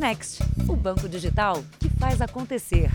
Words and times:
Next, 0.00 0.42
o 0.66 0.74
banco 0.74 1.06
digital 1.06 1.56
que 1.78 1.90
faz 1.90 2.22
acontecer. 2.22 2.90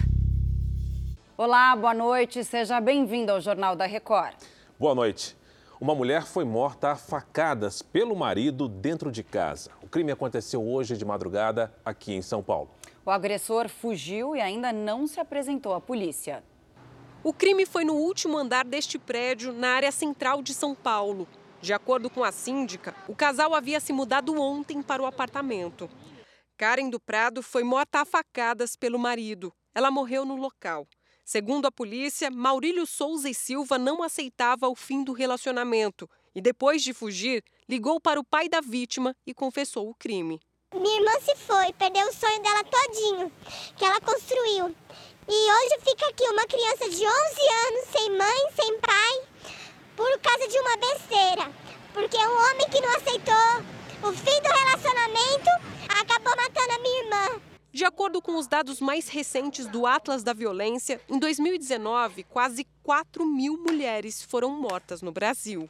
Olá, 1.37 1.75
boa 1.75 1.93
noite. 1.93 2.43
Seja 2.43 2.81
bem-vindo 2.81 3.31
ao 3.31 3.39
Jornal 3.39 3.75
da 3.75 3.85
Record. 3.85 4.33
Boa 4.79 4.95
noite. 4.95 5.37
Uma 5.79 5.93
mulher 5.93 6.23
foi 6.23 6.43
morta 6.43 6.93
a 6.93 6.95
facadas 6.95 7.83
pelo 7.83 8.15
marido 8.15 8.67
dentro 8.67 9.11
de 9.11 9.21
casa. 9.21 9.69
O 9.83 9.87
crime 9.87 10.11
aconteceu 10.11 10.67
hoje 10.67 10.97
de 10.97 11.05
madrugada 11.05 11.71
aqui 11.85 12.11
em 12.11 12.23
São 12.23 12.41
Paulo. 12.41 12.71
O 13.05 13.11
agressor 13.11 13.69
fugiu 13.69 14.35
e 14.35 14.41
ainda 14.41 14.73
não 14.73 15.05
se 15.05 15.19
apresentou 15.19 15.75
à 15.75 15.79
polícia. 15.79 16.43
O 17.23 17.31
crime 17.31 17.67
foi 17.67 17.85
no 17.85 17.93
último 17.93 18.35
andar 18.35 18.65
deste 18.65 18.97
prédio, 18.97 19.53
na 19.53 19.75
área 19.75 19.91
central 19.91 20.41
de 20.41 20.55
São 20.55 20.73
Paulo. 20.73 21.27
De 21.61 21.71
acordo 21.71 22.09
com 22.09 22.23
a 22.23 22.31
síndica, 22.31 22.95
o 23.07 23.13
casal 23.13 23.53
havia 23.53 23.79
se 23.79 23.93
mudado 23.93 24.33
ontem 24.41 24.81
para 24.81 25.03
o 25.03 25.05
apartamento. 25.05 25.87
Karen 26.57 26.89
do 26.89 26.99
Prado 26.99 27.43
foi 27.43 27.63
morta 27.63 27.99
a 27.99 28.05
facadas 28.05 28.77
pelo 28.77 28.97
marido. 28.97 29.53
Ela 29.73 29.91
morreu 29.91 30.23
no 30.23 30.37
local. 30.37 30.87
Segundo 31.23 31.65
a 31.65 31.71
polícia, 31.71 32.31
Maurílio 32.31 32.85
Souza 32.85 33.29
e 33.29 33.33
Silva 33.33 33.77
não 33.77 34.01
aceitava 34.01 34.69
o 34.69 34.75
fim 34.75 35.03
do 35.03 35.11
relacionamento 35.11 36.09
e, 36.33 36.39
depois 36.39 36.81
de 36.81 36.93
fugir, 36.93 37.43
ligou 37.67 37.99
para 37.99 38.19
o 38.19 38.23
pai 38.23 38.47
da 38.47 38.61
vítima 38.61 39.13
e 39.27 39.33
confessou 39.33 39.89
o 39.89 39.95
crime. 39.95 40.39
Minha 40.73 40.99
irmã 40.99 41.11
se 41.19 41.35
foi, 41.35 41.73
perdeu 41.73 42.07
o 42.07 42.13
sonho 42.13 42.41
dela 42.41 42.63
todinho, 42.63 43.31
que 43.75 43.83
ela 43.83 43.99
construiu. 43.99 44.73
E 45.27 45.51
hoje 45.51 45.79
fica 45.83 46.07
aqui 46.07 46.23
uma 46.29 46.45
criança 46.45 46.89
de 46.89 47.05
11 47.05 47.07
anos, 47.07 47.89
sem 47.91 48.17
mãe, 48.17 48.51
sem 48.55 48.79
pai, 48.79 49.55
por 49.95 50.19
causa 50.19 50.47
de 50.47 50.59
uma 50.59 50.77
besteira. 50.77 51.51
Porque 51.93 52.17
um 52.17 52.37
homem 52.37 52.69
que 52.69 52.81
não 52.81 52.95
aceitou 52.95 53.75
o 54.07 54.13
fim 54.13 54.39
do 54.39 54.49
relacionamento 54.49 55.49
acabou 55.89 56.35
matando 56.35 56.73
a 56.73 56.79
minha 56.79 57.03
irmã. 57.03 57.41
De 57.73 57.83
acordo 57.83 58.21
com 58.21 58.37
os 58.37 58.47
dados 58.47 58.79
mais 58.79 59.09
recentes 59.09 59.65
do 59.65 59.87
Atlas 59.87 60.23
da 60.23 60.31
Violência, 60.31 61.01
em 61.09 61.17
2019, 61.17 62.23
quase 62.25 62.67
4 62.83 63.25
mil 63.25 63.57
mulheres 63.57 64.21
foram 64.21 64.51
mortas 64.51 65.01
no 65.01 65.11
Brasil. 65.11 65.67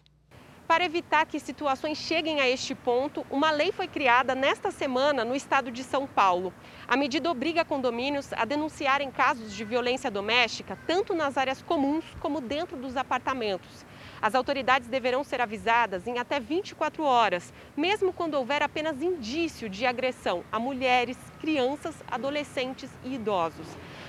Para 0.68 0.84
evitar 0.84 1.26
que 1.28 1.40
situações 1.40 1.98
cheguem 1.98 2.42
a 2.42 2.50
este 2.50 2.76
ponto, 2.76 3.26
uma 3.30 3.52
lei 3.52 3.72
foi 3.72 3.88
criada 3.88 4.36
nesta 4.36 4.70
semana 4.70 5.24
no 5.24 5.36
estado 5.36 5.72
de 5.72 5.84
São 5.84 6.06
Paulo. 6.06 6.54
A 6.88 6.98
medida 6.98 7.32
obriga 7.32 7.64
condomínios 7.64 8.34
a 8.34 8.44
denunciarem 8.44 9.12
casos 9.12 9.54
de 9.54 9.64
violência 9.64 10.12
doméstica, 10.12 10.78
tanto 10.86 11.14
nas 11.14 11.38
áreas 11.38 11.62
comuns 11.62 12.04
como 12.20 12.42
dentro 12.42 12.76
dos 12.76 12.98
apartamentos. 12.98 13.86
As 14.22 14.36
autoridades 14.36 14.88
deverão 14.88 15.24
ser 15.24 15.42
avisadas 15.42 16.08
em 16.08 16.18
até 16.18 16.40
24 16.40 17.04
horas, 17.04 17.54
mesmo 17.76 18.14
quando 18.14 18.36
houver 18.36 18.64
apenas 18.64 19.02
indício 19.02 19.70
de 19.70 19.86
agressão 19.86 20.44
a 20.52 20.60
mulheres, 20.60 21.18
crianças, 21.40 21.96
adolescentes 22.08 22.90
e 23.04 23.16
idosos. 23.16 23.68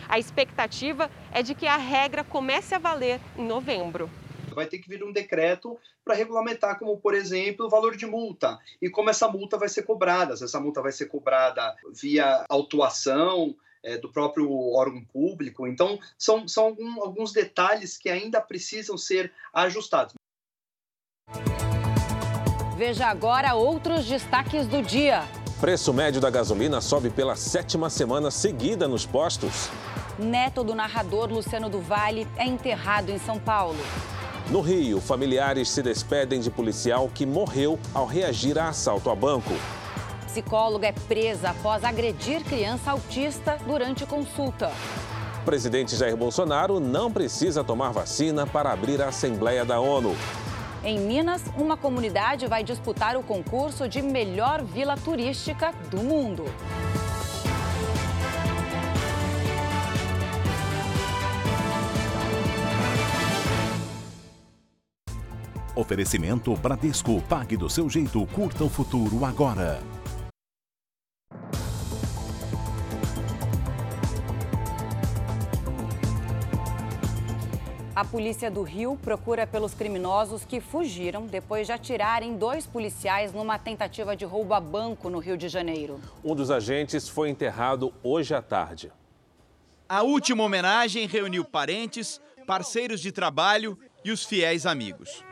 A 0.08 0.18
expectativa 0.18 1.10
é 1.32 1.42
de 1.42 1.54
que 1.54 1.66
a 1.66 1.76
regra 1.76 2.24
comece 2.24 2.74
a 2.74 2.78
valer 2.78 3.20
em 3.36 3.44
novembro 3.44 4.10
vai 4.56 4.66
ter 4.66 4.78
que 4.78 4.88
vir 4.88 5.04
um 5.04 5.12
decreto 5.12 5.78
para 6.02 6.14
regulamentar, 6.14 6.78
como, 6.78 6.96
por 6.96 7.14
exemplo, 7.14 7.66
o 7.66 7.68
valor 7.68 7.94
de 7.94 8.06
multa 8.06 8.58
e 8.80 8.88
como 8.88 9.10
essa 9.10 9.28
multa 9.28 9.58
vai 9.58 9.68
ser 9.68 9.82
cobrada. 9.82 10.34
Se 10.34 10.44
essa 10.44 10.58
multa 10.58 10.80
vai 10.80 10.92
ser 10.92 11.06
cobrada 11.06 11.76
via 11.92 12.44
autuação 12.48 13.54
é, 13.86 13.96
do 13.96 14.10
próprio 14.10 14.52
órgão 14.74 15.02
público. 15.04 15.66
Então, 15.66 15.98
são, 16.18 16.48
são 16.48 16.64
algum, 16.64 17.00
alguns 17.00 17.32
detalhes 17.32 17.96
que 17.96 18.10
ainda 18.10 18.40
precisam 18.40 18.98
ser 18.98 19.32
ajustados. 19.54 20.12
Veja 22.76 23.06
agora 23.06 23.54
outros 23.54 24.04
destaques 24.04 24.66
do 24.66 24.82
dia. 24.82 25.22
Preço 25.60 25.94
médio 25.94 26.20
da 26.20 26.28
gasolina 26.28 26.80
sobe 26.80 27.08
pela 27.08 27.36
sétima 27.36 27.88
semana 27.88 28.30
seguida 28.30 28.86
nos 28.86 29.06
postos. 29.06 29.70
Neto 30.18 30.64
do 30.64 30.74
narrador 30.74 31.32
Luciano 31.32 31.70
do 31.70 31.80
Vale 31.80 32.26
é 32.36 32.44
enterrado 32.44 33.10
em 33.10 33.18
São 33.18 33.38
Paulo. 33.38 33.78
No 34.50 34.60
Rio, 34.60 35.00
familiares 35.00 35.70
se 35.70 35.82
despedem 35.82 36.40
de 36.40 36.50
policial 36.50 37.08
que 37.12 37.24
morreu 37.24 37.78
ao 37.94 38.06
reagir 38.06 38.58
a 38.58 38.68
assalto 38.68 39.10
a 39.10 39.14
banco. 39.14 39.54
Psicóloga 40.36 40.88
é 40.88 40.92
presa 40.92 41.48
após 41.48 41.82
agredir 41.82 42.44
criança 42.44 42.90
autista 42.90 43.56
durante 43.66 44.04
consulta. 44.04 44.70
O 45.40 45.44
presidente 45.46 45.96
Jair 45.96 46.14
Bolsonaro 46.14 46.78
não 46.78 47.10
precisa 47.10 47.64
tomar 47.64 47.90
vacina 47.90 48.46
para 48.46 48.70
abrir 48.70 49.00
a 49.00 49.08
Assembleia 49.08 49.64
da 49.64 49.80
ONU. 49.80 50.14
Em 50.84 51.00
Minas, 51.00 51.42
uma 51.56 51.74
comunidade 51.74 52.46
vai 52.46 52.62
disputar 52.62 53.16
o 53.16 53.22
concurso 53.22 53.88
de 53.88 54.02
melhor 54.02 54.62
vila 54.62 54.94
turística 54.94 55.72
do 55.90 56.02
mundo. 56.02 56.44
Oferecimento 65.74 66.54
Bradesco. 66.56 67.22
Pague 67.22 67.56
do 67.56 67.70
seu 67.70 67.88
jeito. 67.88 68.26
Curta 68.26 68.64
o 68.64 68.68
futuro 68.68 69.24
agora. 69.24 69.95
A 77.96 78.04
polícia 78.04 78.50
do 78.50 78.62
Rio 78.62 78.94
procura 79.02 79.46
pelos 79.46 79.72
criminosos 79.72 80.44
que 80.44 80.60
fugiram 80.60 81.26
depois 81.26 81.66
de 81.66 81.72
atirarem 81.72 82.36
dois 82.36 82.66
policiais 82.66 83.32
numa 83.32 83.58
tentativa 83.58 84.14
de 84.14 84.22
roubo 84.22 84.52
a 84.52 84.60
banco 84.60 85.08
no 85.08 85.18
Rio 85.18 85.34
de 85.34 85.48
Janeiro. 85.48 85.98
Um 86.22 86.34
dos 86.34 86.50
agentes 86.50 87.08
foi 87.08 87.30
enterrado 87.30 87.94
hoje 88.02 88.34
à 88.34 88.42
tarde. 88.42 88.92
A 89.88 90.02
última 90.02 90.44
homenagem 90.44 91.06
reuniu 91.06 91.42
parentes, 91.42 92.20
parceiros 92.46 93.00
de 93.00 93.10
trabalho 93.10 93.78
e 94.04 94.10
os 94.12 94.26
fiéis 94.26 94.66
amigos. 94.66 95.24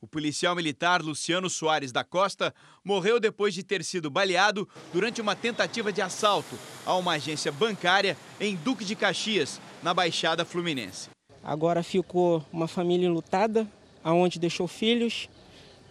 O 0.00 0.06
policial 0.06 0.54
militar 0.54 1.02
Luciano 1.02 1.50
Soares 1.50 1.92
da 1.92 2.02
Costa 2.02 2.54
morreu 2.82 3.20
depois 3.20 3.52
de 3.52 3.62
ter 3.62 3.84
sido 3.84 4.08
baleado 4.08 4.66
durante 4.94 5.20
uma 5.20 5.36
tentativa 5.36 5.92
de 5.92 6.00
assalto 6.00 6.58
a 6.86 6.94
uma 6.94 7.12
agência 7.12 7.52
bancária 7.52 8.16
em 8.40 8.56
Duque 8.56 8.82
de 8.82 8.96
Caxias, 8.96 9.60
na 9.82 9.94
Baixada 9.94 10.44
Fluminense. 10.44 11.08
Agora 11.42 11.82
ficou 11.82 12.44
uma 12.52 12.68
família 12.68 13.06
enlutada, 13.06 13.66
aonde 14.04 14.38
deixou 14.38 14.68
filhos 14.68 15.28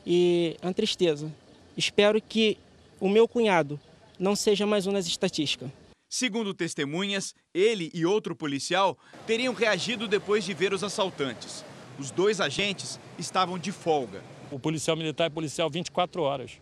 e 0.05 0.55
a 0.61 0.72
tristeza. 0.73 1.31
Espero 1.75 2.22
que 2.22 2.57
o 2.99 3.09
meu 3.09 3.28
cunhado 3.28 3.79
não 4.19 4.35
seja 4.35 4.66
mais 4.66 4.85
um 4.85 4.91
nas 4.91 5.07
estatísticas. 5.07 5.69
Segundo 6.09 6.53
testemunhas, 6.53 7.35
ele 7.53 7.91
e 7.94 8.05
outro 8.05 8.35
policial 8.35 8.97
teriam 9.28 9.53
reagido 9.53 10.07
depois 10.07 10.44
de 10.44 10.53
ver 10.53 10.73
os 10.73 10.83
assaltantes. 10.83 11.63
Os 11.99 12.11
dois 12.11 12.41
agentes 12.41 12.99
estavam 13.17 13.59
de 13.59 13.72
folga. 13.72 14.23
O 14.51 14.59
policial 14.59 14.97
militar 14.97 15.25
é 15.25 15.29
policial 15.29 15.69
24 15.69 16.22
horas. 16.22 16.53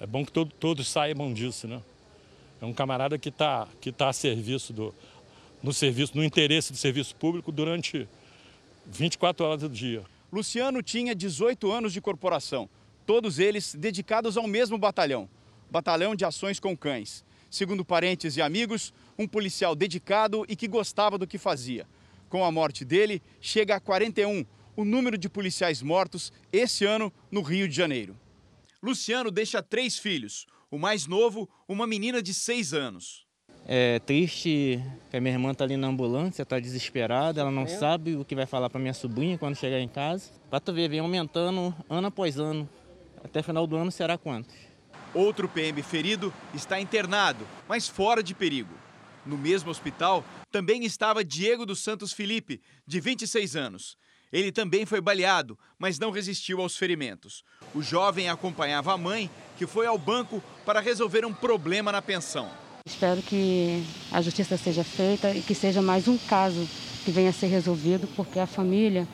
É 0.00 0.06
bom 0.06 0.24
que 0.24 0.30
todo, 0.30 0.52
todos 0.52 0.86
saibam 0.88 1.32
disso, 1.32 1.66
né? 1.66 1.82
É 2.60 2.64
um 2.64 2.72
camarada 2.72 3.18
que 3.18 3.28
está 3.28 3.66
que 3.80 3.90
tá 3.90 4.08
a 4.08 4.12
serviço 4.12 4.72
do, 4.72 4.94
no 5.64 5.72
serviço, 5.72 6.14
no 6.14 6.22
interesse 6.22 6.70
do 6.70 6.76
serviço 6.76 7.16
público 7.16 7.50
durante 7.50 8.06
24 8.84 9.46
horas 9.46 9.60
do 9.62 9.68
dia. 9.70 10.04
Luciano 10.30 10.82
tinha 10.82 11.14
18 11.14 11.72
anos 11.72 11.90
de 11.90 12.02
corporação, 12.02 12.68
todos 13.06 13.38
eles 13.38 13.74
dedicados 13.74 14.36
ao 14.36 14.46
mesmo 14.46 14.76
batalhão, 14.76 15.26
Batalhão 15.70 16.14
de 16.14 16.24
Ações 16.24 16.60
com 16.60 16.76
Cães. 16.76 17.24
Segundo 17.50 17.82
parentes 17.82 18.36
e 18.36 18.42
amigos, 18.42 18.92
um 19.18 19.26
policial 19.26 19.74
dedicado 19.74 20.44
e 20.48 20.54
que 20.54 20.68
gostava 20.68 21.16
do 21.16 21.26
que 21.26 21.38
fazia. 21.38 21.86
Com 22.28 22.44
a 22.44 22.52
morte 22.52 22.84
dele, 22.84 23.22
chega 23.40 23.76
a 23.76 23.80
41 23.80 24.44
o 24.76 24.84
número 24.84 25.16
de 25.16 25.30
policiais 25.30 25.80
mortos 25.80 26.30
esse 26.52 26.84
ano 26.84 27.10
no 27.30 27.40
Rio 27.40 27.66
de 27.66 27.74
Janeiro. 27.74 28.14
Luciano 28.82 29.30
deixa 29.30 29.62
três 29.62 29.98
filhos. 29.98 30.46
O 30.70 30.78
mais 30.78 31.06
novo, 31.06 31.48
uma 31.66 31.86
menina 31.86 32.22
de 32.22 32.34
seis 32.34 32.74
anos. 32.74 33.23
É 33.66 33.98
triste 34.00 34.78
que 35.10 35.16
a 35.16 35.20
minha 35.20 35.34
irmã 35.34 35.52
está 35.52 35.64
ali 35.64 35.76
na 35.76 35.86
ambulância, 35.86 36.42
está 36.42 36.60
desesperada, 36.60 37.40
ela 37.40 37.50
não 37.50 37.66
sabe 37.66 38.14
o 38.14 38.24
que 38.24 38.34
vai 38.34 38.44
falar 38.44 38.68
para 38.68 38.78
minha 38.78 38.92
sobrinha 38.92 39.38
quando 39.38 39.56
chegar 39.56 39.80
em 39.80 39.88
casa. 39.88 40.30
Para 40.50 40.60
tu 40.60 40.72
ver, 40.72 40.88
vem 40.88 41.00
aumentando 41.00 41.74
ano 41.88 42.06
após 42.06 42.38
ano. 42.38 42.68
Até 43.24 43.42
final 43.42 43.66
do 43.66 43.74
ano 43.76 43.90
será 43.90 44.18
quantos? 44.18 44.54
Outro 45.14 45.48
PM 45.48 45.82
ferido 45.82 46.32
está 46.52 46.78
internado, 46.78 47.46
mas 47.66 47.88
fora 47.88 48.22
de 48.22 48.34
perigo. 48.34 48.74
No 49.24 49.38
mesmo 49.38 49.70
hospital 49.70 50.22
também 50.50 50.84
estava 50.84 51.24
Diego 51.24 51.64
dos 51.64 51.82
Santos 51.82 52.12
Felipe, 52.12 52.60
de 52.86 53.00
26 53.00 53.56
anos. 53.56 53.96
Ele 54.30 54.52
também 54.52 54.84
foi 54.84 55.00
baleado, 55.00 55.58
mas 55.78 55.98
não 55.98 56.10
resistiu 56.10 56.60
aos 56.60 56.76
ferimentos. 56.76 57.42
O 57.74 57.80
jovem 57.80 58.28
acompanhava 58.28 58.92
a 58.92 58.98
mãe, 58.98 59.30
que 59.56 59.66
foi 59.66 59.86
ao 59.86 59.96
banco 59.96 60.42
para 60.66 60.80
resolver 60.80 61.24
um 61.24 61.32
problema 61.32 61.90
na 61.90 62.02
pensão. 62.02 62.63
Espero 62.86 63.22
que 63.22 63.82
a 64.12 64.20
justiça 64.20 64.58
seja 64.58 64.84
feita 64.84 65.30
e 65.30 65.40
que 65.40 65.54
seja 65.54 65.80
mais 65.80 66.06
um 66.06 66.18
caso 66.18 66.68
que 67.02 67.10
venha 67.10 67.30
a 67.30 67.32
ser 67.32 67.46
resolvido, 67.46 68.06
porque 68.14 68.38
a 68.38 68.46
família 68.46 69.08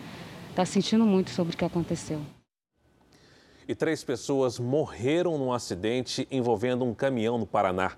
está 0.50 0.64
sentindo 0.64 1.06
muito 1.06 1.30
sobre 1.30 1.54
o 1.54 1.56
que 1.56 1.64
aconteceu. 1.64 2.20
E 3.68 3.74
três 3.76 4.02
pessoas 4.02 4.58
morreram 4.58 5.38
num 5.38 5.52
acidente 5.52 6.26
envolvendo 6.32 6.84
um 6.84 6.92
caminhão 6.92 7.38
no 7.38 7.46
Paraná. 7.46 7.92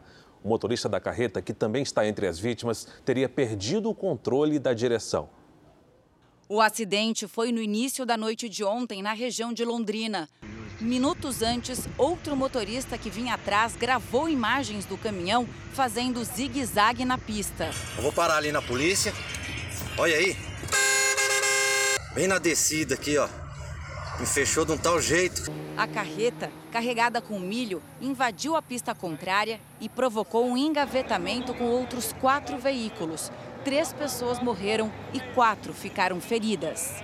O 0.44 0.48
motorista 0.50 0.90
da 0.90 1.00
carreta, 1.00 1.40
que 1.40 1.54
também 1.54 1.82
está 1.82 2.06
entre 2.06 2.26
as 2.26 2.38
vítimas, 2.38 2.86
teria 3.02 3.26
perdido 3.26 3.88
o 3.88 3.94
controle 3.94 4.58
da 4.58 4.74
direção. 4.74 5.30
O 6.54 6.60
acidente 6.60 7.26
foi 7.26 7.50
no 7.50 7.62
início 7.62 8.04
da 8.04 8.14
noite 8.14 8.46
de 8.46 8.62
ontem, 8.62 9.00
na 9.02 9.14
região 9.14 9.54
de 9.54 9.64
Londrina. 9.64 10.28
Minutos 10.78 11.40
antes, 11.40 11.88
outro 11.96 12.36
motorista 12.36 12.98
que 12.98 13.08
vinha 13.08 13.32
atrás 13.32 13.74
gravou 13.74 14.28
imagens 14.28 14.84
do 14.84 14.98
caminhão 14.98 15.48
fazendo 15.72 16.22
zigue-zague 16.22 17.06
na 17.06 17.16
pista. 17.16 17.70
Eu 17.96 18.02
vou 18.02 18.12
parar 18.12 18.36
ali 18.36 18.52
na 18.52 18.60
polícia. 18.60 19.14
Olha 19.96 20.14
aí. 20.14 20.36
Bem 22.14 22.28
na 22.28 22.36
descida 22.36 22.96
aqui, 22.96 23.16
ó. 23.16 23.26
Me 24.20 24.26
fechou 24.26 24.66
de 24.66 24.72
um 24.72 24.76
tal 24.76 25.00
jeito. 25.00 25.50
A 25.74 25.86
carreta, 25.86 26.52
carregada 26.70 27.22
com 27.22 27.38
milho, 27.38 27.82
invadiu 27.98 28.56
a 28.56 28.60
pista 28.60 28.94
contrária 28.94 29.58
e 29.80 29.88
provocou 29.88 30.46
um 30.46 30.58
engavetamento 30.58 31.54
com 31.54 31.64
outros 31.64 32.12
quatro 32.20 32.58
veículos. 32.58 33.32
Três 33.64 33.92
pessoas 33.92 34.40
morreram 34.40 34.92
e 35.14 35.20
quatro 35.34 35.72
ficaram 35.72 36.20
feridas. 36.20 37.00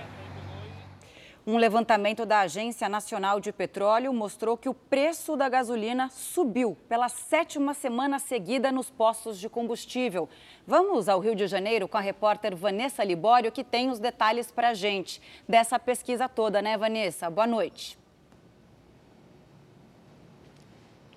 Um 1.47 1.55
levantamento 1.55 2.25
da 2.25 2.41
Agência 2.41 2.89
Nacional 2.89 3.39
de 3.39 3.53
Petróleo 3.53 4.13
mostrou 4.13 4.57
que 4.57 4.67
o 4.67 4.73
preço 4.73 5.37
da 5.37 5.47
gasolina 5.47 6.09
subiu 6.09 6.77
pela 6.89 7.07
sétima 7.07 7.73
semana 7.73 8.19
seguida 8.19 8.73
nos 8.73 8.89
postos 8.89 9.39
de 9.39 9.47
combustível. 9.47 10.27
Vamos 10.67 11.07
ao 11.07 11.21
Rio 11.21 11.33
de 11.33 11.47
Janeiro 11.47 11.87
com 11.87 11.97
a 11.97 12.01
repórter 12.01 12.53
Vanessa 12.57 13.05
Libório, 13.05 13.53
que 13.53 13.63
tem 13.63 13.89
os 13.89 13.97
detalhes 13.97 14.51
para 14.51 14.69
a 14.69 14.73
gente 14.73 15.21
dessa 15.47 15.79
pesquisa 15.79 16.27
toda, 16.27 16.61
né, 16.61 16.77
Vanessa? 16.77 17.29
Boa 17.29 17.47
noite. 17.47 17.98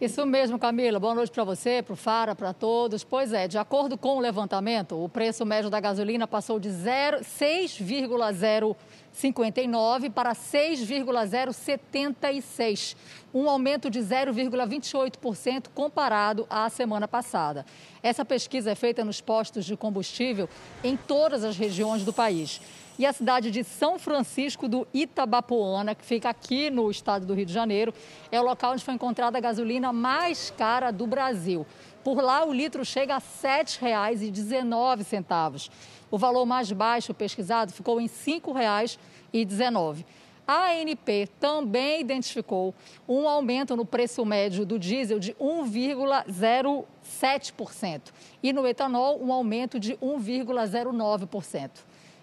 Isso 0.03 0.27
mesmo, 0.27 0.59
Camila. 0.59 0.99
Boa 0.99 1.15
noite 1.15 1.31
para 1.31 1.45
você, 1.45 1.81
para 1.81 1.93
o 1.93 1.97
Fara, 1.97 2.35
para 2.35 2.53
todos. 2.53 3.05
Pois 3.05 3.33
é, 3.33 3.47
de 3.47 3.57
acordo 3.57 3.97
com 3.97 4.17
o 4.17 4.21
levantamento, 4.21 5.01
o 5.01 5.09
preço 5.09 5.47
médio 5.47 5.71
da 5.71 5.79
gasolina 5.79 6.27
passou 6.27 6.59
de 6.59 6.71
6,0 6.71 8.75
59 9.13 10.11
para 10.11 10.35
6,076, 10.35 12.97
um 13.33 13.49
aumento 13.49 13.89
de 13.89 14.01
0,28% 14.01 15.69
comparado 15.75 16.45
à 16.51 16.69
semana 16.69 17.07
passada. 17.07 17.65
Essa 18.03 18.25
pesquisa 18.25 18.73
é 18.73 18.75
feita 18.75 19.05
nos 19.05 19.21
postos 19.21 19.65
de 19.65 19.77
combustível 19.77 20.49
em 20.83 20.97
todas 20.97 21.45
as 21.45 21.57
regiões 21.57 22.05
do 22.05 22.13
país. 22.13 22.61
E 22.99 23.07
a 23.07 23.13
cidade 23.13 23.51
de 23.51 23.65
São 23.65 23.99
Francisco 23.99 24.69
do 24.69 24.87
Itabapoana, 24.93 25.95
que 25.95 26.05
fica 26.05 26.29
aqui 26.29 26.69
no 26.69 26.91
estado 26.91 27.25
do 27.25 27.33
Rio 27.33 27.47
de 27.47 27.53
Janeiro, 27.53 27.95
é 28.31 28.39
o 28.39 28.45
local 28.45 28.73
onde 28.73 28.85
foi 28.85 28.93
encontrada 28.95 29.39
a 29.39 29.41
gasolina 29.41 29.91
mais 29.93 30.51
cara 30.51 30.91
do 30.91 31.07
Brasil. 31.07 31.67
Por 32.05 32.23
lá, 32.23 32.45
o 32.45 32.53
litro 32.53 32.85
chega 32.85 33.15
a 33.15 33.19
R$ 33.19 33.25
7,19. 33.43 35.71
O 36.11 36.19
valor 36.19 36.45
mais 36.45 36.71
baixo 36.71 37.15
pesquisado 37.15 37.73
ficou 37.73 37.99
em 38.01 38.07
R$ 38.07 38.13
5,19. 38.13 40.05
A 40.47 40.73
ANP 40.73 41.31
também 41.41 42.01
identificou 42.01 42.75
um 43.09 43.27
aumento 43.29 43.75
no 43.77 43.87
preço 43.87 44.27
médio 44.27 44.67
do 44.67 44.79
diesel 44.79 45.19
de 45.19 45.33
1,07% 45.35 48.01
e 48.43 48.53
no 48.53 48.67
etanol 48.67 49.19
um 49.23 49.33
aumento 49.33 49.81
de 49.81 49.95
1,09%. 49.95 51.71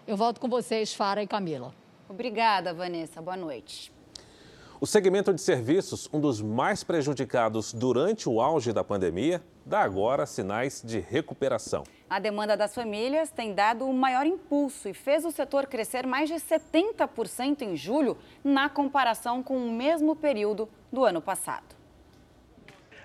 Eu 0.09 0.17
volto 0.17 0.41
com 0.41 0.50
vocês, 0.50 0.91
Fara 0.91 1.21
e 1.21 1.27
Camila. 1.27 1.71
Obrigada, 2.09 2.73
Vanessa. 2.73 3.21
Boa 3.21 3.38
noite. 3.38 3.94
O 4.81 4.88
segmento 4.88 5.31
de 5.31 5.39
serviços, 5.39 6.09
um 6.11 6.19
dos 6.19 6.41
mais 6.41 6.83
prejudicados 6.83 7.71
durante 7.71 8.27
o 8.27 8.41
auge 8.41 8.73
da 8.73 8.83
pandemia, 8.83 9.39
dá 9.63 9.81
agora 9.81 10.25
sinais 10.25 10.81
de 10.83 10.97
recuperação. 11.00 11.83
A 12.09 12.17
demanda 12.17 12.57
das 12.57 12.73
famílias 12.73 13.29
tem 13.29 13.53
dado 13.53 13.85
o 13.85 13.94
maior 13.94 14.25
impulso 14.25 14.89
e 14.89 14.95
fez 14.95 15.23
o 15.25 15.31
setor 15.31 15.67
crescer 15.67 16.07
mais 16.07 16.27
de 16.27 16.38
70% 16.38 17.61
em 17.61 17.77
julho, 17.77 18.17
na 18.44 18.67
comparação 18.67 19.44
com 19.44 19.63
o 19.63 19.71
mesmo 19.71 20.15
período 20.15 20.67
do 20.91 21.06
ano 21.06 21.21
passado. 21.21 21.75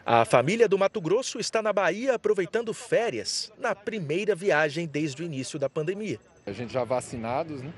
A 0.06 0.24
família 0.24 0.66
do 0.66 0.78
Mato 0.78 1.02
Grosso 1.02 1.38
está 1.38 1.60
na 1.60 1.72
Bahia 1.72 2.14
aproveitando 2.14 2.72
férias, 2.72 3.52
na 3.58 3.74
primeira 3.74 4.34
viagem 4.34 4.86
desde 4.86 5.22
o 5.22 5.26
início 5.26 5.58
da 5.58 5.68
pandemia. 5.68 6.18
A 6.46 6.52
gente 6.52 6.72
já 6.72 6.84
vacinados, 6.84 7.62
né? 7.62 7.72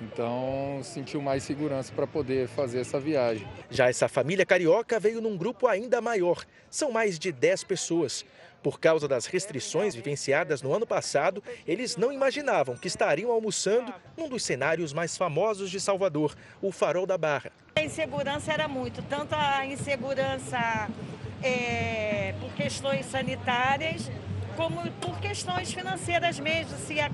Então, 0.00 0.80
sentiu 0.82 1.20
mais 1.20 1.42
segurança 1.42 1.92
para 1.92 2.06
poder 2.06 2.48
fazer 2.48 2.80
essa 2.80 3.00
viagem. 3.00 3.46
Já 3.68 3.88
essa 3.88 4.08
família 4.08 4.46
carioca 4.46 4.98
veio 5.00 5.20
num 5.20 5.36
grupo 5.36 5.66
ainda 5.66 6.00
maior. 6.00 6.44
São 6.70 6.92
mais 6.92 7.18
de 7.18 7.32
10 7.32 7.64
pessoas. 7.64 8.24
Por 8.62 8.80
causa 8.80 9.06
das 9.06 9.26
restrições 9.26 9.94
vivenciadas 9.94 10.62
no 10.62 10.72
ano 10.72 10.86
passado, 10.86 11.42
eles 11.66 11.96
não 11.96 12.12
imaginavam 12.12 12.76
que 12.76 12.88
estariam 12.88 13.30
almoçando 13.30 13.92
num 14.16 14.28
dos 14.28 14.42
cenários 14.42 14.92
mais 14.92 15.16
famosos 15.16 15.70
de 15.70 15.80
Salvador, 15.80 16.34
o 16.62 16.72
Farol 16.72 17.06
da 17.06 17.18
Barra. 17.18 17.52
A 17.76 17.82
insegurança 17.82 18.52
era 18.52 18.66
muito, 18.66 19.02
tanto 19.02 19.34
a 19.34 19.64
insegurança 19.64 20.88
é, 21.42 22.34
por 22.40 22.52
questões 22.54 23.06
sanitárias, 23.06 24.10
como 24.58 24.90
por 25.00 25.20
questões 25.20 25.72
financeiras 25.72 26.40
mesmo, 26.40 26.76
se 26.78 26.94
ia 26.94 27.08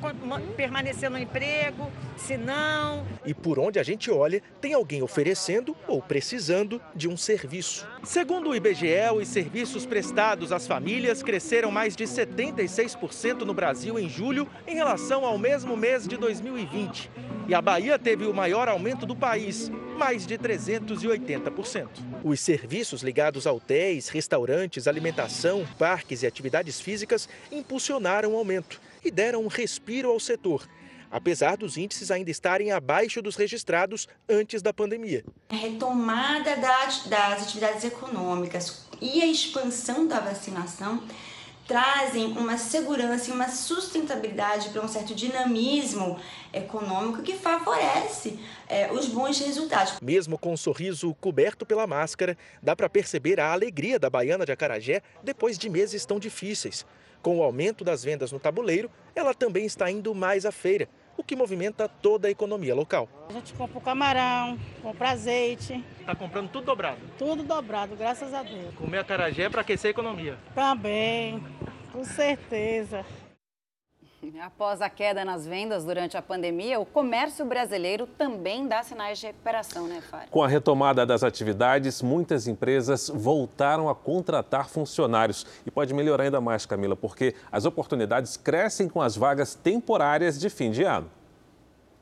permanecer 0.56 1.11
no 1.11 1.19
emprego, 1.19 1.93
se 2.17 2.38
não. 2.38 3.06
E 3.23 3.35
por 3.35 3.58
onde 3.58 3.79
a 3.79 3.82
gente 3.82 4.11
olha, 4.11 4.43
tem 4.62 4.73
alguém 4.73 5.02
oferecendo 5.02 5.76
ou 5.87 6.00
precisando 6.00 6.81
de 6.96 7.06
um 7.06 7.19
serviço. 7.19 7.87
Segundo 8.02 8.49
o 8.49 8.56
IBGE, 8.56 9.11
os 9.14 9.29
serviços 9.29 9.85
prestados 9.85 10.52
às 10.52 10.67
famílias 10.67 11.23
cresceram 11.23 11.70
mais 11.70 11.94
de 11.94 12.05
76% 12.05 13.41
no 13.41 13.52
Brasil 13.52 13.99
em 13.99 14.08
julho 14.08 14.49
em 14.67 14.75
relação 14.75 15.26
ao 15.26 15.37
mesmo 15.37 15.76
mês 15.76 16.08
de 16.08 16.17
2020. 16.17 17.11
E 17.46 17.55
a 17.55 17.61
Bahia 17.61 17.99
teve 17.99 18.25
o 18.25 18.32
maior 18.32 18.69
aumento 18.69 19.05
do 19.05 19.14
país, 19.14 19.70
mais 19.99 20.26
de 20.26 20.38
380%. 20.38 21.88
Os 22.25 22.41
serviços 22.41 23.02
ligados 23.02 23.46
a 23.46 23.52
hotéis, 23.52 24.08
restaurantes, 24.08 24.88
alimentação, 24.88 25.67
parques 25.79 26.23
e 26.23 26.26
atividades 26.26 26.81
físicas 26.81 27.29
impulsionaram 27.52 28.32
o 28.32 28.37
aumento 28.37 28.81
e 29.05 29.11
deram 29.11 29.44
um 29.44 29.46
respiro 29.46 30.08
ao 30.08 30.19
setor, 30.19 30.67
apesar 31.11 31.58
dos 31.58 31.76
índices 31.76 32.11
ainda 32.11 32.31
estarem 32.31 32.73
abaixo 32.73 33.20
dos 33.20 33.37
registrados 33.37 34.08
antes 34.26 34.62
da 34.62 34.73
pandemia. 34.73 35.23
A 35.50 35.55
retomada 35.55 36.56
das, 36.56 37.06
das 37.06 37.43
atividades 37.43 37.85
econômicas 37.85 38.87
e 39.02 39.20
a 39.20 39.26
expansão 39.26 40.08
da 40.08 40.19
vacinação 40.19 41.02
trazem 41.66 42.26
uma 42.26 42.59
segurança 42.59 43.30
e 43.30 43.33
uma 43.33 43.49
sustentabilidade 43.49 44.68
para 44.68 44.83
um 44.83 44.88
certo 44.88 45.14
dinamismo 45.14 46.18
econômico 46.52 47.23
que 47.23 47.35
favorece 47.35 48.38
é, 48.68 48.92
os 48.92 49.06
bons 49.06 49.38
resultados. 49.38 49.94
Mesmo 50.02 50.38
com 50.38 50.50
o 50.50 50.52
um 50.52 50.56
sorriso 50.56 51.14
coberto 51.14 51.64
pela 51.64 51.87
máscara, 51.87 52.37
dá 52.62 52.76
para 52.76 52.88
perceber 52.88 53.40
a 53.40 53.52
alegria 53.52 53.99
da 53.99 54.11
baiana 54.11 54.44
de 54.44 54.52
Acarajé 54.52 55.02
depois 55.23 55.59
de 55.59 55.68
meses 55.68 56.04
tão 56.04 56.18
difíceis. 56.18 56.85
Com 57.23 57.38
o 57.38 57.42
aumento 57.42 57.83
das 57.83 58.04
vendas 58.04 58.30
no 58.30 58.38
tabuleiro, 58.38 58.90
ela 59.14 59.33
também 59.33 59.64
está 59.64 59.90
indo 59.90 60.14
mais 60.14 60.44
à 60.44 60.52
feira, 60.52 60.88
o 61.25 61.26
que 61.26 61.35
movimenta 61.35 61.88
toda 61.88 62.28
a 62.28 62.31
economia 62.31 62.75
local. 62.75 63.09
A 63.31 63.33
gente 63.33 63.54
compra 63.54 63.78
o 63.78 63.81
camarão, 63.81 64.59
compra 64.83 65.11
azeite. 65.11 65.83
Está 65.99 66.14
comprando 66.14 66.50
tudo 66.50 66.66
dobrado? 66.66 67.00
Tudo 67.19 67.43
dobrado, 67.43 67.97
graças 67.97 68.35
a 68.35 68.43
Deus. 68.43 68.75
Comer 68.75 68.99
acarajé 68.99 69.45
é 69.45 69.49
para 69.49 69.62
aquecer 69.62 69.88
a 69.88 69.90
economia? 69.93 70.37
Também, 70.54 71.43
com 71.90 72.04
certeza. 72.04 73.07
Após 74.40 74.81
a 74.81 74.88
queda 74.88 75.25
nas 75.25 75.47
vendas 75.47 75.85
durante 75.85 76.16
a 76.16 76.23
pandemia, 76.23 76.78
o 76.78 76.85
comércio 76.85 77.45
brasileiro 77.45 78.07
também 78.07 78.66
dá 78.66 78.83
sinais 78.83 79.19
de 79.19 79.26
recuperação, 79.26 79.87
né, 79.87 80.00
Fábio? 80.00 80.28
Com 80.31 80.43
a 80.43 80.49
retomada 80.49 81.04
das 81.04 81.23
atividades, 81.23 82.02
muitas 82.02 82.47
empresas 82.47 83.11
voltaram 83.12 83.88
a 83.88 83.95
contratar 83.95 84.69
funcionários. 84.69 85.47
E 85.66 85.71
pode 85.71 85.93
melhorar 85.95 86.25
ainda 86.25 86.40
mais, 86.40 86.66
Camila, 86.66 86.97
porque 86.97 87.35
as 87.50 87.64
oportunidades 87.64 88.37
crescem 88.37 88.88
com 88.88 89.00
as 89.00 89.16
vagas 89.16 89.54
temporárias 89.54 90.38
de 90.38 90.49
fim 90.49 90.71
de 90.71 90.85
ano. 90.85 91.11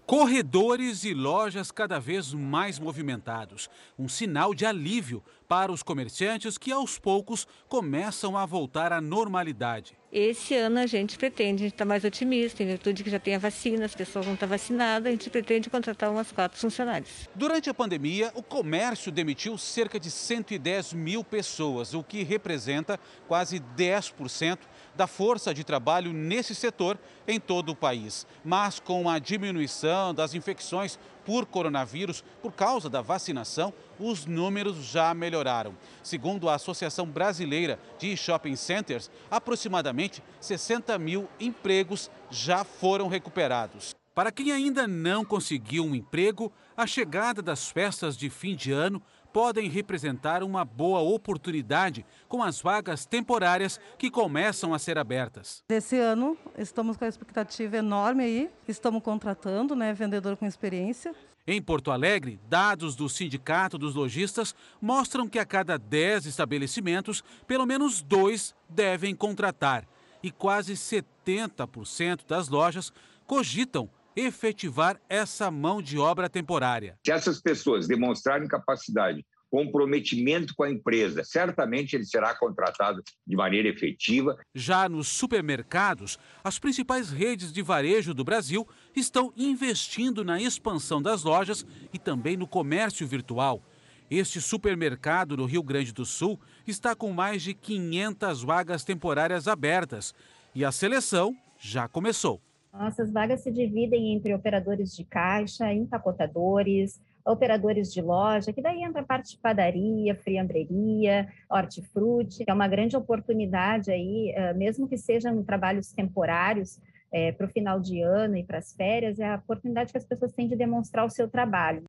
Corredores 0.06 1.04
e 1.04 1.14
lojas 1.14 1.70
cada 1.70 2.00
vez 2.00 2.34
mais 2.34 2.78
movimentados. 2.78 3.70
Um 3.98 4.08
sinal 4.08 4.52
de 4.52 4.66
alívio 4.66 5.22
para 5.48 5.70
os 5.70 5.82
comerciantes 5.82 6.58
que 6.58 6.72
aos 6.72 6.98
poucos 6.98 7.46
começam 7.68 8.36
a 8.36 8.44
voltar 8.44 8.92
à 8.92 9.00
normalidade. 9.00 9.96
Esse 10.12 10.54
ano 10.54 10.78
a 10.78 10.86
gente 10.86 11.16
pretende, 11.16 11.62
a 11.62 11.66
gente 11.66 11.74
está 11.74 11.84
mais 11.84 12.04
otimista, 12.04 12.62
em 12.62 12.66
virtude 12.66 13.02
que 13.02 13.10
já 13.10 13.18
tem 13.18 13.34
a 13.34 13.38
vacina, 13.38 13.86
as 13.86 13.94
pessoas 13.94 14.26
vão 14.26 14.34
estar 14.34 14.46
vacinadas, 14.46 15.06
a 15.06 15.10
gente 15.10 15.30
pretende 15.30 15.70
contratar 15.70 16.10
umas 16.10 16.30
quatro 16.30 16.58
funcionários. 16.58 17.28
Durante 17.34 17.70
a 17.70 17.74
pandemia, 17.74 18.30
o 18.34 18.42
comércio 18.42 19.10
demitiu 19.10 19.56
cerca 19.56 19.98
de 19.98 20.10
110 20.10 20.92
mil 20.92 21.24
pessoas, 21.24 21.94
o 21.94 22.02
que 22.02 22.22
representa 22.22 23.00
quase 23.26 23.60
10% 23.74 24.58
da 24.94 25.06
força 25.06 25.54
de 25.54 25.64
trabalho 25.64 26.12
nesse 26.12 26.54
setor 26.54 26.98
em 27.26 27.40
todo 27.40 27.72
o 27.72 27.76
país. 27.76 28.26
Mas 28.44 28.78
com 28.78 29.08
a 29.08 29.18
diminuição 29.18 30.14
das 30.14 30.34
infecções 30.34 30.98
por 31.24 31.46
coronavírus, 31.46 32.22
por 32.42 32.52
causa 32.52 32.90
da 32.90 33.00
vacinação, 33.00 33.72
os 33.98 34.26
números 34.26 34.76
já 34.84 35.14
melhoraram. 35.14 35.74
Segundo 36.02 36.48
a 36.48 36.54
Associação 36.54 37.06
Brasileira 37.06 37.78
de 37.98 38.16
Shopping 38.16 38.56
Centers, 38.56 39.10
aproximadamente 39.30 40.22
60 40.40 40.98
mil 40.98 41.28
empregos 41.38 42.10
já 42.30 42.64
foram 42.64 43.08
recuperados. 43.08 43.94
Para 44.14 44.30
quem 44.30 44.52
ainda 44.52 44.86
não 44.86 45.24
conseguiu 45.24 45.86
um 45.86 45.94
emprego, 45.94 46.52
a 46.76 46.86
chegada 46.86 47.40
das 47.40 47.70
festas 47.70 48.14
de 48.14 48.28
fim 48.28 48.54
de 48.54 48.70
ano 48.70 49.02
podem 49.32 49.68
representar 49.68 50.42
uma 50.42 50.64
boa 50.64 51.00
oportunidade 51.00 52.04
com 52.28 52.42
as 52.42 52.60
vagas 52.60 53.06
temporárias 53.06 53.80
que 53.98 54.10
começam 54.10 54.74
a 54.74 54.78
ser 54.78 54.98
abertas. 54.98 55.64
Esse 55.68 55.96
ano 55.96 56.36
estamos 56.56 56.96
com 56.96 57.04
a 57.04 57.08
expectativa 57.08 57.76
enorme 57.76 58.24
aí, 58.24 58.50
estamos 58.68 59.02
contratando, 59.02 59.74
né, 59.74 59.92
vendedor 59.92 60.36
com 60.36 60.46
experiência. 60.46 61.14
Em 61.44 61.60
Porto 61.60 61.90
Alegre, 61.90 62.38
dados 62.48 62.94
do 62.94 63.08
Sindicato 63.08 63.76
dos 63.76 63.96
Lojistas 63.96 64.54
mostram 64.80 65.26
que 65.26 65.40
a 65.40 65.44
cada 65.44 65.76
10 65.76 66.26
estabelecimentos, 66.26 67.24
pelo 67.48 67.66
menos 67.66 68.00
dois 68.00 68.54
devem 68.68 69.14
contratar. 69.14 69.84
E 70.22 70.30
quase 70.30 70.74
70% 70.74 72.20
das 72.28 72.48
lojas 72.48 72.92
cogitam 73.26 73.90
efetivar 74.16 75.00
essa 75.08 75.50
mão 75.50 75.80
de 75.80 75.98
obra 75.98 76.28
temporária. 76.28 76.98
Se 77.04 77.12
essas 77.12 77.40
pessoas 77.40 77.86
demonstrarem 77.86 78.48
capacidade, 78.48 79.24
comprometimento 79.52 80.54
com 80.54 80.62
a 80.62 80.70
empresa, 80.70 81.22
certamente 81.24 81.94
ele 81.94 82.06
será 82.06 82.34
contratado 82.34 83.02
de 83.26 83.36
maneira 83.36 83.68
efetiva. 83.68 84.38
Já 84.54 84.88
nos 84.88 85.08
supermercados, 85.08 86.18
as 86.42 86.58
principais 86.58 87.10
redes 87.10 87.52
de 87.52 87.60
varejo 87.60 88.14
do 88.14 88.24
Brasil 88.24 88.66
estão 88.96 89.30
investindo 89.36 90.24
na 90.24 90.40
expansão 90.40 91.02
das 91.02 91.22
lojas 91.22 91.66
e 91.92 91.98
também 91.98 92.34
no 92.34 92.46
comércio 92.46 93.06
virtual. 93.06 93.62
Este 94.10 94.40
supermercado 94.40 95.36
no 95.36 95.44
Rio 95.44 95.62
Grande 95.62 95.92
do 95.92 96.06
Sul 96.06 96.40
está 96.66 96.94
com 96.94 97.12
mais 97.12 97.42
de 97.42 97.52
500 97.52 98.42
vagas 98.42 98.84
temporárias 98.84 99.46
abertas 99.46 100.14
e 100.54 100.64
a 100.64 100.72
seleção 100.72 101.36
já 101.58 101.86
começou. 101.88 102.40
Nossas 102.72 103.12
vagas 103.12 103.42
se 103.42 103.50
dividem 103.50 104.14
entre 104.14 104.34
operadores 104.34 104.96
de 104.96 105.04
caixa, 105.04 105.72
empacotadores, 105.72 106.98
operadores 107.24 107.92
de 107.92 108.00
loja, 108.00 108.52
que 108.52 108.62
daí 108.62 108.82
entra 108.82 109.02
a 109.02 109.04
parte 109.04 109.32
de 109.32 109.38
padaria, 109.38 110.14
friambreria, 110.14 111.28
hortifruti, 111.50 112.44
é 112.46 112.52
uma 112.52 112.66
grande 112.66 112.96
oportunidade 112.96 113.90
aí, 113.90 114.34
mesmo 114.56 114.88
que 114.88 114.96
sejam 114.96 115.44
trabalhos 115.44 115.92
temporários, 115.92 116.80
é, 117.12 117.30
para 117.30 117.46
o 117.46 117.50
final 117.50 117.78
de 117.78 118.00
ano 118.00 118.36
e 118.36 118.42
para 118.42 118.58
as 118.58 118.72
férias, 118.72 119.18
é 119.18 119.26
a 119.26 119.36
oportunidade 119.36 119.92
que 119.92 119.98
as 119.98 120.04
pessoas 120.04 120.32
têm 120.32 120.48
de 120.48 120.56
demonstrar 120.56 121.04
o 121.04 121.10
seu 121.10 121.28
trabalho. 121.28 121.84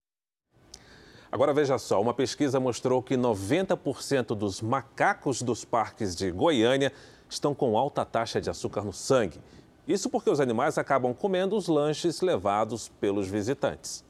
Agora 1.32 1.54
veja 1.54 1.80
só, 1.80 2.00
uma 2.00 2.13
pesquisa 2.13 2.60
mostrou 2.60 3.02
que 3.02 3.16
90% 3.16 4.36
dos 4.36 4.62
macacos 4.62 5.42
dos 5.42 5.66
parques 5.66 6.16
de 6.16 6.30
Goiânia 6.30 6.92
estão 7.28 7.56
com 7.56 7.75
alta 7.75 8.06
taxa 8.06 8.40
de 8.40 8.50
açúcar 8.50 8.84
no 8.84 8.94
sangue. 8.94 9.40
Isso 9.88 10.10
porque 10.10 10.30
os 10.30 10.40
animais 10.40 10.78
acabam 10.78 11.13
comendo 11.13 11.56
os 11.58 11.68
lanches 11.68 12.22
levados 12.22 12.90
pelos 13.00 13.28
visitantes. 13.28 14.06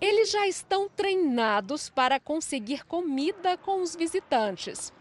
Eles 0.00 0.30
já 0.30 0.48
estão 0.48 0.88
treinados 0.88 1.88
para 1.88 2.18
conseguir 2.18 2.84
comida 2.84 3.56
com 3.56 3.82
os 3.82 3.94
visitantes. 3.94 4.92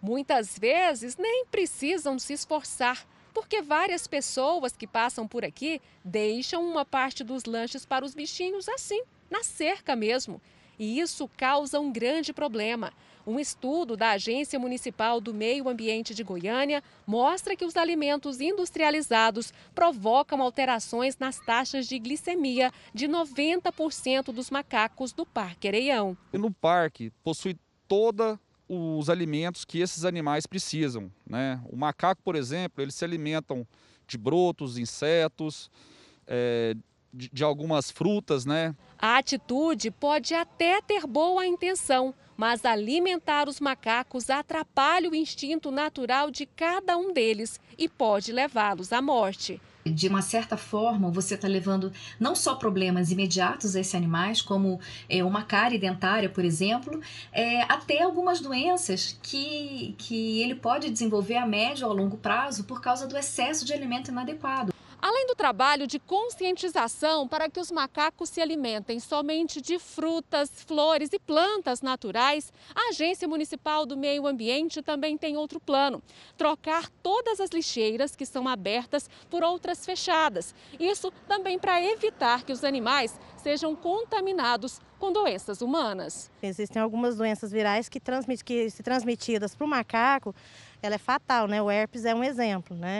Muitas 0.00 0.58
vezes 0.58 1.16
nem 1.16 1.44
precisam 1.46 2.18
se 2.18 2.32
esforçar, 2.32 3.06
porque 3.34 3.60
várias 3.60 4.06
pessoas 4.06 4.76
que 4.76 4.86
passam 4.86 5.28
por 5.28 5.44
aqui 5.44 5.80
deixam 6.04 6.64
uma 6.64 6.84
parte 6.84 7.22
dos 7.22 7.44
lanches 7.44 7.84
para 7.84 8.04
os 8.04 8.14
bichinhos 8.14 8.68
assim, 8.68 9.02
na 9.30 9.44
cerca 9.44 9.94
mesmo. 9.94 10.40
E 10.78 10.98
isso 10.98 11.28
causa 11.36 11.78
um 11.78 11.92
grande 11.92 12.32
problema. 12.32 12.92
Um 13.28 13.38
estudo 13.38 13.94
da 13.94 14.12
Agência 14.12 14.58
Municipal 14.58 15.20
do 15.20 15.34
Meio 15.34 15.68
Ambiente 15.68 16.14
de 16.14 16.24
Goiânia 16.24 16.82
mostra 17.06 17.54
que 17.54 17.64
os 17.66 17.76
alimentos 17.76 18.40
industrializados 18.40 19.52
provocam 19.74 20.40
alterações 20.40 21.18
nas 21.18 21.38
taxas 21.38 21.86
de 21.86 21.98
glicemia 21.98 22.72
de 22.94 23.06
90% 23.06 24.32
dos 24.32 24.50
macacos 24.50 25.12
do 25.12 25.26
Parque 25.26 25.68
Areião. 25.68 26.16
E 26.32 26.38
no 26.38 26.50
parque 26.50 27.12
possui 27.22 27.58
toda 27.86 28.40
os 28.66 29.10
alimentos 29.10 29.62
que 29.62 29.78
esses 29.78 30.06
animais 30.06 30.46
precisam. 30.46 31.12
Né? 31.26 31.60
O 31.68 31.76
macaco, 31.76 32.22
por 32.22 32.34
exemplo, 32.34 32.82
eles 32.82 32.94
se 32.94 33.04
alimentam 33.04 33.66
de 34.06 34.16
brotos, 34.16 34.78
insetos, 34.78 35.70
é, 36.26 36.74
de, 37.12 37.28
de 37.30 37.44
algumas 37.44 37.90
frutas, 37.90 38.46
né? 38.46 38.74
A 38.98 39.18
atitude 39.18 39.90
pode 39.90 40.34
até 40.34 40.80
ter 40.80 41.06
boa 41.06 41.46
intenção, 41.46 42.14
mas 42.38 42.64
alimentar 42.64 43.48
os 43.48 43.58
macacos 43.58 44.30
atrapalha 44.30 45.10
o 45.10 45.14
instinto 45.14 45.72
natural 45.72 46.30
de 46.30 46.46
cada 46.46 46.96
um 46.96 47.12
deles 47.12 47.60
e 47.76 47.88
pode 47.88 48.30
levá-los 48.30 48.92
à 48.92 49.02
morte. 49.02 49.60
De 49.84 50.06
uma 50.06 50.22
certa 50.22 50.56
forma, 50.56 51.10
você 51.10 51.34
está 51.34 51.48
levando 51.48 51.92
não 52.20 52.36
só 52.36 52.54
problemas 52.54 53.10
imediatos 53.10 53.74
a 53.74 53.80
esses 53.80 53.94
animais, 53.94 54.40
como 54.40 54.78
é, 55.08 55.24
uma 55.24 55.42
cárie 55.42 55.78
dentária, 55.78 56.28
por 56.28 56.44
exemplo, 56.44 57.00
é, 57.32 57.62
até 57.62 58.02
algumas 58.02 58.40
doenças 58.40 59.18
que, 59.20 59.94
que 59.98 60.40
ele 60.42 60.54
pode 60.54 60.90
desenvolver 60.90 61.36
a 61.36 61.46
médio 61.46 61.86
ou 61.86 61.92
a 61.92 61.96
longo 61.96 62.18
prazo 62.18 62.64
por 62.64 62.80
causa 62.80 63.06
do 63.06 63.16
excesso 63.16 63.64
de 63.64 63.72
alimento 63.72 64.10
inadequado. 64.10 64.72
Além 65.00 65.26
do 65.26 65.34
trabalho 65.34 65.86
de 65.86 66.00
conscientização 66.00 67.28
para 67.28 67.48
que 67.48 67.60
os 67.60 67.70
macacos 67.70 68.30
se 68.30 68.40
alimentem 68.40 68.98
somente 68.98 69.60
de 69.60 69.78
frutas, 69.78 70.50
flores 70.66 71.10
e 71.12 71.20
plantas 71.20 71.80
naturais, 71.80 72.52
a 72.74 72.88
Agência 72.88 73.28
Municipal 73.28 73.86
do 73.86 73.96
Meio 73.96 74.26
Ambiente 74.26 74.82
também 74.82 75.16
tem 75.16 75.36
outro 75.36 75.60
plano: 75.60 76.02
trocar 76.36 76.88
todas 77.02 77.40
as 77.40 77.50
lixeiras 77.50 78.16
que 78.16 78.26
são 78.26 78.48
abertas 78.48 79.08
por 79.30 79.44
outras 79.44 79.86
fechadas. 79.86 80.52
Isso 80.80 81.12
também 81.28 81.58
para 81.58 81.80
evitar 81.80 82.44
que 82.44 82.52
os 82.52 82.64
animais 82.64 83.18
sejam 83.36 83.76
contaminados 83.76 84.80
com 84.98 85.12
doenças 85.12 85.62
humanas. 85.62 86.28
Existem 86.42 86.82
algumas 86.82 87.16
doenças 87.16 87.52
virais 87.52 87.88
que, 87.88 88.00
transmit, 88.00 88.44
que 88.44 88.68
se 88.68 88.82
transmitidas 88.82 89.54
para 89.54 89.64
o 89.64 89.68
macaco, 89.68 90.34
ela 90.82 90.96
é 90.96 90.98
fatal, 90.98 91.46
né? 91.46 91.62
O 91.62 91.70
herpes 91.70 92.04
é 92.04 92.12
um 92.12 92.24
exemplo, 92.24 92.76
né? 92.76 92.98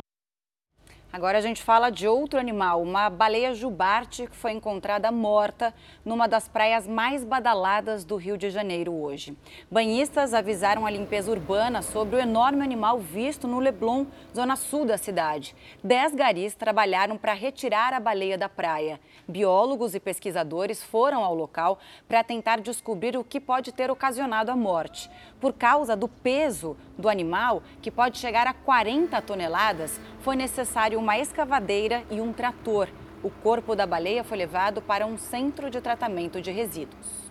Agora 1.10 1.38
a 1.38 1.40
gente 1.40 1.62
fala 1.62 1.88
de 1.88 2.06
outro 2.06 2.38
animal, 2.38 2.82
uma 2.82 3.08
baleia 3.08 3.54
jubarte 3.54 4.26
que 4.26 4.36
foi 4.36 4.52
encontrada 4.52 5.10
morta 5.10 5.74
numa 6.04 6.28
das 6.28 6.48
praias 6.48 6.86
mais 6.86 7.24
badaladas 7.24 8.04
do 8.04 8.14
Rio 8.16 8.36
de 8.36 8.50
Janeiro 8.50 8.92
hoje. 8.92 9.34
Banhistas 9.70 10.34
avisaram 10.34 10.84
a 10.84 10.90
limpeza 10.90 11.30
urbana 11.30 11.80
sobre 11.80 12.16
o 12.16 12.20
enorme 12.20 12.62
animal 12.62 12.98
visto 12.98 13.48
no 13.48 13.58
Leblon, 13.58 14.04
zona 14.36 14.54
sul 14.54 14.84
da 14.84 14.98
cidade. 14.98 15.56
Dez 15.82 16.14
garis 16.14 16.54
trabalharam 16.54 17.16
para 17.16 17.32
retirar 17.32 17.94
a 17.94 18.00
baleia 18.00 18.36
da 18.36 18.48
praia. 18.48 19.00
Biólogos 19.26 19.94
e 19.94 20.00
pesquisadores 20.00 20.82
foram 20.82 21.24
ao 21.24 21.34
local 21.34 21.78
para 22.06 22.22
tentar 22.22 22.60
descobrir 22.60 23.16
o 23.16 23.24
que 23.24 23.40
pode 23.40 23.72
ter 23.72 23.90
ocasionado 23.90 24.50
a 24.50 24.56
morte. 24.56 25.10
Por 25.40 25.54
causa 25.54 25.96
do 25.96 26.06
peso 26.06 26.76
do 26.98 27.08
animal, 27.08 27.62
que 27.80 27.90
pode 27.90 28.18
chegar 28.18 28.46
a 28.46 28.52
40 28.52 29.22
toneladas, 29.22 30.00
foi 30.20 30.34
necessário 30.34 30.98
uma 30.98 31.16
escavadeira 31.16 32.02
e 32.10 32.20
um 32.20 32.32
trator. 32.32 32.88
O 33.22 33.30
corpo 33.30 33.76
da 33.76 33.86
baleia 33.86 34.24
foi 34.24 34.36
levado 34.36 34.82
para 34.82 35.06
um 35.06 35.16
centro 35.16 35.70
de 35.70 35.80
tratamento 35.80 36.40
de 36.40 36.50
resíduos. 36.50 37.28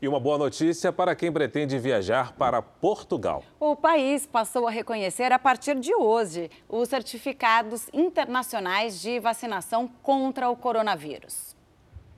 E 0.00 0.06
uma 0.06 0.20
boa 0.20 0.36
notícia 0.36 0.92
para 0.92 1.16
quem 1.16 1.32
pretende 1.32 1.78
viajar 1.78 2.32
para 2.32 2.60
Portugal. 2.60 3.42
O 3.58 3.74
país 3.74 4.26
passou 4.26 4.68
a 4.68 4.70
reconhecer 4.70 5.32
a 5.32 5.38
partir 5.38 5.74
de 5.80 5.94
hoje 5.94 6.50
os 6.68 6.88
certificados 6.88 7.88
internacionais 7.94 9.00
de 9.00 9.18
vacinação 9.18 9.88
contra 10.02 10.50
o 10.50 10.56
coronavírus. 10.56 11.55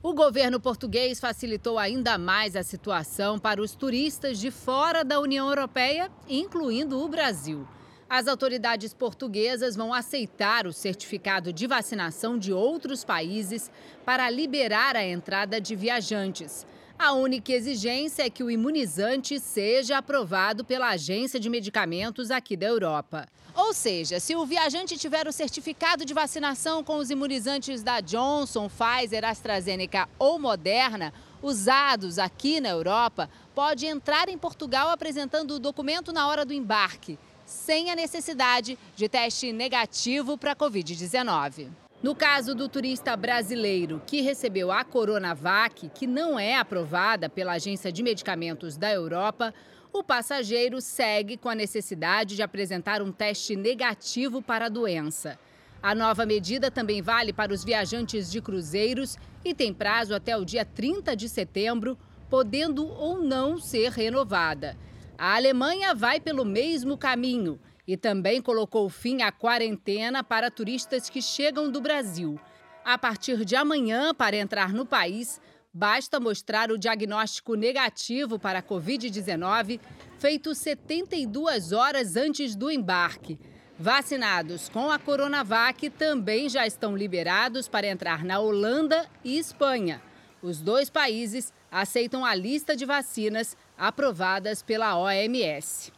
O 0.01 0.13
governo 0.13 0.61
português 0.61 1.19
facilitou 1.19 1.77
ainda 1.77 2.17
mais 2.17 2.55
a 2.55 2.63
situação 2.63 3.37
para 3.37 3.61
os 3.61 3.75
turistas 3.75 4.39
de 4.39 4.49
fora 4.49 5.03
da 5.03 5.19
União 5.19 5.49
Europeia, 5.49 6.09
incluindo 6.29 7.03
o 7.03 7.07
Brasil. 7.09 7.67
As 8.09 8.25
autoridades 8.25 8.93
portuguesas 8.93 9.75
vão 9.75 9.93
aceitar 9.93 10.65
o 10.65 10.71
certificado 10.71 11.51
de 11.51 11.67
vacinação 11.67 12.37
de 12.37 12.53
outros 12.53 13.03
países 13.03 13.69
para 14.05 14.29
liberar 14.29 14.95
a 14.95 15.05
entrada 15.05 15.59
de 15.59 15.75
viajantes. 15.75 16.65
A 17.01 17.13
única 17.13 17.53
exigência 17.53 18.23
é 18.23 18.29
que 18.29 18.43
o 18.43 18.51
imunizante 18.51 19.39
seja 19.39 19.99
aprovado 19.99 20.65
pela 20.65 20.89
Agência 20.89 21.39
de 21.39 21.49
Medicamentos 21.49 22.29
aqui 22.29 22.57
da 22.57 22.65
Europa. 22.65 23.25
Ou 23.55 23.73
seja, 23.73 24.19
se 24.19 24.35
o 24.35 24.45
viajante 24.45 24.97
tiver 24.97 25.25
o 25.25 25.31
certificado 25.31 26.03
de 26.03 26.13
vacinação 26.13 26.83
com 26.83 26.97
os 26.97 27.09
imunizantes 27.09 27.81
da 27.81 28.01
Johnson, 28.01 28.69
Pfizer, 28.69 29.23
AstraZeneca 29.23 30.09
ou 30.19 30.37
Moderna, 30.37 31.13
usados 31.41 32.19
aqui 32.19 32.59
na 32.59 32.67
Europa, 32.67 33.29
pode 33.55 33.85
entrar 33.85 34.27
em 34.27 34.37
Portugal 34.37 34.89
apresentando 34.89 35.51
o 35.51 35.59
documento 35.59 36.11
na 36.11 36.27
hora 36.27 36.43
do 36.43 36.51
embarque, 36.51 37.17
sem 37.45 37.89
a 37.89 37.95
necessidade 37.95 38.77
de 38.97 39.07
teste 39.07 39.53
negativo 39.53 40.37
para 40.37 40.51
a 40.51 40.55
Covid-19. 40.55 41.69
No 42.01 42.15
caso 42.15 42.55
do 42.55 42.69
turista 42.69 43.13
brasileiro 43.17 44.01
que 44.07 44.21
recebeu 44.21 44.71
a 44.71 44.85
Coronavac, 44.85 45.89
que 45.89 46.07
não 46.07 46.39
é 46.39 46.55
aprovada 46.55 47.27
pela 47.27 47.53
Agência 47.53 47.91
de 47.91 48.01
Medicamentos 48.01 48.77
da 48.77 48.89
Europa, 48.89 49.53
o 49.91 50.01
passageiro 50.01 50.79
segue 50.79 51.35
com 51.35 51.49
a 51.49 51.55
necessidade 51.55 52.37
de 52.37 52.41
apresentar 52.41 53.01
um 53.01 53.11
teste 53.11 53.53
negativo 53.53 54.41
para 54.41 54.67
a 54.67 54.69
doença. 54.69 55.37
A 55.83 55.93
nova 55.93 56.25
medida 56.25 56.71
também 56.71 57.01
vale 57.01 57.33
para 57.33 57.51
os 57.51 57.65
viajantes 57.65 58.31
de 58.31 58.39
cruzeiros 58.39 59.17
e 59.43 59.53
tem 59.53 59.73
prazo 59.73 60.15
até 60.15 60.37
o 60.37 60.45
dia 60.45 60.63
30 60.63 61.17
de 61.17 61.27
setembro, 61.27 61.97
podendo 62.29 62.87
ou 62.87 63.19
não 63.21 63.57
ser 63.57 63.91
renovada. 63.91 64.77
A 65.17 65.35
Alemanha 65.35 65.93
vai 65.93 66.21
pelo 66.21 66.45
mesmo 66.45 66.97
caminho 66.97 67.59
e 67.89 67.97
também 67.97 68.39
colocou 68.39 68.87
fim 68.87 69.23
à 69.23 69.31
quarentena 69.31 70.23
para 70.23 70.51
turistas 70.51 71.09
que 71.09 71.23
chegam 71.23 71.71
do 71.71 71.81
Brasil. 71.81 72.39
A 72.85 72.99
partir 72.99 73.43
de 73.43 73.55
amanhã, 73.55 74.13
para 74.13 74.37
entrar 74.37 74.71
no 74.71 74.85
país, 74.85 75.41
basta 75.73 76.19
mostrar 76.19 76.71
o 76.71 76.77
diagnóstico 76.77 77.55
negativo 77.55 78.37
para 78.37 78.59
a 78.59 78.61
Covid-19 78.61 79.79
feito 80.19 80.53
72 80.53 81.71
horas 81.71 82.15
antes 82.15 82.55
do 82.55 82.69
embarque. 82.69 83.39
Vacinados 83.79 84.69
com 84.69 84.91
a 84.91 84.99
Coronavac 84.99 85.89
também 85.89 86.47
já 86.47 86.67
estão 86.67 86.95
liberados 86.95 87.67
para 87.67 87.87
entrar 87.87 88.23
na 88.23 88.37
Holanda 88.39 89.09
e 89.23 89.39
Espanha. 89.39 89.99
Os 90.43 90.61
dois 90.61 90.91
países 90.91 91.51
aceitam 91.71 92.23
a 92.23 92.35
lista 92.35 92.75
de 92.75 92.85
vacinas 92.85 93.57
aprovadas 93.75 94.61
pela 94.61 94.95
OMS. 94.95 95.91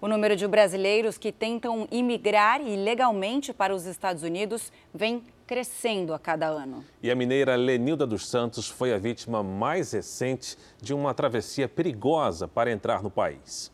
O 0.00 0.06
número 0.06 0.36
de 0.36 0.46
brasileiros 0.46 1.18
que 1.18 1.32
tentam 1.32 1.88
imigrar 1.90 2.60
ilegalmente 2.60 3.52
para 3.52 3.74
os 3.74 3.84
Estados 3.84 4.22
Unidos 4.22 4.72
vem 4.94 5.24
crescendo 5.44 6.14
a 6.14 6.20
cada 6.20 6.46
ano. 6.46 6.84
E 7.02 7.10
a 7.10 7.16
mineira 7.16 7.56
Lenilda 7.56 8.06
dos 8.06 8.28
Santos 8.28 8.68
foi 8.68 8.92
a 8.92 8.98
vítima 8.98 9.42
mais 9.42 9.90
recente 9.90 10.56
de 10.80 10.94
uma 10.94 11.12
travessia 11.14 11.68
perigosa 11.68 12.46
para 12.46 12.70
entrar 12.70 13.02
no 13.02 13.10
país. 13.10 13.72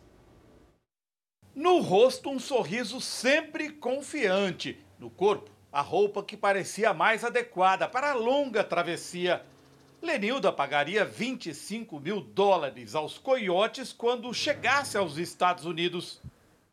No 1.55 1.81
rosto, 1.81 2.31
um 2.31 2.39
sorriso 2.39 3.03
sempre 3.03 3.69
confiante. 3.69 4.83
No 4.99 5.11
corpo, 5.11 5.51
a 5.71 5.83
roupa 5.83 6.23
que 6.23 6.39
parecia 6.39 6.95
mais 6.95 7.23
adequada 7.23 7.87
para 7.87 8.13
a 8.13 8.15
longa 8.15 8.65
travessia. 8.65 9.43
Lenilda 10.05 10.53
pagaria 10.53 11.03
25 11.03 11.99
mil 11.99 12.21
dólares 12.21 12.95
aos 12.95 13.17
coiotes 13.17 13.91
quando 13.91 14.33
chegasse 14.35 14.99
aos 14.99 15.17
Estados 15.17 15.65
Unidos. 15.65 16.21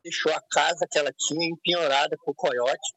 Deixou 0.04 0.34
a 0.34 0.42
casa 0.52 0.86
que 0.90 1.00
ela 1.00 1.14
tinha 1.18 1.48
empenhorada 1.48 2.18
com 2.18 2.32
o 2.32 2.36
coiote 2.36 2.94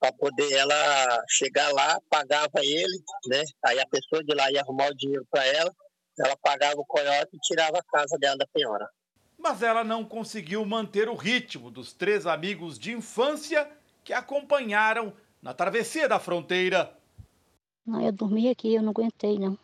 para 0.00 0.12
poder 0.12 0.52
ela 0.52 1.24
chegar 1.28 1.72
lá, 1.72 2.00
pagava 2.10 2.58
ele, 2.62 2.98
né? 3.28 3.42
Aí 3.64 3.78
a 3.78 3.86
pessoa 3.86 4.24
de 4.24 4.34
lá 4.34 4.50
ia 4.50 4.60
arrumar 4.60 4.88
o 4.88 4.96
dinheiro 4.96 5.24
para 5.30 5.46
ela, 5.46 5.72
ela 6.18 6.36
pagava 6.36 6.80
o 6.80 6.84
coiote 6.84 7.30
e 7.34 7.38
tirava 7.38 7.78
a 7.78 7.84
casa 7.84 8.18
dela 8.18 8.36
da 8.36 8.46
penhora. 8.52 8.88
Mas 9.38 9.62
ela 9.62 9.84
não 9.84 10.04
conseguiu 10.04 10.64
manter 10.64 11.08
o 11.08 11.14
ritmo 11.14 11.70
dos 11.70 11.92
três 11.92 12.26
amigos 12.26 12.76
de 12.76 12.92
infância 12.92 13.70
que 14.02 14.12
acompanharam 14.12 15.12
na 15.40 15.54
travessia 15.54 16.08
da 16.08 16.18
fronteira. 16.18 16.97
Não, 17.88 18.02
eu 18.02 18.12
dormi 18.12 18.50
aqui, 18.50 18.74
eu 18.74 18.82
não 18.82 18.90
aguentei, 18.90 19.38
não. 19.38 19.58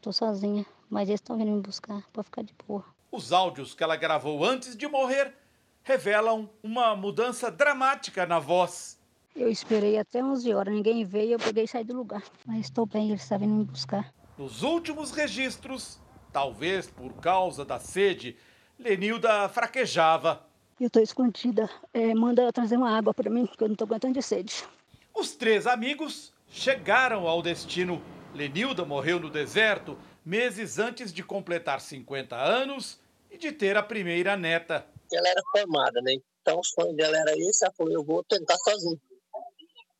Tô 0.00 0.12
sozinha, 0.12 0.64
mas 0.88 1.08
eles 1.08 1.20
estão 1.20 1.36
vindo 1.36 1.50
me 1.50 1.60
buscar 1.60 2.00
para 2.12 2.22
ficar 2.22 2.42
de 2.42 2.54
boa. 2.68 2.84
Os 3.10 3.32
áudios 3.32 3.74
que 3.74 3.82
ela 3.82 3.96
gravou 3.96 4.44
antes 4.44 4.76
de 4.76 4.86
morrer 4.86 5.34
revelam 5.82 6.48
uma 6.62 6.94
mudança 6.94 7.50
dramática 7.50 8.24
na 8.26 8.38
voz. 8.38 8.96
Eu 9.34 9.50
esperei 9.50 9.98
até 9.98 10.22
11 10.22 10.54
horas, 10.54 10.72
ninguém 10.72 11.04
veio, 11.04 11.32
eu 11.32 11.38
peguei 11.40 11.64
e 11.64 11.66
saí 11.66 11.82
do 11.82 11.96
lugar. 11.96 12.22
Mas 12.46 12.66
estou 12.66 12.86
bem, 12.86 13.08
eles 13.08 13.22
estão 13.22 13.40
vindo 13.40 13.54
me 13.54 13.64
buscar. 13.64 14.14
Nos 14.38 14.62
últimos 14.62 15.10
registros, 15.10 15.98
talvez 16.32 16.88
por 16.88 17.12
causa 17.14 17.64
da 17.64 17.80
sede, 17.80 18.36
Lenilda 18.78 19.48
fraquejava. 19.48 20.46
Eu 20.78 20.86
estou 20.86 21.02
escondida. 21.02 21.68
É, 21.92 22.14
manda 22.14 22.52
trazer 22.52 22.76
uma 22.76 22.96
água 22.96 23.12
para 23.12 23.28
mim, 23.28 23.46
porque 23.46 23.64
eu 23.64 23.68
não 23.68 23.74
estou 23.74 23.86
aguentando 23.86 24.14
de 24.14 24.22
sede. 24.22 24.64
Os 25.12 25.34
três 25.34 25.66
amigos 25.66 26.35
chegaram 26.48 27.26
ao 27.26 27.42
destino. 27.42 28.02
Lenilda 28.34 28.84
morreu 28.84 29.18
no 29.18 29.30
deserto 29.30 29.98
meses 30.24 30.78
antes 30.78 31.12
de 31.12 31.22
completar 31.22 31.80
50 31.80 32.36
anos 32.36 32.98
e 33.30 33.38
de 33.38 33.52
ter 33.52 33.76
a 33.76 33.82
primeira 33.82 34.36
neta. 34.36 34.84
Ela 35.12 35.28
era 35.28 35.42
formada, 35.52 36.00
né? 36.02 36.16
Então 36.42 36.58
o 36.58 36.64
sonho 36.64 36.94
dela 36.96 37.16
era 37.16 37.32
esse, 37.38 37.64
ela 37.64 37.72
falou, 37.76 37.92
eu 37.92 38.04
vou 38.04 38.24
tentar 38.24 38.56
sozinha. 38.56 39.00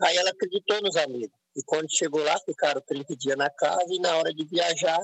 Aí 0.02 0.16
ela 0.16 0.30
acreditou 0.30 0.82
nos 0.82 0.96
amigos. 0.96 1.30
E 1.56 1.62
quando 1.64 1.86
chegou 1.90 2.22
lá, 2.22 2.38
ficaram 2.44 2.80
30 2.80 3.16
dias 3.16 3.36
na 3.36 3.48
casa 3.48 3.86
e 3.88 4.00
na 4.00 4.16
hora 4.16 4.34
de 4.34 4.44
viajar, 4.44 5.00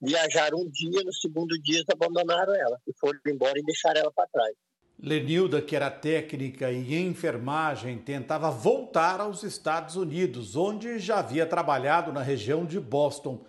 viajaram 0.00 0.58
um 0.58 0.70
dia, 0.70 1.02
no 1.02 1.12
segundo 1.12 1.60
dia 1.60 1.78
eles 1.78 1.88
abandonaram 1.90 2.54
ela 2.54 2.78
e 2.86 2.92
foram 3.00 3.18
embora 3.26 3.58
e 3.58 3.64
deixaram 3.64 4.00
ela 4.02 4.12
para 4.12 4.28
trás. 4.28 4.54
Lenilda, 5.00 5.62
que 5.62 5.76
era 5.76 5.90
técnica 5.90 6.72
em 6.72 7.06
enfermagem, 7.06 7.98
tentava 7.98 8.50
voltar 8.50 9.20
aos 9.20 9.44
Estados 9.44 9.94
Unidos, 9.94 10.56
onde 10.56 10.98
já 10.98 11.20
havia 11.20 11.46
trabalhado 11.46 12.12
na 12.12 12.20
região 12.20 12.64
de 12.64 12.80
Boston. 12.80 13.44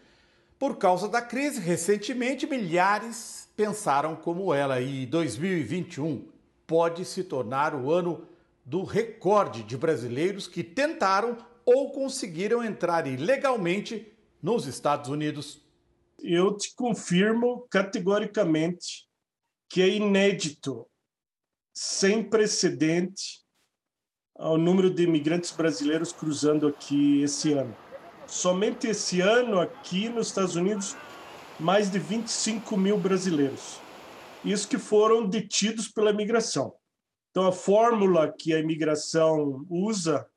Por 0.59 0.77
causa 0.77 1.07
da 1.09 1.23
crise, 1.23 1.59
recentemente 1.59 2.45
milhares 2.45 3.49
pensaram 3.57 4.15
como 4.15 4.53
ela 4.53 4.79
e 4.79 5.07
2021 5.07 6.27
pode 6.67 7.03
se 7.03 7.23
tornar 7.23 7.73
o 7.73 7.91
ano 7.91 8.27
do 8.63 8.83
recorde 8.83 9.63
de 9.63 9.75
brasileiros 9.75 10.47
que 10.47 10.63
tentaram 10.63 11.35
ou 11.65 11.91
conseguiram 11.91 12.63
entrar 12.63 13.07
ilegalmente 13.07 14.13
nos 14.39 14.67
Estados 14.67 15.09
Unidos. 15.09 15.59
Eu 16.19 16.55
te 16.55 16.75
confirmo 16.75 17.65
categoricamente 17.71 19.07
que 19.67 19.81
é 19.81 19.89
inédito 19.89 20.85
sem 21.81 22.21
precedente 22.21 23.39
ao 24.35 24.57
número 24.57 24.89
de 24.89 25.03
imigrantes 25.03 25.49
brasileiros 25.51 26.11
cruzando 26.11 26.67
aqui 26.67 27.21
esse 27.21 27.53
ano. 27.53 27.73
Somente 28.27 28.87
esse 28.87 29.21
ano, 29.21 29.61
aqui 29.61 30.09
nos 30.09 30.27
Estados 30.27 30.57
Unidos, 30.57 30.97
mais 31.57 31.89
de 31.89 31.97
25 31.97 32.75
mil 32.75 32.97
brasileiros. 32.97 33.79
Isso 34.43 34.67
que 34.67 34.77
foram 34.77 35.25
detidos 35.25 35.87
pela 35.87 36.11
imigração. 36.11 36.75
Então, 37.31 37.47
a 37.47 37.53
fórmula 37.53 38.29
que 38.29 38.53
a 38.53 38.59
imigração 38.59 39.65
usa 39.69 40.29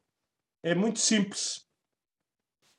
é 0.63 0.77
muito 0.77 1.01
simples. 1.01 1.67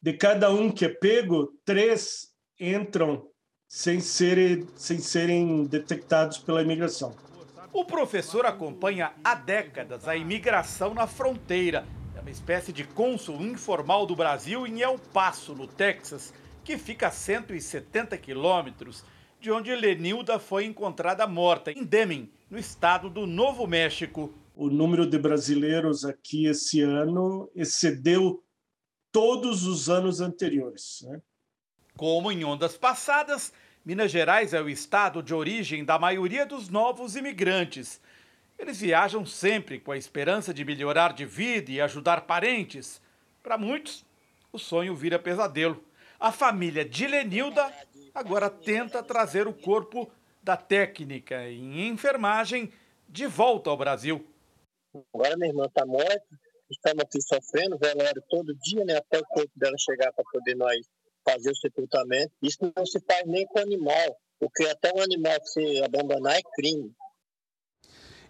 De 0.01 0.13
cada 0.13 0.49
um 0.49 0.71
que 0.71 0.85
é 0.85 0.89
pego, 0.89 1.53
três 1.65 2.33
entram 2.57 3.29
sem 3.67 3.99
serem, 3.99 4.65
sem 4.77 4.99
serem 4.99 5.65
detectados 5.65 6.37
pela 6.37 6.61
imigração. 6.61 7.13
O 7.73 7.83
professor 7.83 8.45
acompanha 8.45 9.13
há 9.23 9.33
décadas 9.33 10.07
a 10.07 10.15
imigração 10.15 10.93
na 10.93 11.07
fronteira. 11.07 11.83
É 12.15 12.19
uma 12.19 12.29
espécie 12.29 12.71
de 12.71 12.83
cônsul 12.83 13.41
informal 13.41 14.05
do 14.05 14.15
Brasil 14.15 14.67
em 14.67 14.81
El 14.81 14.99
Paso, 15.11 15.55
no 15.55 15.65
Texas, 15.65 16.31
que 16.63 16.77
fica 16.77 17.07
a 17.07 17.11
170 17.11 18.15
quilômetros 18.19 19.03
de 19.41 19.51
onde 19.51 19.75
Lenilda 19.75 20.37
foi 20.37 20.65
encontrada 20.65 21.25
morta, 21.25 21.71
em 21.71 21.83
Deming, 21.83 22.31
no 22.47 22.59
estado 22.59 23.09
do 23.09 23.25
Novo 23.25 23.65
México. 23.65 24.31
O 24.55 24.69
número 24.69 25.09
de 25.09 25.17
brasileiros 25.17 26.05
aqui 26.05 26.45
esse 26.45 26.79
ano 26.79 27.49
excedeu 27.55 28.43
todos 29.11 29.65
os 29.65 29.89
anos 29.89 30.21
anteriores. 30.21 31.03
Né? 31.07 31.19
Como 31.97 32.31
em 32.31 32.43
ondas 32.43 32.77
passadas, 32.77 33.51
Minas 33.85 34.11
Gerais 34.11 34.53
é 34.53 34.61
o 34.61 34.69
estado 34.69 35.21
de 35.21 35.33
origem 35.33 35.83
da 35.83 35.99
maioria 35.99 36.45
dos 36.45 36.69
novos 36.69 37.17
imigrantes. 37.17 37.99
Eles 38.57 38.79
viajam 38.79 39.25
sempre 39.25 39.77
com 39.77 39.91
a 39.91 39.97
esperança 39.97 40.53
de 40.53 40.63
melhorar 40.63 41.11
de 41.11 41.25
vida 41.25 41.69
e 41.69 41.81
ajudar 41.81 42.21
parentes. 42.21 43.01
Para 43.41 43.57
muitos, 43.57 44.05
o 44.53 44.57
sonho 44.57 44.95
vira 44.95 45.19
pesadelo. 45.19 45.83
A 46.17 46.31
família 46.31 46.85
de 46.85 47.05
Lenilda 47.07 47.73
agora 48.15 48.49
tenta 48.49 49.03
trazer 49.03 49.47
o 49.47 49.53
corpo 49.53 50.09
da 50.41 50.55
técnica 50.55 51.49
em 51.49 51.89
enfermagem 51.89 52.71
de 53.09 53.27
volta 53.27 53.69
ao 53.69 53.75
Brasil. 53.75 54.25
Agora 55.13 55.35
minha 55.35 55.49
irmã 55.49 55.65
está 55.65 55.85
morta, 55.85 56.23
estamos 56.69 57.03
aqui 57.03 57.21
sofrendo, 57.21 57.77
velório 57.77 58.23
todo 58.29 58.55
dia, 58.55 58.85
né, 58.85 58.95
até 58.95 59.19
o 59.19 59.25
corpo 59.25 59.51
dela 59.57 59.75
chegar 59.77 60.13
para 60.13 60.23
poder 60.31 60.55
nós 60.55 60.87
fazer 61.23 61.51
o 61.51 61.55
sepultamento. 61.55 62.31
Isso 62.41 62.59
não 62.75 62.85
se 62.85 62.99
faz 63.01 63.25
nem 63.25 63.45
com 63.47 63.59
animal, 63.59 64.17
porque 64.39 64.63
até 64.65 64.91
um 64.95 65.01
animal 65.01 65.39
que 65.39 65.47
se 65.47 65.83
abandonar 65.83 66.35
é 66.35 66.41
crime. 66.55 66.91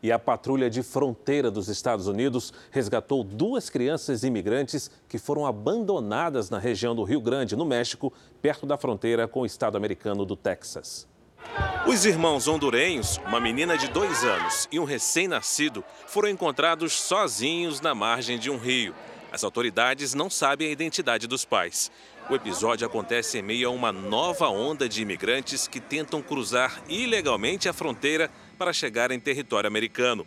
E 0.02 0.12
a 0.12 0.20
patrulha 0.20 0.70
de 0.70 0.84
fronteira 0.84 1.50
dos 1.50 1.70
Estados 1.70 2.08
Unidos 2.08 2.52
resgatou 2.72 3.24
duas 3.24 3.70
crianças 3.70 4.24
imigrantes 4.24 4.92
que 5.08 5.18
foram 5.18 5.46
abandonadas 5.46 6.50
na 6.50 6.60
região 6.60 6.94
do 6.94 7.04
Rio 7.04 7.22
Grande, 7.22 7.56
no 7.56 7.66
México, 7.66 8.12
perto 8.42 8.66
da 8.66 8.78
fronteira 8.78 9.30
com 9.30 9.42
o 9.42 9.46
estado 9.46 9.78
americano 9.78 10.26
do 10.26 10.36
Texas. 10.36 11.08
Os 11.88 12.04
irmãos 12.06 12.50
hondurenhos, 12.50 13.18
uma 13.26 13.40
menina 13.40 13.78
de 13.78 13.88
dois 13.88 14.24
anos 14.24 14.68
e 14.72 14.80
um 14.80 14.84
recém-nascido, 14.84 15.84
foram 16.06 16.28
encontrados 16.28 16.94
sozinhos 16.94 17.80
na 17.80 17.96
margem 17.96 18.38
de 18.38 18.50
um 18.50 18.58
rio. 18.58 18.94
As 19.32 19.44
autoridades 19.44 20.14
não 20.14 20.30
sabem 20.30 20.68
a 20.68 20.72
identidade 20.72 21.28
dos 21.28 21.44
pais. 21.44 21.92
O 22.30 22.36
episódio 22.36 22.88
acontece 22.88 23.38
em 23.38 23.42
meio 23.42 23.68
a 23.68 23.72
uma 23.72 23.92
nova 23.92 24.48
onda 24.48 24.88
de 24.88 25.02
imigrantes 25.02 25.68
que 25.68 25.82
tentam 25.82 26.22
cruzar 26.22 26.82
ilegalmente 26.88 27.68
a 27.68 27.74
fronteira 27.74 28.32
para 28.58 28.72
chegar 28.72 29.12
em 29.12 29.20
território 29.20 29.68
americano. 29.68 30.26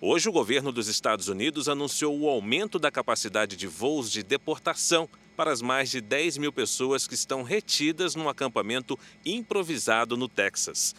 Hoje, 0.00 0.28
o 0.28 0.32
governo 0.32 0.72
dos 0.72 0.88
Estados 0.88 1.28
Unidos 1.28 1.68
anunciou 1.68 2.18
o 2.18 2.28
aumento 2.28 2.80
da 2.80 2.90
capacidade 2.90 3.56
de 3.56 3.68
voos 3.68 4.10
de 4.10 4.24
deportação 4.24 5.08
para 5.36 5.52
as 5.52 5.62
mais 5.62 5.88
de 5.90 6.00
10 6.00 6.36
mil 6.36 6.52
pessoas 6.52 7.06
que 7.06 7.14
estão 7.14 7.44
retidas 7.44 8.16
num 8.16 8.28
acampamento 8.28 8.98
improvisado 9.24 10.16
no 10.16 10.28
Texas. 10.28 10.96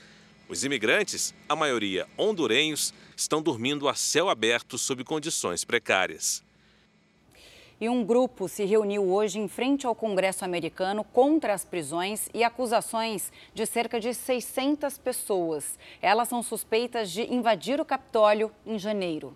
Os 0.48 0.64
imigrantes, 0.64 1.34
a 1.50 1.58
maioria 1.58 2.08
hondurenhos, 2.18 2.94
estão 3.18 3.42
dormindo 3.42 3.90
a 3.90 3.94
céu 3.96 4.30
aberto 4.30 4.78
sob 4.78 5.04
condições 5.04 5.66
precárias. 5.66 6.42
E 7.82 7.90
um 7.90 8.06
grupo 8.06 8.48
se 8.48 8.64
reuniu 8.64 9.12
hoje 9.12 9.40
em 9.40 9.48
frente 9.48 9.88
ao 9.88 9.96
Congresso 9.96 10.46
americano 10.46 11.04
contra 11.04 11.52
as 11.52 11.66
prisões 11.66 12.30
e 12.32 12.44
acusações 12.44 13.32
de 13.56 13.66
cerca 13.66 14.00
de 14.00 14.14
600 14.14 15.00
pessoas. 15.00 15.80
Elas 16.00 16.28
são 16.28 16.44
suspeitas 16.44 17.10
de 17.10 17.24
invadir 17.34 17.82
o 17.82 17.86
Capitólio 17.86 18.52
em 18.68 18.78
janeiro. 18.78 19.36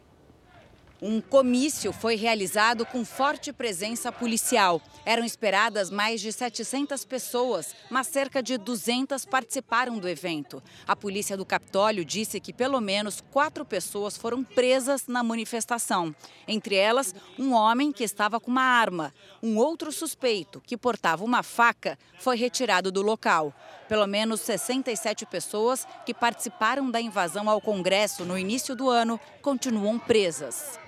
Um 1.02 1.20
comício 1.20 1.92
foi 1.92 2.16
realizado 2.16 2.86
com 2.86 3.04
forte 3.04 3.52
presença 3.52 4.14
policial. 4.14 4.82
Eram 5.06 5.26
esperadas 5.26 5.90
mais 5.90 6.22
de 6.22 6.32
700 6.32 7.04
pessoas, 7.04 7.76
mas 7.90 8.08
cerca 8.08 8.42
de 8.42 8.58
200 8.58 9.26
participaram 9.26 10.00
do 10.00 10.08
evento. 10.08 10.64
A 10.88 10.96
polícia 10.96 11.36
do 11.36 11.46
Capitólio 11.46 12.06
disse 12.06 12.40
que 12.40 12.54
pelo 12.54 12.80
menos 12.80 13.22
quatro 13.30 13.66
pessoas 13.66 14.16
foram 14.16 14.42
presas 14.42 15.06
na 15.06 15.22
manifestação. 15.22 16.16
Entre 16.48 16.76
elas, 16.76 17.14
um 17.38 17.52
homem 17.52 17.92
que 17.92 18.04
estava 18.04 18.40
com 18.40 18.50
uma 18.50 18.64
arma. 18.64 19.14
Um 19.44 19.58
outro 19.58 19.92
suspeito, 19.92 20.62
que 20.66 20.78
portava 20.78 21.26
uma 21.26 21.44
faca, 21.44 22.00
foi 22.20 22.38
retirado 22.38 22.90
do 22.90 23.02
local. 23.02 23.54
Pelo 23.90 24.08
menos 24.08 24.40
67 24.42 25.26
pessoas 25.26 25.86
que 26.06 26.14
participaram 26.14 26.90
da 26.90 27.02
invasão 27.02 27.50
ao 27.50 27.60
Congresso 27.60 28.24
no 28.24 28.38
início 28.38 28.76
do 28.78 28.90
ano 28.90 29.20
continuam 29.42 30.00
presas. 30.00 30.80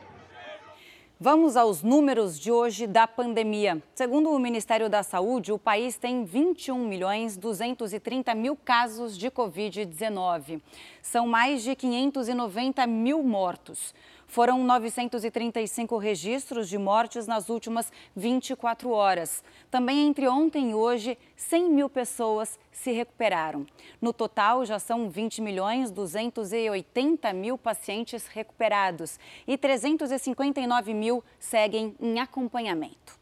Vamos 1.20 1.58
aos 1.58 1.82
números 1.82 2.40
de 2.40 2.52
hoje 2.52 2.86
da 2.86 3.08
pandemia. 3.08 3.82
Segundo 3.96 4.30
o 4.30 4.38
Ministério 4.38 4.88
da 4.88 5.02
Saúde, 5.02 5.52
o 5.52 5.58
país 5.58 5.98
tem 5.98 6.24
21 6.24 6.88
milhões 6.88 7.36
230 7.36 8.36
mil 8.36 8.56
casos 8.56 9.18
de 9.18 9.32
Covid-19. 9.32 10.62
São 11.02 11.28
mais 11.28 11.64
de 11.64 11.76
590 11.76 12.86
mil 12.86 13.24
mortos. 13.24 13.96
Foram 14.28 14.63
935 14.63 15.98
registros 15.98 16.68
de 16.68 16.78
mortes 16.78 17.26
nas 17.26 17.50
últimas 17.50 17.92
24 18.16 18.92
horas. 18.92 19.42
Também 19.72 20.06
entre 20.06 20.28
ontem 20.28 20.72
e 20.72 20.76
hoje, 20.76 21.18
100 21.36 21.72
mil 21.72 21.90
pessoas 21.90 22.60
se 22.72 22.92
recuperaram. 22.92 23.66
No 24.02 24.12
total, 24.12 24.66
já 24.66 24.80
são 24.80 25.10
20 25.10 25.42
milhões 25.42 25.90
280 25.90 27.32
mil 27.34 27.58
pacientes 27.58 28.28
recuperados 28.28 29.18
e 29.48 29.58
359 29.58 30.94
mil 30.94 31.24
seguem 31.40 31.96
em 32.00 32.20
acompanhamento. 32.20 33.18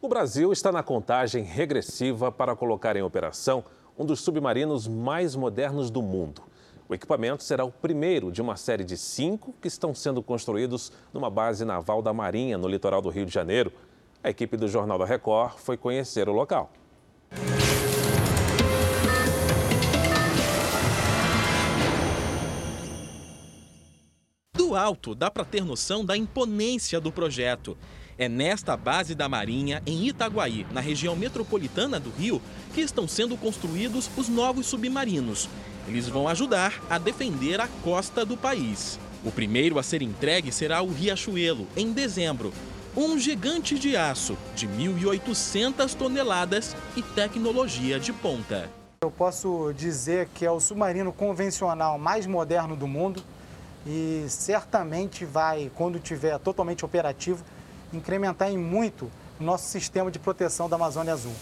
O 0.00 0.08
Brasil 0.08 0.52
está 0.52 0.72
na 0.72 0.82
contagem 0.82 1.44
regressiva 1.44 2.32
para 2.32 2.56
colocar 2.56 2.96
em 2.96 3.02
operação 3.02 3.64
um 3.96 4.04
dos 4.04 4.20
submarinos 4.20 4.88
mais 4.88 5.36
modernos 5.36 5.90
do 5.90 6.02
mundo. 6.02 6.42
O 6.92 6.94
equipamento 6.94 7.42
será 7.42 7.64
o 7.64 7.72
primeiro 7.72 8.30
de 8.30 8.42
uma 8.42 8.54
série 8.54 8.84
de 8.84 8.98
cinco 8.98 9.54
que 9.62 9.66
estão 9.66 9.94
sendo 9.94 10.22
construídos 10.22 10.92
numa 11.10 11.30
base 11.30 11.64
naval 11.64 12.02
da 12.02 12.12
Marinha, 12.12 12.58
no 12.58 12.68
litoral 12.68 13.00
do 13.00 13.08
Rio 13.08 13.24
de 13.24 13.32
Janeiro. 13.32 13.72
A 14.22 14.28
equipe 14.28 14.58
do 14.58 14.68
Jornal 14.68 14.98
da 14.98 15.06
Record 15.06 15.54
foi 15.56 15.78
conhecer 15.78 16.28
o 16.28 16.32
local. 16.32 16.70
Do 24.54 24.74
alto, 24.76 25.14
dá 25.14 25.30
para 25.30 25.46
ter 25.46 25.64
noção 25.64 26.04
da 26.04 26.14
imponência 26.14 27.00
do 27.00 27.10
projeto. 27.10 27.74
É 28.18 28.28
nesta 28.28 28.76
base 28.76 29.14
da 29.14 29.30
Marinha, 29.30 29.82
em 29.86 30.08
Itaguaí, 30.08 30.66
na 30.70 30.82
região 30.82 31.16
metropolitana 31.16 31.98
do 31.98 32.10
Rio, 32.10 32.42
que 32.74 32.82
estão 32.82 33.08
sendo 33.08 33.34
construídos 33.38 34.10
os 34.14 34.28
novos 34.28 34.66
submarinos. 34.66 35.48
Eles 35.86 36.08
vão 36.08 36.28
ajudar 36.28 36.80
a 36.88 36.98
defender 36.98 37.60
a 37.60 37.68
costa 37.82 38.24
do 38.24 38.36
país. 38.36 38.98
O 39.24 39.30
primeiro 39.30 39.78
a 39.78 39.82
ser 39.82 40.02
entregue 40.02 40.50
será 40.52 40.82
o 40.82 40.92
Riachuelo, 40.92 41.66
em 41.76 41.92
dezembro. 41.92 42.52
Um 42.96 43.18
gigante 43.18 43.78
de 43.78 43.96
aço 43.96 44.36
de 44.54 44.68
1.800 44.68 45.94
toneladas 45.94 46.76
e 46.96 47.02
tecnologia 47.02 47.98
de 47.98 48.12
ponta. 48.12 48.68
Eu 49.02 49.10
posso 49.10 49.72
dizer 49.76 50.28
que 50.34 50.44
é 50.44 50.50
o 50.50 50.60
submarino 50.60 51.12
convencional 51.12 51.98
mais 51.98 52.26
moderno 52.26 52.76
do 52.76 52.86
mundo 52.86 53.22
e 53.86 54.24
certamente 54.28 55.24
vai, 55.24 55.70
quando 55.74 55.96
estiver 55.98 56.38
totalmente 56.38 56.84
operativo, 56.84 57.44
incrementar 57.92 58.50
em 58.50 58.58
muito 58.58 59.10
o 59.40 59.42
nosso 59.42 59.68
sistema 59.68 60.10
de 60.10 60.18
proteção 60.18 60.68
da 60.68 60.76
Amazônia 60.76 61.12
Azul. 61.12 61.34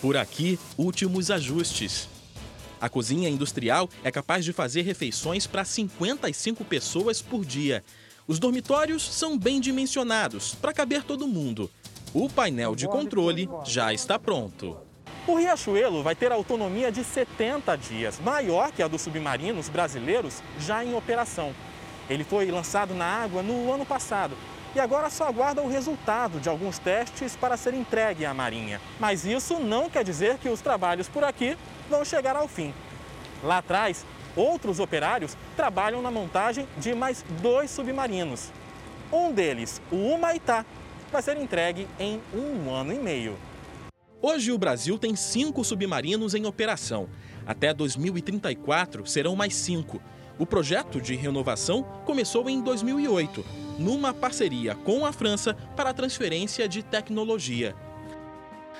Por 0.00 0.16
aqui, 0.16 0.58
últimos 0.78 1.30
ajustes. 1.30 2.08
A 2.80 2.88
cozinha 2.88 3.28
industrial 3.28 3.90
é 4.02 4.10
capaz 4.10 4.42
de 4.42 4.54
fazer 4.54 4.82
refeições 4.82 5.46
para 5.46 5.64
55 5.64 6.64
pessoas 6.64 7.20
por 7.20 7.44
dia. 7.44 7.84
Os 8.26 8.38
dormitórios 8.38 9.02
são 9.02 9.36
bem 9.36 9.60
dimensionados 9.60 10.54
para 10.54 10.72
caber 10.72 11.02
todo 11.02 11.28
mundo. 11.28 11.70
O 12.14 12.28
painel 12.28 12.74
de 12.74 12.88
controle 12.88 13.48
já 13.66 13.92
está 13.92 14.18
pronto. 14.18 14.78
O 15.26 15.36
Riachuelo 15.36 16.02
vai 16.02 16.14
ter 16.14 16.32
autonomia 16.32 16.90
de 16.90 17.04
70 17.04 17.76
dias, 17.76 18.18
maior 18.18 18.72
que 18.72 18.82
a 18.82 18.88
dos 18.88 19.02
submarinos 19.02 19.68
brasileiros 19.68 20.42
já 20.58 20.82
em 20.82 20.94
operação. 20.94 21.54
Ele 22.08 22.24
foi 22.24 22.50
lançado 22.50 22.94
na 22.94 23.04
água 23.04 23.42
no 23.42 23.70
ano 23.70 23.84
passado 23.84 24.34
e 24.74 24.80
agora 24.80 25.10
só 25.10 25.26
aguarda 25.26 25.62
o 25.62 25.68
resultado 25.68 26.40
de 26.40 26.48
alguns 26.48 26.78
testes 26.78 27.36
para 27.36 27.56
ser 27.56 27.74
entregue 27.74 28.24
à 28.24 28.32
Marinha. 28.32 28.80
Mas 28.98 29.24
isso 29.24 29.58
não 29.58 29.90
quer 29.90 30.04
dizer 30.04 30.38
que 30.38 30.48
os 30.48 30.60
trabalhos 30.60 31.08
por 31.08 31.24
aqui 31.24 31.56
vão 31.88 32.04
chegar 32.04 32.36
ao 32.36 32.46
fim. 32.46 32.72
Lá 33.42 33.58
atrás, 33.58 34.04
outros 34.36 34.78
operários 34.78 35.36
trabalham 35.56 36.00
na 36.02 36.10
montagem 36.10 36.68
de 36.78 36.94
mais 36.94 37.24
dois 37.42 37.70
submarinos. 37.70 38.50
Um 39.12 39.32
deles, 39.32 39.82
o 39.90 39.96
Humaitá, 39.96 40.64
vai 41.10 41.20
ser 41.20 41.36
entregue 41.36 41.88
em 41.98 42.20
um 42.32 42.72
ano 42.72 42.92
e 42.92 42.98
meio. 42.98 43.36
Hoje 44.22 44.52
o 44.52 44.58
Brasil 44.58 44.98
tem 44.98 45.16
cinco 45.16 45.64
submarinos 45.64 46.34
em 46.34 46.46
operação. 46.46 47.08
Até 47.46 47.72
2034 47.72 49.06
serão 49.06 49.34
mais 49.34 49.56
cinco. 49.56 50.00
O 50.40 50.46
projeto 50.46 51.02
de 51.02 51.14
renovação 51.14 51.82
começou 52.06 52.48
em 52.48 52.62
2008, 52.62 53.44
numa 53.78 54.14
parceria 54.14 54.74
com 54.74 55.04
a 55.04 55.12
França 55.12 55.54
para 55.76 55.90
a 55.90 55.92
transferência 55.92 56.66
de 56.66 56.82
tecnologia. 56.82 57.76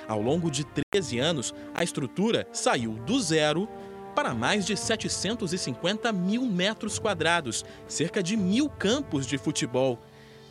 Ao 0.07 0.19
longo 0.19 0.49
de 0.49 0.65
13 0.91 1.19
anos, 1.19 1.53
a 1.71 1.83
estrutura 1.83 2.47
saiu 2.51 2.93
do 2.93 3.21
zero 3.21 3.69
para 4.15 4.33
mais 4.33 4.65
de 4.65 4.75
750 4.75 6.11
mil 6.11 6.47
metros 6.47 6.97
quadrados, 6.97 7.63
cerca 7.87 8.23
de 8.23 8.35
mil 8.35 8.67
campos 8.67 9.27
de 9.27 9.37
futebol. 9.37 9.99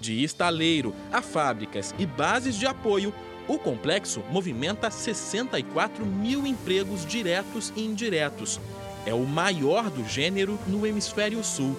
De 0.01 0.23
estaleiro 0.23 0.94
a 1.12 1.20
fábricas 1.20 1.92
e 1.99 2.07
bases 2.07 2.55
de 2.55 2.68
apoio, 2.68 3.12
o 3.49 3.59
complexo 3.59 4.23
movimenta 4.31 4.88
64 4.92 6.07
mil 6.07 6.46
empregos 6.46 7.05
diretos 7.05 7.73
e 7.75 7.85
indiretos. 7.85 8.61
É 9.07 9.15
o 9.15 9.27
maior 9.27 9.89
do 9.89 10.05
gênero 10.07 10.59
no 10.67 10.87
hemisfério 10.87 11.43
sul. 11.43 11.77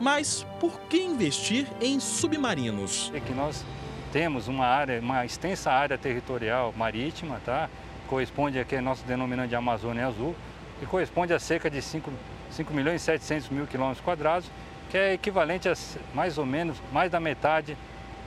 Mas 0.00 0.46
por 0.60 0.78
que 0.82 1.00
investir 1.00 1.66
em 1.80 1.98
submarinos? 1.98 3.10
É 3.14 3.20
que 3.20 3.32
nós 3.32 3.64
temos 4.12 4.46
uma 4.46 4.66
área, 4.66 5.00
uma 5.00 5.24
extensa 5.24 5.72
área 5.72 5.98
territorial 5.98 6.72
marítima, 6.76 7.40
tá? 7.44 7.68
Corresponde 8.08 8.58
a 8.58 8.64
que 8.64 8.80
nós 8.80 9.00
denominamos 9.02 9.50
de 9.50 9.56
Amazônia 9.56 10.06
Azul, 10.06 10.34
que 10.78 10.86
corresponde 10.86 11.32
a 11.32 11.38
cerca 11.38 11.68
de 11.68 11.82
5, 11.82 12.12
5 12.50 12.72
milhões 12.72 13.02
e 13.02 13.04
700 13.04 13.48
mil 13.48 13.66
quilômetros 13.66 14.04
quadrados, 14.04 14.48
que 14.90 14.96
é 14.96 15.14
equivalente 15.14 15.68
a 15.68 15.74
mais 16.14 16.38
ou 16.38 16.46
menos 16.46 16.76
mais 16.92 17.10
da 17.10 17.18
metade 17.18 17.76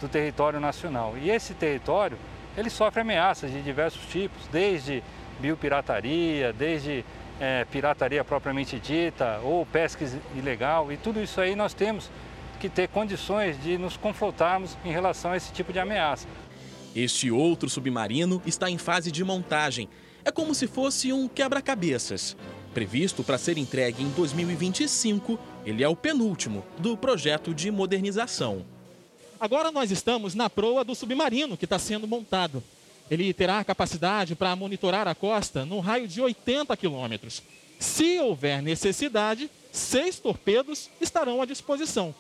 do 0.02 0.10
território 0.10 0.60
nacional. 0.60 1.16
E 1.18 1.30
esse 1.30 1.54
território, 1.54 2.18
ele 2.58 2.70
sofre 2.70 3.02
ameaças 3.02 3.52
de 3.52 3.62
diversos 3.62 4.06
tipos, 4.08 4.48
desde 4.52 5.02
biopirataria, 5.40 6.52
desde 6.52 7.06
é, 7.40 7.66
pirataria 7.66 8.24
propriamente 8.24 8.80
dita, 8.80 9.40
ou 9.44 9.66
pesca 9.66 10.06
ilegal, 10.36 10.92
e 10.92 10.98
tudo 10.98 11.22
isso 11.22 11.40
aí 11.40 11.56
nós 11.56 11.74
temos 11.74 12.10
que 12.60 12.70
ter 12.70 12.88
condições 12.88 13.62
de 13.62 13.78
nos 13.78 13.96
confrontarmos 13.96 14.78
em 14.84 14.92
relação 14.92 15.32
a 15.32 15.38
esse 15.38 15.52
tipo 15.52 15.72
de 15.72 15.80
ameaça. 15.80 16.28
Este 16.96 17.30
outro 17.30 17.70
submarino 17.70 18.42
está 18.46 18.70
em 18.70 18.78
fase 18.78 19.12
de 19.12 19.24
montagem. 19.24 19.88
É 20.26 20.32
como 20.32 20.56
se 20.56 20.66
fosse 20.66 21.14
um 21.14 21.28
quebra-cabeças. 21.28 22.36
Previsto 22.74 23.24
para 23.24 23.38
ser 23.38 23.58
entregue 23.58 24.04
em 24.04 24.10
2025, 24.10 25.40
ele 25.66 25.84
é 25.84 25.88
o 25.88 25.96
penúltimo 25.96 26.66
do 26.78 26.98
projeto 26.98 27.54
de 27.54 27.70
modernização. 27.70 28.66
Agora 29.40 29.72
nós 29.72 29.92
estamos 29.92 30.34
na 30.34 30.50
proa 30.50 30.84
do 30.84 30.96
submarino 30.96 31.56
que 31.56 31.66
está 31.66 31.78
sendo 31.78 32.08
montado. 32.08 32.64
Ele 33.10 33.34
terá 33.34 33.64
capacidade 33.64 34.36
para 34.36 34.56
monitorar 34.56 35.08
a 35.08 35.16
costa 35.16 35.66
num 35.66 35.80
raio 35.80 36.08
de 36.08 36.22
80 36.22 36.76
quilômetros. 36.76 37.42
Se 37.80 38.20
houver 38.20 38.62
necessidade, 38.62 39.50
seis 39.72 40.20
torpedos 40.20 40.90
estarão 41.00 41.42
à 41.42 41.46
disposição. 41.46 42.14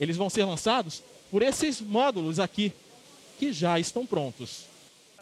Eles 0.00 0.16
vão 0.16 0.30
ser 0.30 0.44
lançados 0.44 1.02
por 1.30 1.42
esses 1.42 1.80
módulos 1.80 2.38
aqui, 2.38 2.72
que 3.38 3.52
já 3.52 3.78
estão 3.78 4.06
prontos. 4.06 4.66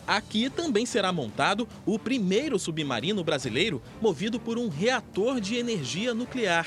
Aqui 0.07 0.49
também 0.49 0.87
será 0.87 1.13
montado 1.13 1.69
o 1.85 1.99
primeiro 1.99 2.59
submarino 2.59 3.23
brasileiro 3.23 3.83
movido 4.01 4.41
por 4.41 4.59
um 4.59 4.69
reator 4.69 5.41
de 5.41 5.57
energia 5.57 6.15
nuclear. 6.15 6.67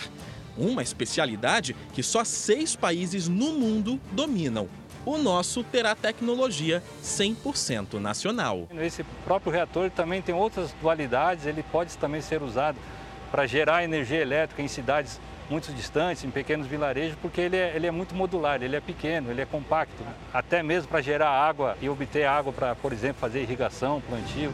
Uma 0.58 0.84
especialidade 0.84 1.75
que 1.93 2.03
só 2.03 2.23
seis 2.23 2.75
países 2.75 3.27
no 3.27 3.53
mundo 3.53 3.99
dominam. 4.12 4.69
O 5.05 5.17
nosso 5.17 5.63
terá 5.65 5.93
tecnologia 5.95 6.81
100% 7.03 7.99
nacional. 7.99 8.67
Esse 8.79 9.03
próprio 9.25 9.51
reator 9.51 9.91
também 9.91 10.21
tem 10.21 10.33
outras 10.33 10.73
dualidades, 10.81 11.45
ele 11.45 11.61
pode 11.61 11.97
também 11.97 12.21
ser 12.21 12.41
usado 12.41 12.77
para 13.29 13.45
gerar 13.45 13.83
energia 13.83 14.21
elétrica 14.21 14.61
em 14.61 14.67
cidades 14.67 15.19
muito 15.49 15.73
distantes, 15.73 16.23
em 16.23 16.29
pequenos 16.29 16.67
vilarejos, 16.67 17.17
porque 17.21 17.41
ele 17.41 17.57
é, 17.57 17.73
ele 17.75 17.85
é 17.85 17.91
muito 17.91 18.15
modular, 18.15 18.63
ele 18.63 18.77
é 18.77 18.79
pequeno, 18.79 19.29
ele 19.29 19.41
é 19.41 19.45
compacto, 19.45 20.03
até 20.33 20.63
mesmo 20.63 20.87
para 20.87 21.01
gerar 21.01 21.29
água 21.29 21.77
e 21.81 21.89
obter 21.89 22.23
água 22.23 22.53
para, 22.53 22.73
por 22.75 22.93
exemplo, 22.93 23.19
fazer 23.19 23.41
irrigação, 23.41 24.01
plantio. 24.07 24.53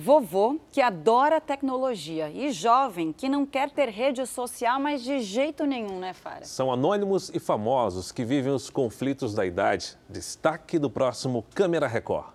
Vovô 0.00 0.60
que 0.70 0.80
adora 0.80 1.40
tecnologia 1.40 2.30
e 2.30 2.52
jovem 2.52 3.12
que 3.12 3.28
não 3.28 3.44
quer 3.44 3.68
ter 3.68 3.88
rede 3.88 4.24
social, 4.26 4.78
mas 4.78 5.02
de 5.02 5.18
jeito 5.18 5.66
nenhum, 5.66 5.98
né, 5.98 6.12
Fara? 6.12 6.44
São 6.44 6.72
anônimos 6.72 7.32
e 7.34 7.40
famosos 7.40 8.12
que 8.12 8.24
vivem 8.24 8.52
os 8.52 8.70
conflitos 8.70 9.34
da 9.34 9.44
idade. 9.44 9.98
Destaque 10.08 10.78
do 10.78 10.88
próximo 10.88 11.44
Câmera 11.52 11.88
Record. 11.88 12.26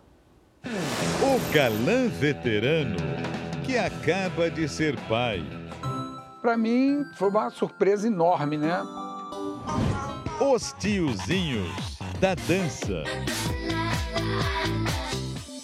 O 0.66 1.54
galã 1.54 2.10
veterano 2.10 2.98
que 3.66 3.78
acaba 3.78 4.52
de 4.52 4.68
ser 4.68 5.00
pai. 5.08 5.42
Para 6.42 6.58
mim 6.58 7.06
foi 7.16 7.30
uma 7.30 7.50
surpresa 7.50 8.06
enorme, 8.06 8.58
né? 8.58 8.84
Os 10.42 10.74
tiozinhos 10.74 11.98
da 12.20 12.36
dança. 12.36 13.06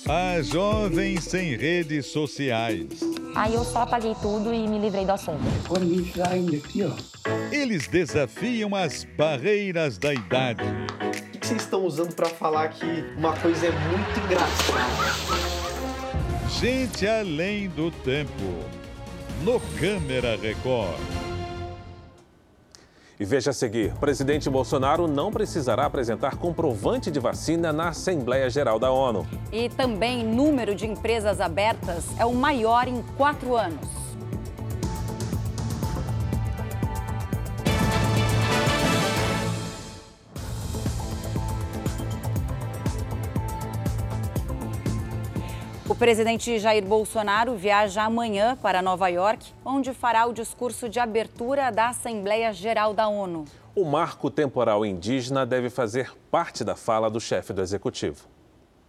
A 0.10 0.42
jovem 0.42 1.22
sem 1.22 1.56
redes 1.56 2.08
sociais. 2.08 2.88
Aí 3.36 3.54
eu 3.54 3.64
só 3.64 3.84
apaguei 3.84 4.16
tudo 4.20 4.52
e 4.52 4.68
me 4.68 4.80
livrei 4.80 5.06
do 5.06 5.12
assunto. 5.12 5.44
Agora 5.64 5.86
me 5.86 5.98
enfiar 5.98 6.32
ainda 6.32 6.58
aqui, 6.58 6.84
ó. 6.84 6.92
Eles 7.52 7.88
desafiam 7.88 8.74
as 8.74 9.04
barreiras 9.04 10.00
da 10.00 10.12
idade. 10.12 10.64
O 10.64 11.40
que 11.40 11.46
vocês 11.46 11.62
estão 11.62 11.86
usando 11.86 12.16
para 12.16 12.26
falar 12.26 12.70
que 12.70 13.06
uma 13.20 13.38
coisa 13.38 13.68
é 13.68 13.72
muito 13.72 14.20
engraçada? 14.26 15.14
Gente 16.60 17.06
além 17.06 17.70
do 17.70 17.92
tempo. 17.92 18.66
No 19.44 19.60
Câmera 19.80 20.36
Record. 20.36 21.29
E 23.20 23.26
veja 23.26 23.50
a 23.50 23.54
seguir: 23.54 23.94
presidente 23.96 24.50
Bolsonaro 24.50 25.06
não 25.06 25.30
precisará 25.30 25.86
apresentar 25.86 26.38
comprovante 26.38 27.12
de 27.12 27.20
vacina 27.20 27.74
na 27.74 27.90
Assembleia 27.90 28.50
Geral 28.50 28.80
da 28.80 28.92
ONU. 28.92 29.28
E 29.52 29.68
também 29.68 30.24
número 30.24 30.74
de 30.74 30.88
empresas 30.88 31.42
abertas 31.42 32.06
é 32.18 32.26
o 32.26 32.34
maior 32.34 32.88
em 32.88 33.04
quatro 33.18 33.58
anos. 33.58 34.09
Presidente 46.00 46.58
Jair 46.58 46.86
Bolsonaro 46.86 47.58
viaja 47.58 48.04
amanhã 48.04 48.56
para 48.62 48.82
Nova 48.82 49.10
York, 49.10 49.52
onde 49.66 49.94
fará 49.94 50.26
o 50.26 50.34
discurso 50.34 50.88
de 50.88 50.98
abertura 50.98 51.70
da 51.72 51.90
Assembleia 51.90 52.54
Geral 52.54 52.94
da 52.94 53.10
ONU. 53.10 53.44
O 53.76 53.84
marco 53.84 54.32
temporal 54.32 54.86
indígena 54.86 55.46
deve 55.46 55.70
fazer 55.70 56.16
parte 56.32 56.64
da 56.64 56.74
fala 56.74 57.10
do 57.10 57.20
chefe 57.20 57.52
do 57.52 57.62
executivo. 57.62 58.30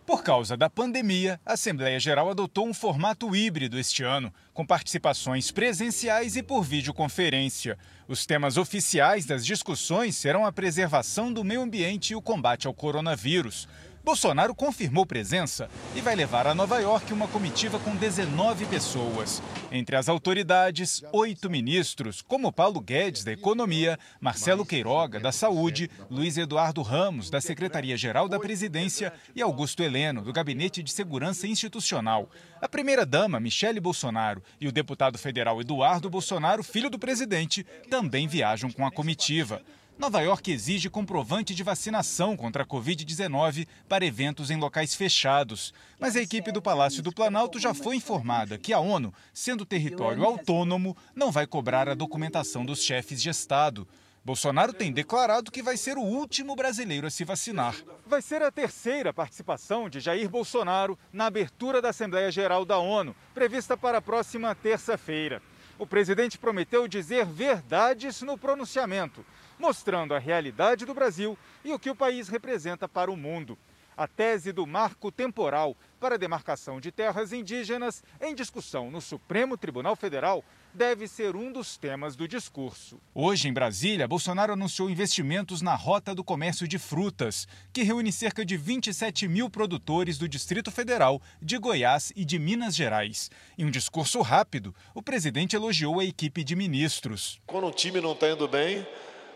Por 0.06 0.22
causa 0.22 0.56
da 0.56 0.70
pandemia, 0.70 1.40
a 1.44 1.52
Assembleia 1.54 1.98
Geral 1.98 2.30
adotou 2.30 2.66
um 2.66 2.74
formato 2.74 3.34
híbrido 3.34 3.78
este 3.78 4.02
ano, 4.02 4.32
com 4.54 4.64
participações 4.64 5.50
presenciais 5.50 6.36
e 6.36 6.42
por 6.42 6.62
videoconferência. 6.62 7.78
Os 8.08 8.24
temas 8.26 8.56
oficiais 8.56 9.24
das 9.24 9.44
discussões 9.44 10.16
serão 10.16 10.44
a 10.44 10.52
preservação 10.52 11.32
do 11.32 11.44
meio 11.44 11.60
ambiente 11.60 12.12
e 12.12 12.16
o 12.16 12.22
combate 12.22 12.66
ao 12.66 12.74
coronavírus. 12.74 13.68
Bolsonaro 14.02 14.54
confirmou 14.54 15.04
presença 15.04 15.68
e 15.94 16.00
vai 16.00 16.16
levar 16.16 16.46
a 16.46 16.54
Nova 16.54 16.78
York 16.78 17.12
uma 17.12 17.28
comitiva 17.28 17.78
com 17.78 17.94
19 17.94 18.64
pessoas. 18.64 19.42
Entre 19.70 19.94
as 19.94 20.08
autoridades, 20.08 21.02
oito 21.12 21.50
ministros, 21.50 22.22
como 22.22 22.50
Paulo 22.50 22.80
Guedes, 22.80 23.22
da 23.24 23.32
Economia, 23.32 23.98
Marcelo 24.18 24.64
Queiroga, 24.64 25.20
da 25.20 25.30
Saúde, 25.30 25.90
Luiz 26.10 26.38
Eduardo 26.38 26.80
Ramos, 26.80 27.28
da 27.28 27.42
Secretaria-Geral 27.42 28.26
da 28.26 28.40
Presidência 28.40 29.12
e 29.36 29.42
Augusto 29.42 29.82
Heleno, 29.82 30.22
do 30.22 30.32
Gabinete 30.32 30.82
de 30.82 30.90
Segurança 30.90 31.46
Institucional. 31.46 32.30
A 32.60 32.68
primeira-dama, 32.68 33.38
Michele 33.38 33.80
Bolsonaro, 33.80 34.42
e 34.58 34.66
o 34.66 34.72
deputado 34.72 35.18
federal 35.18 35.60
Eduardo 35.60 36.08
Bolsonaro, 36.08 36.62
filho 36.62 36.88
do 36.88 36.98
presidente, 36.98 37.64
também 37.90 38.26
viajam 38.26 38.70
com 38.70 38.86
a 38.86 38.90
comitiva. 38.90 39.62
Nova 40.00 40.22
York 40.22 40.50
exige 40.50 40.88
comprovante 40.88 41.54
de 41.54 41.62
vacinação 41.62 42.34
contra 42.34 42.62
a 42.62 42.66
Covid-19 42.66 43.68
para 43.86 44.06
eventos 44.06 44.50
em 44.50 44.56
locais 44.56 44.94
fechados. 44.94 45.74
Mas 45.98 46.16
a 46.16 46.22
equipe 46.22 46.50
do 46.50 46.62
Palácio 46.62 47.02
do 47.02 47.12
Planalto 47.12 47.58
já 47.58 47.74
foi 47.74 47.96
informada 47.96 48.56
que 48.56 48.72
a 48.72 48.80
ONU, 48.80 49.12
sendo 49.34 49.66
território 49.66 50.24
autônomo, 50.24 50.96
não 51.14 51.30
vai 51.30 51.46
cobrar 51.46 51.86
a 51.86 51.94
documentação 51.94 52.64
dos 52.64 52.82
chefes 52.82 53.20
de 53.20 53.28
Estado. 53.28 53.86
Bolsonaro 54.24 54.72
tem 54.72 54.90
declarado 54.90 55.50
que 55.50 55.62
vai 55.62 55.76
ser 55.76 55.98
o 55.98 56.02
último 56.02 56.56
brasileiro 56.56 57.06
a 57.06 57.10
se 57.10 57.22
vacinar. 57.22 57.76
Vai 58.06 58.22
ser 58.22 58.40
a 58.40 58.50
terceira 58.50 59.12
participação 59.12 59.90
de 59.90 60.00
Jair 60.00 60.30
Bolsonaro 60.30 60.98
na 61.12 61.26
abertura 61.26 61.82
da 61.82 61.90
Assembleia 61.90 62.32
Geral 62.32 62.64
da 62.64 62.78
ONU, 62.78 63.14
prevista 63.34 63.76
para 63.76 63.98
a 63.98 64.02
próxima 64.02 64.54
terça-feira. 64.54 65.42
O 65.78 65.86
presidente 65.86 66.38
prometeu 66.38 66.88
dizer 66.88 67.26
verdades 67.26 68.22
no 68.22 68.38
pronunciamento 68.38 69.24
mostrando 69.60 70.14
a 70.14 70.18
realidade 70.18 70.86
do 70.86 70.94
Brasil 70.94 71.38
e 71.62 71.72
o 71.72 71.78
que 71.78 71.90
o 71.90 71.94
país 71.94 72.28
representa 72.28 72.88
para 72.88 73.10
o 73.10 73.16
mundo. 73.16 73.56
A 73.96 74.08
tese 74.08 74.50
do 74.50 74.66
marco 74.66 75.12
temporal 75.12 75.76
para 76.00 76.14
a 76.14 76.18
demarcação 76.18 76.80
de 76.80 76.90
terras 76.90 77.34
indígenas 77.34 78.02
em 78.18 78.34
discussão 78.34 78.90
no 78.90 78.98
Supremo 78.98 79.58
Tribunal 79.58 79.94
Federal 79.94 80.42
deve 80.72 81.06
ser 81.06 81.36
um 81.36 81.52
dos 81.52 81.76
temas 81.76 82.16
do 82.16 82.26
discurso. 82.26 82.98
Hoje, 83.14 83.48
em 83.48 83.52
Brasília, 83.52 84.08
Bolsonaro 84.08 84.54
anunciou 84.54 84.88
investimentos 84.88 85.60
na 85.60 85.74
Rota 85.74 86.14
do 86.14 86.24
Comércio 86.24 86.66
de 86.66 86.78
Frutas, 86.78 87.46
que 87.74 87.82
reúne 87.82 88.10
cerca 88.10 88.42
de 88.42 88.56
27 88.56 89.28
mil 89.28 89.50
produtores 89.50 90.16
do 90.16 90.28
Distrito 90.28 90.70
Federal, 90.70 91.20
de 91.42 91.58
Goiás 91.58 92.10
e 92.16 92.24
de 92.24 92.38
Minas 92.38 92.74
Gerais. 92.74 93.30
Em 93.58 93.66
um 93.66 93.70
discurso 93.70 94.22
rápido, 94.22 94.74
o 94.94 95.02
presidente 95.02 95.56
elogiou 95.56 96.00
a 96.00 96.04
equipe 96.04 96.42
de 96.42 96.56
ministros. 96.56 97.38
Quando 97.46 97.66
um 97.66 97.72
time 97.72 98.00
não 98.00 98.12
está 98.12 98.30
indo 98.30 98.48
bem, 98.48 98.86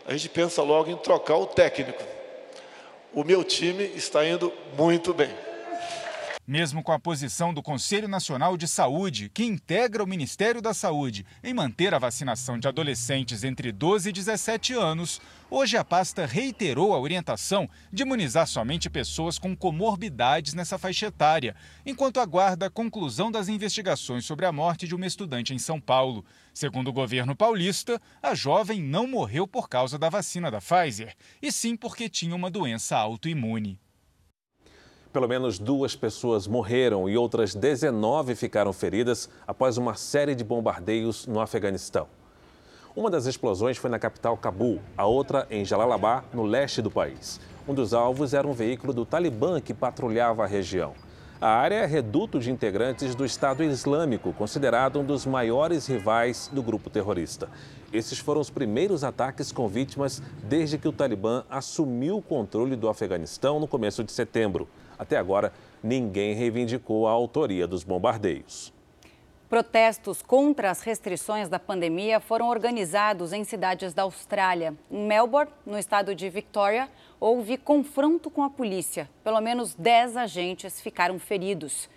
a 0.05 0.13
gente 0.13 0.29
pensa 0.29 0.61
logo 0.61 0.89
em 0.91 0.97
trocar 0.97 1.37
o 1.37 1.47
técnico. 1.47 2.03
O 3.13 3.23
meu 3.23 3.43
time 3.43 3.83
está 3.95 4.27
indo 4.27 4.53
muito 4.77 5.13
bem. 5.13 5.33
Mesmo 6.47 6.83
com 6.83 6.91
a 6.91 6.99
posição 6.99 7.51
do 7.51 7.63
Conselho 7.63 8.07
Nacional 8.07 8.55
de 8.55 8.67
Saúde, 8.67 9.31
que 9.33 9.43
integra 9.43 10.03
o 10.03 10.07
Ministério 10.07 10.61
da 10.61 10.75
Saúde, 10.75 11.25
em 11.43 11.55
manter 11.55 11.91
a 11.91 11.97
vacinação 11.97 12.59
de 12.59 12.67
adolescentes 12.67 13.43
entre 13.43 13.71
12 13.71 14.09
e 14.09 14.11
17 14.11 14.73
anos, 14.73 15.19
hoje 15.49 15.75
a 15.75 15.83
pasta 15.83 16.23
reiterou 16.23 16.93
a 16.93 16.99
orientação 16.99 17.67
de 17.91 18.03
imunizar 18.03 18.45
somente 18.45 18.91
pessoas 18.91 19.39
com 19.39 19.55
comorbidades 19.55 20.53
nessa 20.53 20.77
faixa 20.77 21.07
etária, 21.07 21.55
enquanto 21.83 22.19
aguarda 22.19 22.67
a 22.67 22.69
conclusão 22.69 23.31
das 23.31 23.47
investigações 23.47 24.23
sobre 24.23 24.45
a 24.45 24.51
morte 24.51 24.87
de 24.87 24.93
uma 24.93 25.07
estudante 25.07 25.51
em 25.51 25.57
São 25.57 25.81
Paulo. 25.81 26.23
Segundo 26.55 26.87
o 26.87 26.93
governo 26.93 27.35
paulista, 27.35 28.01
a 28.23 28.33
jovem 28.33 28.81
não 28.81 29.05
morreu 29.05 29.45
por 29.45 29.67
causa 29.67 29.99
da 29.99 30.07
vacina 30.07 30.49
da 30.49 30.61
Pfizer, 30.61 31.13
e 31.41 31.51
sim 31.51 31.75
porque 31.75 32.07
tinha 32.07 32.33
uma 32.33 32.49
doença 32.49 32.95
autoimune. 32.95 33.77
Pelo 35.11 35.27
menos 35.27 35.59
duas 35.59 35.97
pessoas 35.97 36.47
morreram 36.47 37.09
e 37.09 37.17
outras 37.17 37.53
19 37.53 38.35
ficaram 38.35 38.71
feridas 38.71 39.29
após 39.45 39.77
uma 39.77 39.95
série 39.95 40.33
de 40.33 40.45
bombardeios 40.45 41.27
no 41.27 41.41
Afeganistão. 41.41 42.07
Uma 42.95 43.09
das 43.09 43.25
explosões 43.25 43.75
foi 43.75 43.89
na 43.89 43.99
capital 43.99 44.37
Cabul, 44.37 44.79
a 44.95 45.05
outra 45.05 45.45
em 45.51 45.65
Jalalabad, 45.65 46.23
no 46.33 46.43
leste 46.43 46.81
do 46.81 46.89
país. 46.89 47.37
Um 47.67 47.73
dos 47.73 47.93
alvos 47.93 48.33
era 48.33 48.47
um 48.47 48.53
veículo 48.53 48.93
do 48.93 49.05
Talibã 49.05 49.59
que 49.59 49.73
patrulhava 49.73 50.45
a 50.45 50.47
região. 50.47 50.93
A 51.41 51.49
área 51.49 51.75
é 51.75 51.85
reduto 51.85 52.39
de 52.39 52.49
integrantes 52.49 53.13
do 53.13 53.25
Estado 53.25 53.61
Islâmico, 53.61 54.31
considerado 54.31 55.01
um 55.01 55.03
dos 55.03 55.25
maiores 55.25 55.85
rivais 55.85 56.49
do 56.53 56.63
grupo 56.63 56.89
terrorista. 56.89 57.49
Esses 57.91 58.17
foram 58.17 58.39
os 58.39 58.49
primeiros 58.49 59.03
ataques 59.03 59.51
com 59.51 59.67
vítimas 59.67 60.23
desde 60.43 60.77
que 60.77 60.87
o 60.87 60.93
Talibã 60.93 61.43
assumiu 61.49 62.17
o 62.17 62.21
controle 62.21 62.77
do 62.77 62.87
Afeganistão 62.87 63.59
no 63.59 63.67
começo 63.67 64.01
de 64.01 64.13
setembro. 64.13 64.65
Até 64.97 65.17
agora, 65.17 65.51
ninguém 65.83 66.33
reivindicou 66.33 67.05
a 67.05 67.11
autoria 67.11 67.67
dos 67.67 67.83
bombardeios. 67.83 68.74
Protestos 69.49 70.23
contra 70.23 70.71
as 70.71 70.81
restrições 70.81 71.47
da 71.47 71.59
pandemia 71.59 72.19
foram 72.19 72.49
organizados 72.49 73.31
em 73.31 73.43
cidades 73.43 73.93
da 73.93 74.01
Austrália. 74.01 74.73
Em 74.89 75.05
Melbourne, 75.05 75.51
no 75.63 75.77
estado 75.77 76.15
de 76.15 76.27
Victoria, 76.29 76.89
houve 77.19 77.55
confronto 77.55 78.31
com 78.31 78.41
a 78.41 78.49
polícia. 78.49 79.07
Pelo 79.23 79.39
menos 79.39 79.75
10 79.75 80.17
agentes 80.17 80.81
ficaram 80.81 81.19
feridos. 81.19 81.87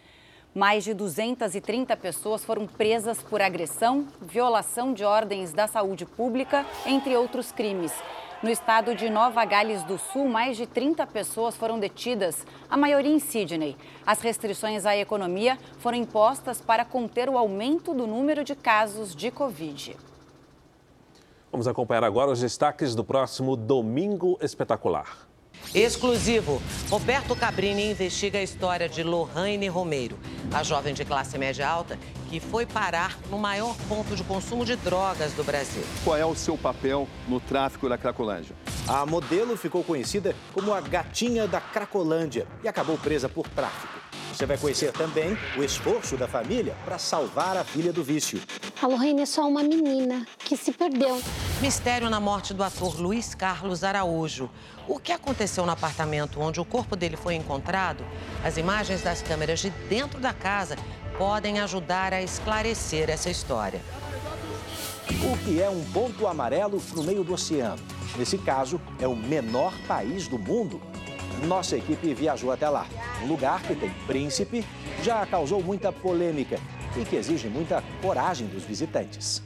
Mais 0.55 0.85
de 0.85 0.93
230 0.93 1.97
pessoas 1.97 2.45
foram 2.45 2.67
presas 2.67 3.23
por 3.23 3.41
agressão, 3.41 4.07
violação 4.21 4.93
de 4.93 5.05
ordens 5.05 5.55
da 5.55 5.67
saúde 5.67 6.05
pública, 6.05 6.67
entre 6.85 7.17
outros 7.17 7.51
crimes. 7.51 7.93
No 8.41 8.49
estado 8.49 8.95
de 8.95 9.11
Nova 9.11 9.45
Gales 9.45 9.83
do 9.83 9.99
Sul, 9.99 10.29
mais 10.29 10.57
de 10.57 10.65
30 10.65 11.05
pessoas 11.09 11.57
foram 11.57 11.77
detidas, 11.77 12.47
a 12.71 12.77
maioria 12.77 13.13
em 13.13 13.19
Sydney. 13.19 13.77
As 14.07 14.21
restrições 14.21 14.87
à 14.87 14.97
economia 14.97 15.59
foram 15.81 15.99
impostas 15.99 16.61
para 16.61 16.85
conter 16.85 17.29
o 17.29 17.37
aumento 17.37 17.93
do 17.93 18.07
número 18.07 18.45
de 18.45 18.55
casos 18.55 19.13
de 19.13 19.33
Covid. 19.33 19.97
Vamos 21.51 21.67
acompanhar 21.67 22.05
agora 22.05 22.31
os 22.31 22.39
destaques 22.39 22.95
do 22.95 23.03
próximo 23.03 23.57
Domingo 23.57 24.39
Espetacular. 24.41 25.27
Exclusivo. 25.75 26.63
Roberto 26.89 27.35
Cabrini 27.35 27.91
investiga 27.91 28.39
a 28.39 28.43
história 28.43 28.89
de 28.89 29.03
Lohane 29.03 29.67
Romeiro, 29.67 30.17
a 30.55 30.63
jovem 30.63 30.95
de 30.95 31.05
classe 31.05 31.37
média 31.37 31.69
alta 31.69 31.99
que 32.29 32.39
foi 32.39 32.67
parar 32.67 33.19
no 33.31 33.39
maior 33.39 33.75
ponto 33.89 34.15
de 34.15 34.23
consumo 34.23 34.65
de 34.65 34.77
drogas 34.77 35.33
do 35.33 35.43
Brasil. 35.43 35.83
Qual 36.05 36.17
é 36.17 36.25
o 36.25 36.35
seu 36.35 36.57
papel 36.57 37.09
no 37.27 37.41
tráfico 37.41 37.89
da 37.89 37.97
Cracolândia? 37.97 38.55
A 38.87 39.05
modelo 39.07 39.57
ficou 39.57 39.83
conhecida 39.83 40.37
como 40.53 40.73
a 40.73 40.81
gatinha 40.81 41.47
da 41.47 41.61
Cracolândia 41.61 42.47
e 42.63 42.69
acabou 42.69 42.99
presa 42.99 43.29
por 43.29 43.49
tráfico. 43.49 43.99
Você 44.33 44.47
vai 44.47 44.57
conhecer 44.57 44.93
também 44.93 45.37
o 45.57 45.65
esforço 45.65 46.17
da 46.17 46.29
família 46.29 46.77
para 46.85 46.97
salvar 46.97 47.57
a 47.57 47.65
filha 47.65 47.93
do 47.93 48.05
vício. 48.05 48.41
A 48.81 48.87
Lorraine 48.87 49.23
é 49.23 49.27
só 49.27 49.49
uma 49.49 49.65
menina 49.65 50.25
que 50.39 50.57
se 50.57 50.71
perdeu. 50.71 51.21
Mistério 51.61 52.09
na 52.09 52.21
morte 52.21 52.55
do 52.55 52.63
ator 52.63 53.01
Luiz 53.01 53.35
Carlos 53.35 53.83
Araújo. 53.83 54.49
O 54.87 54.99
que 55.01 55.11
aconteceu 55.11 55.67
no 55.67 55.73
apartamento 55.73 56.41
onde 56.41 56.61
o 56.61 56.65
corpo 56.65 56.95
dele 56.95 57.17
foi 57.17 57.35
encontrado? 57.35 58.05
As 58.45 58.57
imagens 58.57 59.03
das 59.03 59.23
câmeras 59.23 59.59
de 59.59 59.71
dentro 59.71 60.21
da 60.21 60.33
casa 60.33 60.77
podem 61.19 61.59
ajudar 61.59 62.15
a 62.15 62.23
esclarecer 62.23 63.11
essa 63.11 63.29
história. 63.29 63.81
O 65.31 65.37
que 65.45 65.61
é 65.61 65.69
um 65.69 65.85
ponto 65.93 66.27
amarelo 66.27 66.81
no 66.95 67.03
meio 67.03 67.25
do 67.25 67.35
oceano? 67.35 67.83
Nesse 68.17 68.39
caso, 68.39 68.81
é 69.01 69.07
o 69.07 69.17
menor 69.17 69.75
país 69.87 70.29
do 70.29 70.39
mundo 70.39 70.81
nossa 71.47 71.77
equipe 71.77 72.15
viajou 72.15 72.51
até 72.51 72.69
lá. 72.69 72.87
Um 73.23 73.27
lugar 73.27 73.63
que 73.63 73.75
tem 73.75 73.91
príncipe, 74.07 74.65
já 75.03 75.25
causou 75.27 75.63
muita 75.63 75.93
polêmica 75.93 76.59
e 76.97 77.05
que 77.05 77.17
exige 77.17 77.49
muita 77.49 77.83
coragem 78.03 78.47
dos 78.49 78.65
visitantes. 78.65 79.43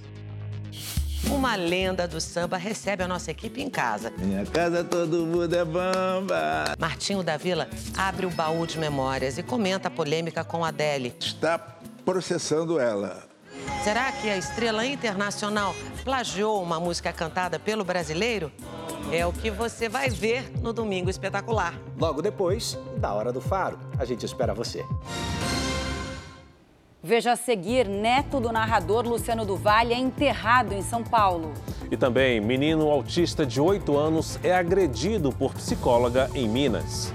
Uma 1.32 1.56
lenda 1.56 2.06
do 2.06 2.20
samba 2.20 2.58
recebe 2.58 3.02
a 3.02 3.08
nossa 3.08 3.30
equipe 3.30 3.62
em 3.62 3.70
casa. 3.70 4.12
Minha 4.18 4.44
casa 4.44 4.84
todo 4.84 5.24
mundo 5.24 5.54
é 5.54 5.64
bamba. 5.64 6.74
Martinho 6.78 7.22
da 7.22 7.38
Vila 7.38 7.70
abre 7.96 8.26
o 8.26 8.30
baú 8.30 8.66
de 8.66 8.78
memórias 8.78 9.38
e 9.38 9.42
comenta 9.42 9.88
a 9.88 9.90
polêmica 9.90 10.44
com 10.44 10.62
Adele. 10.62 11.14
Está 11.18 11.58
processando 12.04 12.78
ela. 12.78 13.24
Será 13.82 14.12
que 14.12 14.28
a 14.28 14.36
estrela 14.36 14.84
internacional 14.84 15.74
plagiou 16.04 16.62
uma 16.62 16.78
música 16.78 17.12
cantada 17.12 17.58
pelo 17.58 17.82
brasileiro? 17.82 18.52
É 19.10 19.26
o 19.26 19.32
que 19.32 19.50
você 19.50 19.88
vai 19.88 20.10
ver 20.10 20.52
no 20.60 20.72
Domingo 20.72 21.08
Espetacular. 21.08 21.74
Logo 21.98 22.20
depois 22.20 22.78
da 22.98 23.12
Hora 23.12 23.32
do 23.32 23.40
Faro. 23.40 23.78
A 23.98 24.04
gente 24.04 24.26
espera 24.26 24.52
você. 24.52 24.84
Veja 27.04 27.32
a 27.32 27.36
seguir, 27.36 27.88
neto 27.88 28.38
do 28.38 28.52
narrador 28.52 29.04
Luciano 29.04 29.44
Duval 29.44 29.88
é 29.88 29.98
enterrado 29.98 30.72
em 30.72 30.82
São 30.82 31.02
Paulo. 31.02 31.52
E 31.90 31.96
também, 31.96 32.40
menino 32.40 32.88
autista 32.88 33.44
de 33.44 33.60
8 33.60 33.96
anos 33.96 34.38
é 34.40 34.54
agredido 34.54 35.32
por 35.32 35.52
psicóloga 35.52 36.30
em 36.32 36.48
Minas. 36.48 37.12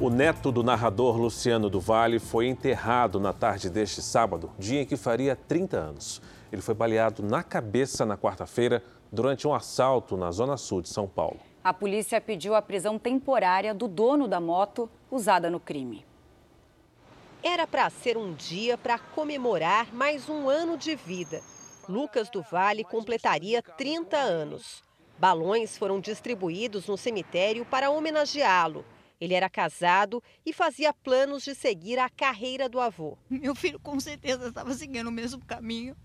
O 0.00 0.08
neto 0.08 0.50
do 0.50 0.62
narrador 0.62 1.18
Luciano 1.18 1.68
do 1.68 1.80
Vale 1.80 2.18
foi 2.18 2.46
enterrado 2.46 3.20
na 3.20 3.34
tarde 3.34 3.68
deste 3.68 4.00
sábado, 4.00 4.50
dia 4.58 4.80
em 4.80 4.86
que 4.86 4.96
faria 4.96 5.36
30 5.36 5.76
anos. 5.76 6.22
Ele 6.50 6.62
foi 6.62 6.74
baleado 6.74 7.22
na 7.22 7.42
cabeça 7.42 8.06
na 8.06 8.16
quarta-feira 8.16 8.82
durante 9.10 9.46
um 9.46 9.54
assalto 9.54 10.16
na 10.16 10.30
zona 10.30 10.56
sul 10.56 10.82
de 10.82 10.88
São 10.88 11.06
Paulo. 11.06 11.40
A 11.62 11.72
polícia 11.72 12.20
pediu 12.20 12.54
a 12.54 12.60
prisão 12.60 12.98
temporária 12.98 13.72
do 13.72 13.88
dono 13.88 14.28
da 14.28 14.40
moto 14.40 14.90
usada 15.10 15.48
no 15.48 15.58
crime. 15.58 16.04
Era 17.42 17.66
para 17.66 17.88
ser 17.90 18.16
um 18.16 18.34
dia 18.34 18.76
para 18.76 18.98
comemorar 18.98 19.94
mais 19.94 20.28
um 20.28 20.48
ano 20.48 20.76
de 20.76 20.94
vida. 20.94 21.42
Lucas 21.88 22.30
do 22.30 22.42
Vale 22.42 22.84
completaria 22.84 23.62
30 23.62 24.16
anos. 24.16 24.82
Balões 25.18 25.76
foram 25.76 26.00
distribuídos 26.00 26.86
no 26.86 26.96
cemitério 26.96 27.64
para 27.64 27.90
homenageá-lo. 27.90 28.84
Ele 29.20 29.34
era 29.34 29.48
casado 29.48 30.22
e 30.44 30.52
fazia 30.52 30.92
planos 30.92 31.44
de 31.44 31.54
seguir 31.54 31.98
a 31.98 32.10
carreira 32.10 32.68
do 32.68 32.80
avô. 32.80 33.16
Meu 33.30 33.54
filho 33.54 33.78
com 33.78 33.98
certeza 34.00 34.48
estava 34.48 34.74
seguindo 34.74 35.08
o 35.08 35.12
mesmo 35.12 35.44
caminho. 35.44 35.96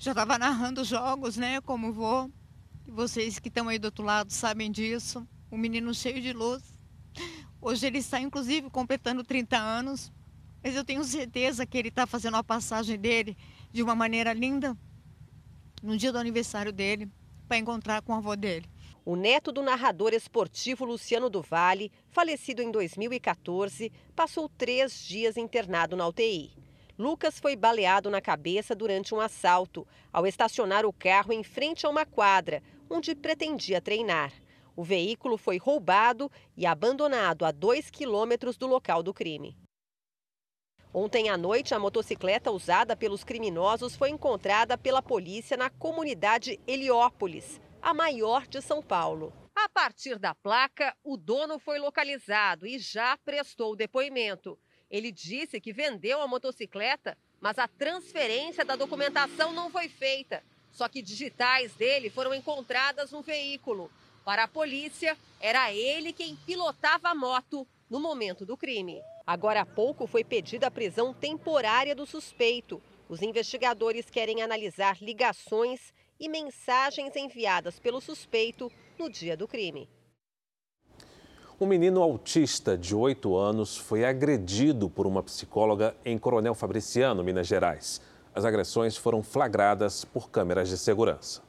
Já 0.00 0.12
estava 0.12 0.38
narrando 0.38 0.84
jogos, 0.84 1.36
né, 1.36 1.60
como 1.60 1.92
vou. 1.92 2.30
Vocês 2.86 3.40
que 3.40 3.48
estão 3.48 3.68
aí 3.68 3.80
do 3.80 3.86
outro 3.86 4.04
lado 4.04 4.32
sabem 4.32 4.70
disso. 4.70 5.26
Um 5.50 5.58
menino 5.58 5.92
cheio 5.92 6.22
de 6.22 6.32
luz. 6.32 6.62
Hoje 7.60 7.84
ele 7.84 7.98
está, 7.98 8.20
inclusive, 8.20 8.70
completando 8.70 9.24
30 9.24 9.58
anos. 9.58 10.12
Mas 10.62 10.76
eu 10.76 10.84
tenho 10.84 11.02
certeza 11.02 11.66
que 11.66 11.76
ele 11.76 11.88
está 11.88 12.06
fazendo 12.06 12.36
a 12.36 12.44
passagem 12.44 12.96
dele 12.96 13.36
de 13.72 13.82
uma 13.82 13.96
maneira 13.96 14.32
linda 14.32 14.78
no 15.82 15.96
dia 15.96 16.12
do 16.12 16.18
aniversário 16.18 16.72
dele, 16.72 17.10
para 17.48 17.58
encontrar 17.58 18.00
com 18.00 18.12
o 18.12 18.16
avô 18.16 18.36
dele. 18.36 18.66
O 19.04 19.16
neto 19.16 19.50
do 19.50 19.62
narrador 19.62 20.12
esportivo 20.12 20.84
Luciano 20.84 21.28
do 21.28 21.42
Vale, 21.42 21.90
falecido 22.10 22.62
em 22.62 22.70
2014, 22.70 23.90
passou 24.14 24.48
três 24.48 25.04
dias 25.04 25.36
internado 25.36 25.96
na 25.96 26.06
UTI. 26.06 26.67
Lucas 26.98 27.38
foi 27.38 27.54
baleado 27.54 28.10
na 28.10 28.20
cabeça 28.20 28.74
durante 28.74 29.14
um 29.14 29.20
assalto, 29.20 29.86
ao 30.12 30.26
estacionar 30.26 30.84
o 30.84 30.92
carro 30.92 31.32
em 31.32 31.44
frente 31.44 31.86
a 31.86 31.88
uma 31.88 32.04
quadra, 32.04 32.60
onde 32.90 33.14
pretendia 33.14 33.80
treinar. 33.80 34.32
O 34.74 34.82
veículo 34.82 35.38
foi 35.38 35.58
roubado 35.58 36.28
e 36.56 36.66
abandonado 36.66 37.44
a 37.44 37.52
dois 37.52 37.88
quilômetros 37.88 38.56
do 38.56 38.66
local 38.66 39.00
do 39.00 39.14
crime. 39.14 39.56
Ontem 40.92 41.28
à 41.28 41.36
noite, 41.36 41.72
a 41.72 41.78
motocicleta 41.78 42.50
usada 42.50 42.96
pelos 42.96 43.22
criminosos 43.22 43.94
foi 43.94 44.10
encontrada 44.10 44.76
pela 44.76 45.00
polícia 45.00 45.56
na 45.56 45.70
comunidade 45.70 46.58
Heliópolis, 46.66 47.60
a 47.80 47.94
maior 47.94 48.44
de 48.48 48.60
São 48.60 48.82
Paulo. 48.82 49.32
A 49.54 49.68
partir 49.68 50.18
da 50.18 50.34
placa, 50.34 50.96
o 51.04 51.16
dono 51.16 51.60
foi 51.60 51.78
localizado 51.78 52.66
e 52.66 52.76
já 52.78 53.16
prestou 53.18 53.76
depoimento. 53.76 54.58
Ele 54.90 55.12
disse 55.12 55.60
que 55.60 55.72
vendeu 55.72 56.22
a 56.22 56.26
motocicleta, 56.26 57.16
mas 57.40 57.58
a 57.58 57.68
transferência 57.68 58.64
da 58.64 58.76
documentação 58.76 59.52
não 59.52 59.70
foi 59.70 59.88
feita. 59.88 60.42
Só 60.72 60.88
que 60.88 61.02
digitais 61.02 61.74
dele 61.74 62.10
foram 62.10 62.34
encontradas 62.34 63.12
no 63.12 63.22
veículo. 63.22 63.90
Para 64.24 64.44
a 64.44 64.48
polícia, 64.48 65.16
era 65.40 65.72
ele 65.72 66.12
quem 66.12 66.36
pilotava 66.36 67.08
a 67.08 67.14
moto 67.14 67.66
no 67.88 68.00
momento 68.00 68.44
do 68.44 68.56
crime. 68.56 69.00
Agora 69.26 69.60
há 69.60 69.66
pouco 69.66 70.06
foi 70.06 70.24
pedida 70.24 70.66
a 70.66 70.70
prisão 70.70 71.12
temporária 71.12 71.94
do 71.94 72.06
suspeito. 72.06 72.82
Os 73.08 73.22
investigadores 73.22 74.10
querem 74.10 74.42
analisar 74.42 74.98
ligações 75.02 75.92
e 76.20 76.28
mensagens 76.28 77.14
enviadas 77.16 77.78
pelo 77.78 78.00
suspeito 78.00 78.70
no 78.98 79.08
dia 79.08 79.36
do 79.36 79.46
crime. 79.46 79.88
Um 81.60 81.66
menino 81.66 82.00
autista 82.00 82.78
de 82.78 82.94
8 82.94 83.36
anos 83.36 83.76
foi 83.76 84.04
agredido 84.04 84.88
por 84.88 85.08
uma 85.08 85.24
psicóloga 85.24 85.92
em 86.04 86.16
Coronel 86.16 86.54
Fabriciano, 86.54 87.24
Minas 87.24 87.48
Gerais. 87.48 88.00
As 88.32 88.44
agressões 88.44 88.96
foram 88.96 89.24
flagradas 89.24 90.04
por 90.04 90.30
câmeras 90.30 90.68
de 90.68 90.78
segurança. 90.78 91.42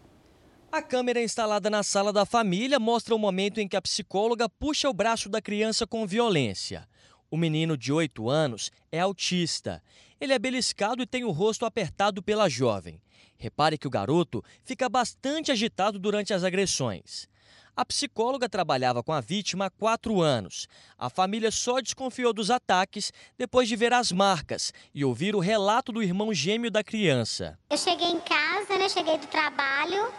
A 0.71 0.81
câmera 0.81 1.21
instalada 1.21 1.69
na 1.69 1.83
sala 1.83 2.11
da 2.11 2.25
família 2.25 2.79
mostra 2.79 3.13
o 3.13 3.19
momento 3.19 3.59
em 3.59 3.67
que 3.67 3.77
a 3.77 3.81
psicóloga 3.83 4.49
puxa 4.49 4.89
o 4.89 4.93
braço 4.93 5.29
da 5.29 5.39
criança 5.39 5.85
com 5.85 6.07
violência. 6.07 6.87
O 7.29 7.37
menino 7.37 7.77
de 7.77 7.93
8 7.93 8.27
anos 8.31 8.71
é 8.91 8.99
autista. 8.99 9.79
Ele 10.19 10.33
é 10.33 10.39
beliscado 10.39 11.03
e 11.03 11.05
tem 11.05 11.23
o 11.23 11.29
rosto 11.29 11.67
apertado 11.67 12.23
pela 12.23 12.49
jovem. 12.49 12.99
Repare 13.39 13.77
que 13.77 13.87
o 13.87 13.89
garoto 13.89 14.43
fica 14.65 14.89
bastante 14.89 15.49
agitado 15.49 15.97
durante 15.97 16.33
as 16.33 16.43
agressões. 16.43 17.25
A 17.73 17.85
psicóloga 17.85 18.49
trabalhava 18.49 19.01
com 19.01 19.13
a 19.13 19.21
vítima 19.21 19.67
há 19.67 19.69
quatro 19.69 20.21
anos. 20.21 20.67
A 20.97 21.09
família 21.09 21.49
só 21.49 21.79
desconfiou 21.79 22.33
dos 22.33 22.51
ataques 22.51 23.13
depois 23.37 23.69
de 23.69 23.77
ver 23.77 23.93
as 23.93 24.11
marcas 24.11 24.73
e 24.93 25.05
ouvir 25.05 25.33
o 25.33 25.39
relato 25.39 25.93
do 25.93 26.03
irmão 26.03 26.33
gêmeo 26.33 26.69
da 26.69 26.83
criança. 26.83 27.57
Eu 27.69 27.77
cheguei 27.77 28.09
em 28.09 28.19
casa, 28.19 28.77
né? 28.77 28.89
Cheguei 28.89 29.17
do 29.17 29.27
trabalho 29.27 30.11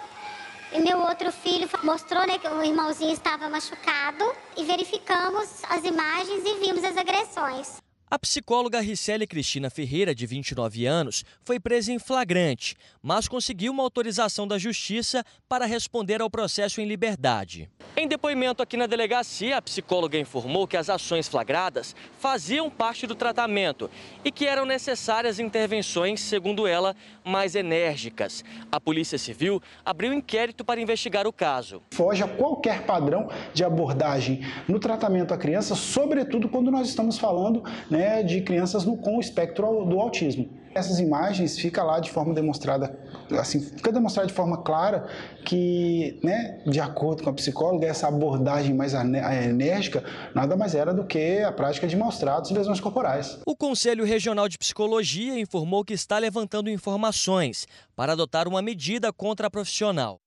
e 0.73 0.81
meu 0.81 1.01
outro 1.01 1.31
filho 1.31 1.69
mostrou 1.85 2.27
né, 2.27 2.39
que 2.39 2.49
o 2.49 2.63
irmãozinho 2.63 3.13
estava 3.13 3.51
machucado 3.51 4.25
e 4.57 4.65
verificamos 4.65 5.63
as 5.69 5.85
imagens 5.85 6.43
e 6.47 6.59
vimos 6.61 6.83
as 6.83 6.97
agressões. 6.97 7.90
A 8.13 8.19
psicóloga 8.19 8.81
Ricele 8.81 9.25
Cristina 9.25 9.71
Ferreira, 9.71 10.13
de 10.13 10.27
29 10.27 10.85
anos, 10.85 11.25
foi 11.45 11.61
presa 11.61 11.93
em 11.93 11.99
flagrante, 12.01 12.75
mas 13.01 13.29
conseguiu 13.29 13.73
uma 13.73 13.85
autorização 13.85 14.49
da 14.49 14.59
Justiça 14.59 15.25
para 15.49 15.65
responder 15.65 16.21
ao 16.21 16.29
processo 16.29 16.81
em 16.81 16.87
liberdade. 16.87 17.71
Em 17.97 18.09
depoimento 18.09 18.65
aqui 18.65 18.77
na 18.77 18.89
delegacia, 18.89 19.57
a 19.59 19.63
psicóloga 19.63 20.19
informou 20.19 20.67
que 20.67 20.77
as 20.77 20.91
ações 20.91 21.29
flagradas 21.29 21.95
faziam 22.19 22.69
parte 22.69 23.07
do 23.07 23.15
tratamento 23.15 23.89
e 24.25 24.33
que 24.33 24.45
eram 24.45 24.65
necessárias 24.65 25.39
intervenções, 25.39 26.21
segundo 26.21 26.67
ela, 26.67 26.97
mais 27.25 27.55
enérgicas. 27.55 28.45
A 28.73 28.81
Polícia 28.81 29.19
Civil 29.19 29.63
abriu 29.85 30.13
inquérito 30.13 30.65
para 30.65 30.81
investigar 30.81 31.29
o 31.29 31.33
caso. 31.33 31.81
Foge 31.93 32.25
a 32.25 32.29
qualquer 32.29 32.83
padrão 32.83 33.29
de 33.55 33.63
abordagem 33.63 34.45
no 34.67 34.81
tratamento 34.81 35.33
à 35.33 35.37
criança, 35.37 35.77
sobretudo 35.77 36.49
quando 36.49 36.73
nós 36.73 36.89
estamos 36.89 37.17
falando 37.17 37.63
né, 37.89 38.00
de 38.25 38.41
crianças 38.43 38.85
no, 38.85 38.97
com 38.97 39.17
o 39.17 39.21
espectro 39.21 39.85
do 39.85 40.01
autismo. 40.01 40.49
Essas 40.73 41.01
imagens 41.01 41.59
fica 41.59 41.83
lá 41.83 41.99
de 41.99 42.11
forma 42.11 42.33
demonstrada, 42.33 42.97
assim, 43.37 43.61
fica 43.61 43.91
demonstrado 43.91 44.29
de 44.29 44.35
forma 44.35 44.59
clara 44.59 45.09
que, 45.45 46.21
né, 46.23 46.61
de 46.65 46.79
acordo 46.79 47.25
com 47.25 47.31
a 47.31 47.33
psicóloga, 47.33 47.89
essa 47.89 48.07
abordagem 48.07 48.73
mais 48.73 48.95
enérgica 48.95 50.05
nada 50.33 50.57
mais 50.57 50.77
era 50.77 50.95
do 50.95 51.05
que 51.05 51.41
a 51.41 51.51
prática 51.51 51.89
de 51.89 51.97
maus 51.97 52.19
tratos 52.19 52.53
e 52.53 52.55
lesões 52.55 52.79
corporais. 52.79 53.41
O 53.45 53.57
Conselho 53.57 54.05
Regional 54.05 54.49
de 54.49 54.59
Psicologia 54.59 55.41
informou 55.41 55.85
que 55.85 55.93
está 55.95 56.19
levantando 56.19 56.71
informações 56.71 57.67
para 57.97 58.13
adotar 58.13 58.47
uma 58.47 58.63
medida 58.63 59.13
contra 59.13 59.49
a 59.49 59.51
profissional. 59.51 60.21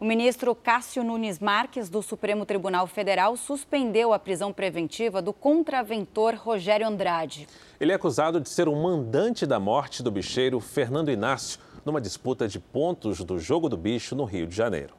O 0.00 0.04
ministro 0.04 0.54
Cássio 0.54 1.02
Nunes 1.02 1.40
Marques, 1.40 1.88
do 1.88 2.00
Supremo 2.02 2.46
Tribunal 2.46 2.86
Federal, 2.86 3.36
suspendeu 3.36 4.12
a 4.12 4.18
prisão 4.18 4.52
preventiva 4.52 5.20
do 5.20 5.32
contraventor 5.32 6.36
Rogério 6.36 6.86
Andrade. 6.86 7.48
Ele 7.80 7.90
é 7.90 7.96
acusado 7.96 8.40
de 8.40 8.48
ser 8.48 8.68
o 8.68 8.76
mandante 8.76 9.44
da 9.44 9.58
morte 9.58 10.00
do 10.00 10.08
bicheiro 10.08 10.60
Fernando 10.60 11.10
Inácio, 11.10 11.58
numa 11.84 12.00
disputa 12.00 12.46
de 12.46 12.60
pontos 12.60 13.24
do 13.24 13.40
Jogo 13.40 13.68
do 13.68 13.76
Bicho 13.76 14.14
no 14.14 14.22
Rio 14.22 14.46
de 14.46 14.54
Janeiro. 14.54 14.94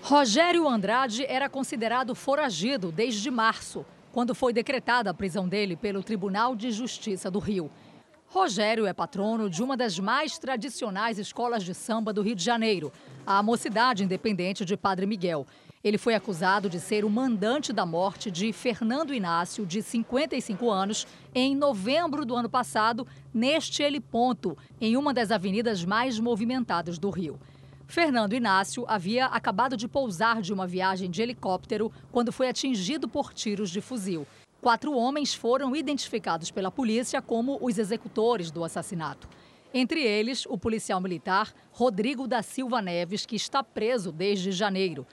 Rogério 0.00 0.68
Andrade 0.68 1.26
era 1.26 1.48
considerado 1.48 2.14
foragido 2.14 2.92
desde 2.92 3.28
março, 3.32 3.84
quando 4.12 4.32
foi 4.32 4.52
decretada 4.52 5.10
a 5.10 5.14
prisão 5.14 5.48
dele 5.48 5.74
pelo 5.74 6.04
Tribunal 6.04 6.54
de 6.54 6.70
Justiça 6.70 7.28
do 7.28 7.40
Rio. 7.40 7.68
Rogério 8.30 8.84
é 8.84 8.92
patrono 8.92 9.48
de 9.48 9.62
uma 9.62 9.74
das 9.74 9.98
mais 9.98 10.36
tradicionais 10.36 11.18
escolas 11.18 11.64
de 11.64 11.72
samba 11.74 12.12
do 12.12 12.20
Rio 12.20 12.36
de 12.36 12.44
Janeiro, 12.44 12.92
a 13.26 13.42
Mocidade 13.42 14.04
Independente 14.04 14.66
de 14.66 14.76
Padre 14.76 15.06
Miguel. 15.06 15.46
Ele 15.82 15.96
foi 15.96 16.14
acusado 16.14 16.68
de 16.68 16.78
ser 16.78 17.06
o 17.06 17.10
mandante 17.10 17.72
da 17.72 17.86
morte 17.86 18.30
de 18.30 18.52
Fernando 18.52 19.14
Inácio, 19.14 19.64
de 19.64 19.80
55 19.80 20.70
anos, 20.70 21.06
em 21.34 21.56
novembro 21.56 22.26
do 22.26 22.36
ano 22.36 22.50
passado, 22.50 23.06
neste 23.32 23.82
heliponto, 23.82 24.58
em 24.78 24.94
uma 24.94 25.14
das 25.14 25.30
avenidas 25.30 25.82
mais 25.82 26.20
movimentadas 26.20 26.98
do 26.98 27.08
Rio. 27.08 27.40
Fernando 27.86 28.34
Inácio 28.34 28.84
havia 28.86 29.24
acabado 29.24 29.74
de 29.74 29.88
pousar 29.88 30.42
de 30.42 30.52
uma 30.52 30.66
viagem 30.66 31.10
de 31.10 31.22
helicóptero 31.22 31.90
quando 32.12 32.30
foi 32.30 32.50
atingido 32.50 33.08
por 33.08 33.32
tiros 33.32 33.70
de 33.70 33.80
fuzil. 33.80 34.26
Quatro 34.60 34.92
homens 34.92 35.34
foram 35.34 35.76
identificados 35.76 36.50
pela 36.50 36.68
polícia 36.68 37.22
como 37.22 37.58
os 37.60 37.78
executores 37.78 38.50
do 38.50 38.64
assassinato. 38.64 39.28
Entre 39.72 40.02
eles, 40.02 40.44
o 40.46 40.58
policial 40.58 41.00
militar 41.00 41.54
Rodrigo 41.70 42.26
da 42.26 42.42
Silva 42.42 42.82
Neves, 42.82 43.24
que 43.24 43.36
está 43.36 43.62
preso 43.62 44.10
desde 44.10 44.50
janeiro. 44.50 45.06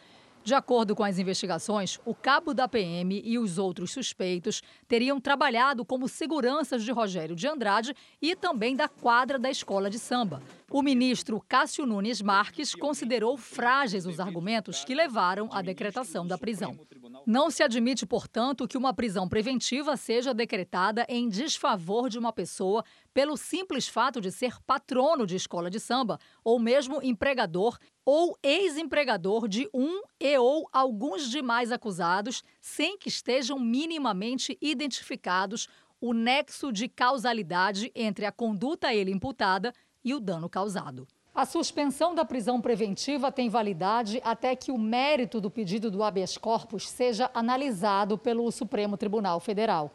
De 0.43 0.55
acordo 0.55 0.95
com 0.95 1.03
as 1.03 1.19
investigações, 1.19 1.99
o 2.05 2.15
cabo 2.15 2.55
da 2.55 2.67
PM 2.67 3.21
e 3.23 3.37
os 3.37 3.59
outros 3.59 3.91
suspeitos 3.91 4.63
teriam 4.87 5.19
trabalhado 5.19 5.85
como 5.85 6.07
seguranças 6.07 6.83
de 6.83 6.91
Rogério 6.91 7.35
de 7.35 7.47
Andrade 7.47 7.95
e 8.21 8.35
também 8.35 8.75
da 8.75 8.87
quadra 8.87 9.37
da 9.37 9.49
escola 9.49 9.89
de 9.91 9.99
samba. 9.99 10.41
O 10.71 10.81
ministro 10.81 11.39
Cássio 11.47 11.85
Nunes 11.85 12.21
Marques 12.21 12.73
considerou 12.73 13.37
frágeis 13.37 14.05
os 14.05 14.19
argumentos 14.19 14.83
que 14.83 14.95
levaram 14.95 15.47
à 15.51 15.61
decretação 15.61 16.25
da 16.25 16.37
prisão. 16.37 16.77
Não 17.25 17.51
se 17.51 17.61
admite, 17.61 18.05
portanto, 18.05 18.67
que 18.67 18.77
uma 18.77 18.93
prisão 18.93 19.29
preventiva 19.29 19.95
seja 19.95 20.33
decretada 20.33 21.05
em 21.07 21.29
desfavor 21.29 22.09
de 22.09 22.17
uma 22.17 22.33
pessoa 22.33 22.83
pelo 23.13 23.37
simples 23.37 23.87
fato 23.87 24.19
de 24.19 24.31
ser 24.31 24.59
patrono 24.65 25.27
de 25.27 25.35
escola 25.35 25.69
de 25.69 25.79
samba 25.79 26.19
ou 26.43 26.59
mesmo 26.59 26.99
empregador 27.01 27.77
ou 28.03 28.37
ex-empregador 28.41 29.47
de 29.47 29.69
um 29.73 30.01
e 30.19 30.37
ou 30.37 30.67
alguns 30.71 31.29
demais 31.29 31.71
acusados, 31.71 32.43
sem 32.59 32.97
que 32.97 33.07
estejam 33.07 33.59
minimamente 33.59 34.57
identificados 34.61 35.67
o 35.99 36.13
nexo 36.13 36.71
de 36.71 36.87
causalidade 36.87 37.91
entre 37.95 38.25
a 38.25 38.31
conduta 38.31 38.87
a 38.87 38.95
ele 38.95 39.11
imputada 39.11 39.73
e 40.05 40.13
o 40.13 40.19
dano 40.19 40.47
causado. 40.47 41.07
A 41.33 41.45
suspensão 41.45 42.15
da 42.15 42.23
prisão 42.23 42.61
preventiva 42.61 43.29
tem 43.29 43.49
validade 43.49 44.21
até 44.23 44.55
que 44.55 44.71
o 44.71 44.77
mérito 44.77 45.41
do 45.41 45.51
pedido 45.51 45.91
do 45.91 46.01
habeas 46.01 46.37
corpus 46.37 46.87
seja 46.87 47.29
analisado 47.33 48.17
pelo 48.17 48.49
Supremo 48.51 48.95
Tribunal 48.95 49.41
Federal. 49.41 49.91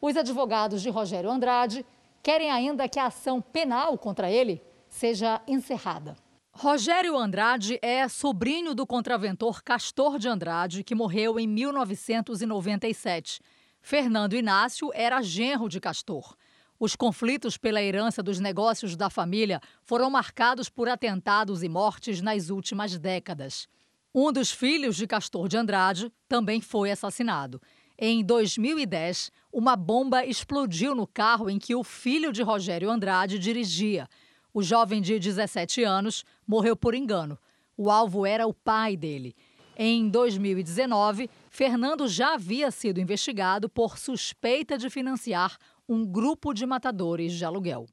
Os 0.00 0.16
advogados 0.16 0.82
de 0.82 0.90
Rogério 0.90 1.30
Andrade 1.30 1.86
querem 2.22 2.50
ainda 2.50 2.88
que 2.88 2.98
a 2.98 3.06
ação 3.06 3.40
penal 3.40 3.96
contra 3.96 4.30
ele 4.30 4.60
seja 4.86 5.40
encerrada. 5.48 6.14
Rogério 6.52 7.16
Andrade 7.16 7.78
é 7.80 8.06
sobrinho 8.06 8.74
do 8.74 8.86
contraventor 8.86 9.62
Castor 9.62 10.18
de 10.18 10.28
Andrade, 10.28 10.84
que 10.84 10.94
morreu 10.94 11.40
em 11.40 11.46
1997. 11.46 13.40
Fernando 13.80 14.36
Inácio 14.36 14.90
era 14.92 15.22
genro 15.22 15.70
de 15.70 15.80
Castor. 15.80 16.36
Os 16.84 16.96
conflitos 16.96 17.56
pela 17.56 17.80
herança 17.80 18.24
dos 18.24 18.40
negócios 18.40 18.96
da 18.96 19.08
família 19.08 19.60
foram 19.84 20.10
marcados 20.10 20.68
por 20.68 20.88
atentados 20.88 21.62
e 21.62 21.68
mortes 21.68 22.20
nas 22.20 22.50
últimas 22.50 22.98
décadas. 22.98 23.68
Um 24.12 24.32
dos 24.32 24.50
filhos 24.50 24.96
de 24.96 25.06
Castor 25.06 25.46
de 25.46 25.56
Andrade 25.56 26.12
também 26.28 26.60
foi 26.60 26.90
assassinado. 26.90 27.62
Em 27.96 28.24
2010, 28.24 29.30
uma 29.52 29.76
bomba 29.76 30.26
explodiu 30.26 30.92
no 30.92 31.06
carro 31.06 31.48
em 31.48 31.56
que 31.56 31.72
o 31.72 31.84
filho 31.84 32.32
de 32.32 32.42
Rogério 32.42 32.90
Andrade 32.90 33.38
dirigia. 33.38 34.08
O 34.52 34.60
jovem 34.60 35.00
de 35.00 35.20
17 35.20 35.84
anos 35.84 36.24
morreu 36.44 36.74
por 36.74 36.96
engano. 36.96 37.38
O 37.76 37.92
alvo 37.92 38.26
era 38.26 38.44
o 38.44 38.52
pai 38.52 38.96
dele. 38.96 39.36
Em 39.78 40.08
2019, 40.08 41.30
Fernando 41.48 42.08
já 42.08 42.34
havia 42.34 42.72
sido 42.72 43.00
investigado 43.00 43.68
por 43.68 43.96
suspeita 43.96 44.76
de 44.76 44.90
financiar 44.90 45.56
um 45.92 46.06
grupo 46.06 46.54
de 46.54 46.64
matadores 46.64 47.34
de 47.34 47.44
aluguel. 47.44 47.84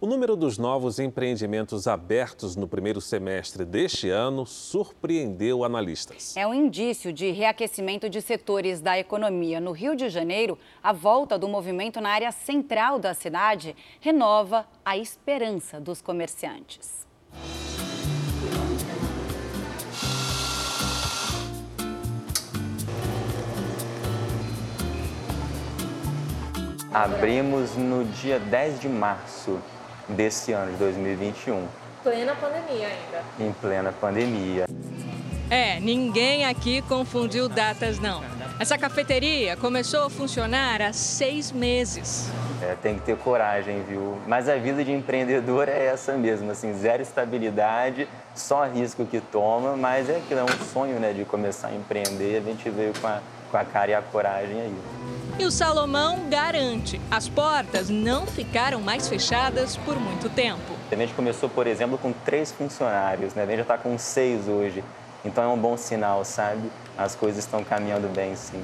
O 0.00 0.06
número 0.06 0.36
dos 0.36 0.56
novos 0.56 1.00
empreendimentos 1.00 1.88
abertos 1.88 2.54
no 2.54 2.68
primeiro 2.68 3.00
semestre 3.00 3.64
deste 3.64 4.08
ano 4.08 4.46
surpreendeu 4.46 5.64
analistas. 5.64 6.36
É 6.36 6.46
um 6.46 6.54
indício 6.54 7.12
de 7.12 7.32
reaquecimento 7.32 8.08
de 8.08 8.22
setores 8.22 8.80
da 8.80 8.96
economia. 8.96 9.60
No 9.60 9.72
Rio 9.72 9.96
de 9.96 10.08
Janeiro, 10.08 10.56
a 10.80 10.92
volta 10.92 11.36
do 11.36 11.48
movimento 11.48 12.00
na 12.00 12.10
área 12.10 12.30
central 12.30 13.00
da 13.00 13.12
cidade 13.12 13.74
renova 14.00 14.68
a 14.84 14.96
esperança 14.96 15.80
dos 15.80 16.00
comerciantes. 16.00 17.04
Abrimos 26.92 27.76
no 27.76 28.02
dia 28.02 28.38
10 28.38 28.80
de 28.80 28.88
março 28.88 29.58
desse 30.08 30.52
ano, 30.52 30.72
de 30.72 30.78
2021. 30.78 31.66
Plena 32.02 32.34
pandemia 32.34 32.88
ainda. 32.88 33.24
Em 33.38 33.52
plena 33.52 33.92
pandemia. 33.92 34.64
É, 35.50 35.78
ninguém 35.80 36.46
aqui 36.46 36.80
confundiu 36.82 37.46
datas, 37.46 37.98
não. 37.98 38.22
Essa 38.58 38.78
cafeteria 38.78 39.54
começou 39.54 40.06
a 40.06 40.10
funcionar 40.10 40.80
há 40.80 40.92
seis 40.94 41.52
meses. 41.52 42.30
É, 42.62 42.74
tem 42.82 42.94
que 42.94 43.02
ter 43.02 43.18
coragem, 43.18 43.82
viu? 43.82 44.18
Mas 44.26 44.48
a 44.48 44.56
vida 44.56 44.82
de 44.82 44.90
empreendedor 44.90 45.68
é 45.68 45.86
essa 45.86 46.14
mesmo, 46.14 46.50
assim, 46.50 46.72
zero 46.72 47.02
estabilidade, 47.02 48.08
só 48.34 48.64
risco 48.64 49.04
que 49.04 49.20
toma, 49.20 49.76
mas 49.76 50.08
é 50.08 50.16
aquilo, 50.16 50.40
é 50.40 50.44
um 50.44 50.64
sonho, 50.72 50.98
né, 50.98 51.12
de 51.12 51.24
começar 51.26 51.68
a 51.68 51.74
empreender, 51.74 52.38
a 52.38 52.40
gente 52.40 52.68
veio 52.70 52.94
com 52.98 53.06
a, 53.06 53.20
com 53.50 53.56
a 53.58 53.64
cara 53.64 53.90
e 53.90 53.94
a 53.94 54.00
coragem 54.00 54.60
aí. 54.60 55.17
E 55.38 55.44
o 55.44 55.52
Salomão 55.52 56.28
garante: 56.28 57.00
as 57.08 57.28
portas 57.28 57.88
não 57.88 58.26
ficaram 58.26 58.80
mais 58.80 59.08
fechadas 59.08 59.76
por 59.76 59.96
muito 59.96 60.28
tempo. 60.28 60.74
A 60.90 60.96
gente 60.96 61.14
começou, 61.14 61.48
por 61.48 61.66
exemplo, 61.68 61.96
com 61.96 62.12
três 62.12 62.50
funcionários, 62.50 63.34
né? 63.34 63.44
A 63.44 63.46
gente 63.46 63.56
já 63.56 63.62
está 63.62 63.78
com 63.78 63.96
seis 63.96 64.48
hoje. 64.48 64.82
Então 65.24 65.44
é 65.44 65.48
um 65.48 65.56
bom 65.56 65.76
sinal, 65.76 66.24
sabe? 66.24 66.70
As 66.96 67.14
coisas 67.14 67.44
estão 67.44 67.62
caminhando 67.62 68.08
bem, 68.08 68.34
sim. 68.34 68.62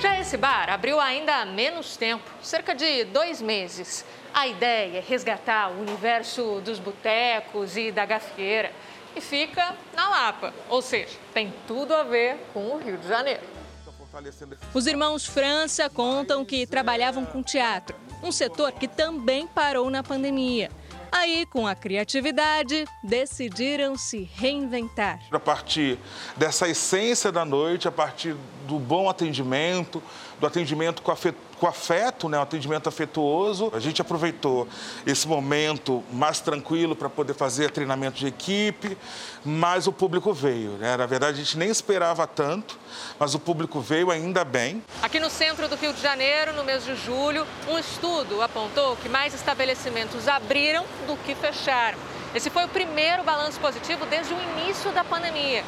Já 0.00 0.18
esse 0.20 0.36
bar 0.36 0.68
abriu 0.68 1.00
ainda 1.00 1.36
há 1.36 1.46
menos 1.46 1.96
tempo, 1.96 2.24
cerca 2.42 2.74
de 2.74 3.04
dois 3.04 3.40
meses. 3.40 4.04
A 4.32 4.46
ideia 4.46 4.98
é 4.98 5.04
resgatar 5.06 5.70
o 5.70 5.80
universo 5.80 6.60
dos 6.64 6.78
botecos 6.78 7.76
e 7.76 7.90
da 7.90 8.04
gafieira. 8.04 8.70
E 9.14 9.20
fica 9.20 9.74
na 9.94 10.08
Lapa, 10.08 10.54
ou 10.68 10.80
seja, 10.80 11.18
tem 11.34 11.52
tudo 11.66 11.94
a 11.94 12.02
ver 12.02 12.36
com 12.52 12.60
o 12.60 12.78
Rio 12.78 12.96
de 12.96 13.08
Janeiro. 13.08 13.42
Os 14.74 14.86
irmãos 14.86 15.24
França 15.24 15.88
contam 15.88 16.44
que 16.44 16.66
trabalhavam 16.66 17.24
com 17.24 17.42
teatro, 17.42 17.96
um 18.22 18.32
setor 18.32 18.72
que 18.72 18.88
também 18.88 19.46
parou 19.46 19.88
na 19.88 20.02
pandemia. 20.02 20.70
Aí, 21.12 21.44
com 21.46 21.66
a 21.66 21.74
criatividade, 21.74 22.84
decidiram 23.02 23.96
se 23.96 24.30
reinventar. 24.34 25.18
A 25.30 25.40
partir 25.40 25.98
dessa 26.36 26.68
essência 26.68 27.32
da 27.32 27.44
noite, 27.44 27.88
a 27.88 27.92
partir 27.92 28.36
do 28.66 28.78
bom 28.78 29.08
atendimento, 29.08 30.00
do 30.40 30.46
atendimento 30.46 31.02
com 31.02 31.12
afeto, 31.12 31.36
com 31.58 31.66
afeto 31.66 32.28
né, 32.28 32.38
um 32.38 32.42
atendimento 32.42 32.88
afetuoso, 32.88 33.70
a 33.74 33.78
gente 33.78 34.00
aproveitou 34.00 34.66
esse 35.06 35.28
momento 35.28 36.02
mais 36.10 36.40
tranquilo 36.40 36.96
para 36.96 37.10
poder 37.10 37.34
fazer 37.34 37.70
treinamento 37.70 38.18
de 38.18 38.26
equipe, 38.26 38.96
mas 39.44 39.86
o 39.86 39.92
público 39.92 40.32
veio. 40.32 40.70
Né? 40.72 40.96
Na 40.96 41.04
verdade, 41.04 41.38
a 41.38 41.44
gente 41.44 41.58
nem 41.58 41.68
esperava 41.68 42.26
tanto, 42.26 42.78
mas 43.18 43.34
o 43.34 43.38
público 43.38 43.80
veio 43.80 44.10
ainda 44.10 44.42
bem. 44.42 44.82
Aqui 45.02 45.20
no 45.20 45.28
centro 45.28 45.68
do 45.68 45.76
Rio 45.76 45.92
de 45.92 46.00
Janeiro, 46.00 46.54
no 46.54 46.64
mês 46.64 46.84
de 46.84 46.96
julho, 46.96 47.46
um 47.68 47.78
estudo 47.78 48.40
apontou 48.40 48.96
que 48.96 49.08
mais 49.08 49.34
estabelecimentos 49.34 50.26
abriram 50.26 50.84
do 51.06 51.14
que 51.18 51.34
fecharam. 51.34 51.98
Esse 52.34 52.48
foi 52.48 52.64
o 52.64 52.68
primeiro 52.68 53.22
balanço 53.22 53.60
positivo 53.60 54.06
desde 54.06 54.32
o 54.32 54.38
início 54.56 54.90
da 54.92 55.04
pandemia. 55.04 55.62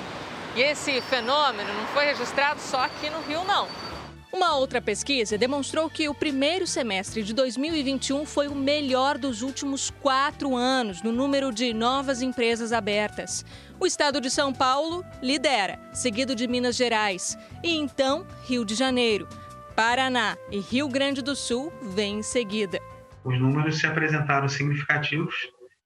E 0.54 0.62
esse 0.62 1.00
fenômeno 1.02 1.72
não 1.72 1.86
foi 1.88 2.04
registrado 2.06 2.60
só 2.60 2.84
aqui 2.84 3.10
no 3.10 3.20
Rio, 3.22 3.44
não. 3.44 3.66
Uma 4.32 4.56
outra 4.56 4.80
pesquisa 4.80 5.36
demonstrou 5.36 5.90
que 5.90 6.08
o 6.08 6.14
primeiro 6.14 6.66
semestre 6.66 7.22
de 7.22 7.34
2021 7.34 8.24
foi 8.24 8.48
o 8.48 8.54
melhor 8.54 9.18
dos 9.18 9.42
últimos 9.42 9.90
quatro 9.90 10.56
anos 10.56 11.02
no 11.02 11.12
número 11.12 11.52
de 11.52 11.74
novas 11.74 12.22
empresas 12.22 12.72
abertas. 12.72 13.44
O 13.78 13.86
estado 13.86 14.22
de 14.22 14.30
São 14.30 14.50
Paulo 14.50 15.04
lidera, 15.22 15.78
seguido 15.92 16.34
de 16.34 16.48
Minas 16.48 16.76
Gerais. 16.76 17.36
E 17.62 17.76
então, 17.76 18.26
Rio 18.46 18.64
de 18.64 18.74
Janeiro. 18.74 19.28
Paraná 19.76 20.34
e 20.50 20.60
Rio 20.60 20.88
Grande 20.88 21.20
do 21.20 21.36
Sul 21.36 21.70
vêm 21.94 22.20
em 22.20 22.22
seguida. 22.22 22.80
Os 23.24 23.38
números 23.38 23.78
se 23.78 23.86
apresentaram 23.86 24.48
significativos 24.48 25.34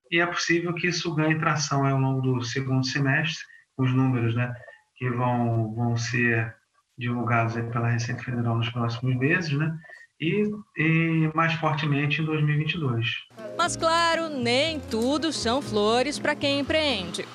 e 0.09 0.21
é 0.21 0.27
possível 0.27 0.73
que 0.73 0.87
isso 0.87 1.13
ganhe 1.17 1.37
tração 1.39 1.85
ao 1.85 1.99
longo 1.99 2.21
do 2.21 2.45
segundo 2.45 2.87
semestre, 2.87 3.45
os 3.77 3.93
números 3.93 4.37
né, 4.37 4.55
que 4.97 5.11
vão, 5.11 5.75
vão 5.75 5.97
ser 5.97 6.56
divulgados 6.99 7.55
pela 7.73 7.89
Receita 7.89 8.23
Federal 8.23 8.57
nos 8.57 8.71
próximos 8.71 9.17
meses, 9.17 9.53
né? 9.53 9.77
E, 10.21 10.51
e, 10.79 11.31
mais 11.35 11.53
fortemente 11.55 12.23
em 12.23 12.25
2022. 12.25 13.07
Mas 13.59 13.77
claro, 13.77 14.31
nem 14.31 14.81
tudo 14.81 15.31
são 15.31 15.61
flores 15.61 16.19
para 16.19 16.35
quem 16.35 16.61
empreende. 16.61 17.27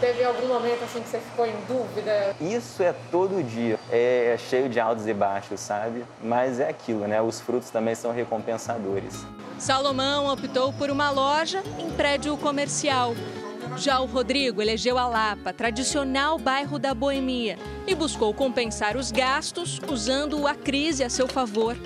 Teve 0.00 0.24
algum 0.24 0.48
momento 0.48 0.82
assim 0.82 1.02
que 1.02 1.08
você 1.10 1.18
ficou 1.18 1.44
em 1.44 1.54
dúvida? 1.68 2.34
Isso 2.40 2.82
é 2.82 2.94
todo 3.10 3.44
dia. 3.44 3.78
É, 3.90 4.32
é 4.32 4.38
cheio 4.38 4.70
de 4.70 4.80
altos 4.80 5.06
e 5.06 5.12
baixos, 5.12 5.60
sabe? 5.60 6.02
Mas 6.24 6.58
é 6.58 6.70
aquilo, 6.70 7.06
né? 7.06 7.20
Os 7.20 7.38
frutos 7.38 7.68
também 7.68 7.94
são 7.94 8.10
recompensadores. 8.10 9.26
Salomão 9.58 10.32
optou 10.32 10.72
por 10.72 10.88
uma 10.88 11.10
loja 11.10 11.62
em 11.78 11.90
prédio 11.90 12.34
comercial. 12.38 13.14
Já 13.76 14.00
o 14.00 14.06
Rodrigo 14.06 14.60
elegeu 14.60 14.98
a 14.98 15.06
Lapa, 15.06 15.52
tradicional 15.52 16.38
bairro 16.38 16.78
da 16.78 16.92
boemia, 16.92 17.58
e 17.86 17.94
buscou 17.94 18.32
compensar 18.34 18.96
os 18.96 19.10
gastos 19.10 19.80
usando 19.88 20.46
a 20.46 20.54
crise 20.54 21.02
a 21.02 21.10
seu 21.10 21.26
favor. 21.26 21.76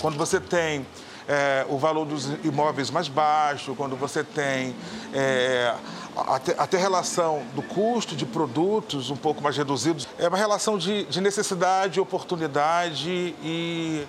Quando 0.00 0.16
você 0.16 0.40
tem 0.40 0.86
é, 1.28 1.64
o 1.68 1.78
valor 1.78 2.04
dos 2.04 2.26
imóveis 2.44 2.90
mais 2.90 3.08
baixo, 3.08 3.74
quando 3.74 3.96
você 3.96 4.24
tem 4.24 4.74
é, 5.12 5.74
até, 6.16 6.54
até 6.58 6.78
relação 6.78 7.42
do 7.54 7.62
custo 7.62 8.16
de 8.16 8.24
produtos 8.24 9.10
um 9.10 9.16
pouco 9.16 9.42
mais 9.42 9.56
reduzidos, 9.56 10.08
é 10.18 10.28
uma 10.28 10.38
relação 10.38 10.78
de, 10.78 11.04
de 11.04 11.20
necessidade, 11.20 12.00
oportunidade 12.00 13.34
e, 13.42 14.06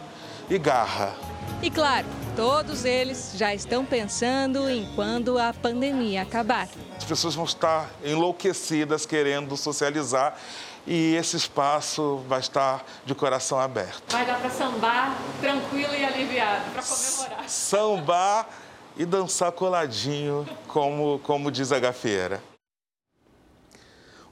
e 0.50 0.58
garra. 0.58 1.14
E 1.62 1.72
claro, 1.72 2.06
todos 2.36 2.86
eles 2.86 3.34
já 3.36 3.54
estão 3.54 3.84
pensando 3.84 4.70
em 4.70 4.88
quando 4.96 5.40
a 5.40 5.54
pandemia 5.54 6.22
acabar. 6.22 6.68
As 6.96 7.04
pessoas 7.04 7.34
vão 7.34 7.46
estar 7.46 7.90
enlouquecidas 8.04 9.06
querendo 9.06 9.58
socializar 9.58 10.38
e 10.86 11.16
esse 11.16 11.36
espaço 11.36 12.24
vai 12.28 12.40
estar 12.40 12.86
de 13.06 13.16
coração 13.16 13.60
aberto. 13.60 14.12
Vai 14.12 14.26
dar 14.26 14.40
para 14.40 14.50
sambar 14.50 15.18
tranquilo 15.42 15.94
e 15.94 16.06
aliviado, 16.06 16.72
para 16.72 16.84
comemorar. 16.84 17.50
Sambar 17.50 18.50
e 18.96 19.06
dançar 19.06 19.52
coladinho, 19.52 20.48
como, 20.68 21.20
como 21.20 21.52
diz 21.52 21.72
a 21.72 21.80
gafieira. 21.80 22.42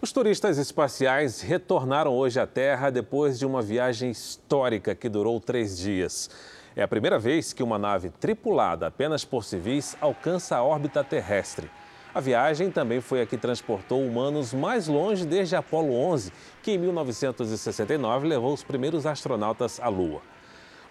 Os 0.06 0.12
turistas 0.12 0.60
espaciais 0.60 1.42
retornaram 1.42 2.14
hoje 2.14 2.40
à 2.40 2.46
Terra 2.46 2.92
depois 2.92 3.40
de 3.40 3.46
uma 3.48 3.60
viagem 3.60 4.12
histórica 4.12 4.94
que 4.94 5.10
durou 5.10 5.40
três 5.40 5.76
dias. 5.80 6.30
É 6.76 6.84
a 6.84 6.88
primeira 6.88 7.18
vez 7.18 7.54
que 7.54 7.64
uma 7.64 7.80
nave 7.80 8.12
tripulada 8.12 8.86
apenas 8.86 9.26
por 9.26 9.44
civis 9.44 9.98
alcança 10.00 10.58
a 10.58 10.64
órbita 10.64 11.04
terrestre. 11.04 11.72
A 12.14 12.20
viagem 12.20 12.70
também 12.70 13.02
foi 13.02 13.20
a 13.20 13.26
que 13.26 13.36
transportou 13.36 14.00
humanos 14.00 14.54
mais 14.54 14.88
longe 14.88 15.26
desde 15.26 15.56
Apolo 15.56 15.96
11, 15.96 16.32
que 16.62 16.74
em 16.74 16.78
1969 16.78 18.28
levou 18.28 18.54
os 18.54 18.64
primeiros 18.64 19.08
astronautas 19.08 19.80
à 19.80 19.88
Lua. 19.88 20.22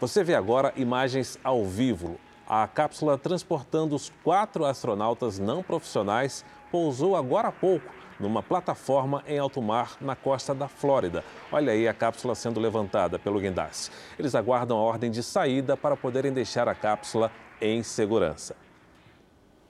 Você 0.01 0.25
vê 0.25 0.35
agora 0.35 0.73
imagens 0.75 1.39
ao 1.45 1.65
vivo. 1.65 2.19
A 2.49 2.67
cápsula 2.67 3.17
transportando 3.17 3.95
os 3.95 4.13
quatro 4.25 4.65
astronautas 4.65 5.39
não 5.39 5.63
profissionais 5.63 6.45
pousou 6.69 7.15
agora 7.15 7.47
há 7.47 7.53
pouco 7.53 8.03
numa 8.19 8.43
plataforma 8.43 9.23
em 9.27 9.39
alto 9.39 9.61
mar 9.61 9.97
na 10.01 10.15
costa 10.15 10.55
da 10.55 10.69
Flórida. 10.69 11.25
Olha 11.51 11.73
aí 11.73 11.89
a 11.89 11.95
cápsula 11.95 12.35
sendo 12.35 12.61
levantada 12.61 13.19
pelo 13.19 13.41
guindaste. 13.41 13.91
Eles 14.19 14.35
aguardam 14.35 14.79
a 14.79 14.81
ordem 14.81 15.11
de 15.11 15.23
saída 15.23 15.77
para 15.77 15.97
poderem 15.97 16.33
deixar 16.33 16.69
a 16.69 16.75
cápsula 16.75 17.31
em 17.61 17.83
segurança. 17.83 18.57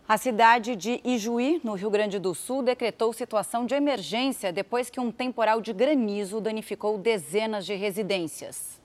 A 0.07 0.19
cidade 0.19 0.77
de 0.77 1.01
Ijuí, 1.03 1.63
no 1.65 1.73
Rio 1.73 1.89
Grande 1.89 2.19
do 2.19 2.35
Sul, 2.35 2.63
decretou 2.63 3.11
situação 3.15 3.65
de 3.65 3.75
emergência 3.75 4.53
depois 4.53 4.91
que 4.91 5.01
um 5.01 5.11
temporal 5.11 5.63
de 5.63 5.73
granizo 5.73 6.43
danificou 6.43 6.99
dezenas 6.99 7.65
de 7.65 7.75
residências. 7.75 8.84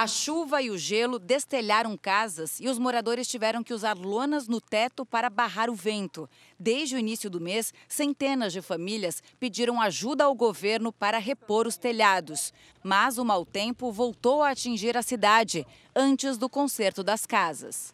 A 0.00 0.06
chuva 0.06 0.62
e 0.62 0.70
o 0.70 0.78
gelo 0.78 1.18
destelharam 1.18 1.96
casas 1.96 2.60
e 2.60 2.68
os 2.68 2.78
moradores 2.78 3.26
tiveram 3.26 3.64
que 3.64 3.74
usar 3.74 3.96
lonas 3.98 4.46
no 4.46 4.60
teto 4.60 5.04
para 5.04 5.28
barrar 5.28 5.68
o 5.68 5.74
vento. 5.74 6.30
Desde 6.56 6.94
o 6.94 6.98
início 7.00 7.28
do 7.28 7.40
mês, 7.40 7.74
centenas 7.88 8.52
de 8.52 8.62
famílias 8.62 9.20
pediram 9.40 9.82
ajuda 9.82 10.22
ao 10.22 10.36
governo 10.36 10.92
para 10.92 11.18
repor 11.18 11.66
os 11.66 11.76
telhados. 11.76 12.54
Mas 12.80 13.18
o 13.18 13.24
mau 13.24 13.44
tempo 13.44 13.90
voltou 13.90 14.40
a 14.40 14.50
atingir 14.50 14.96
a 14.96 15.02
cidade 15.02 15.66
antes 15.96 16.38
do 16.38 16.48
conserto 16.48 17.02
das 17.02 17.26
casas. 17.26 17.92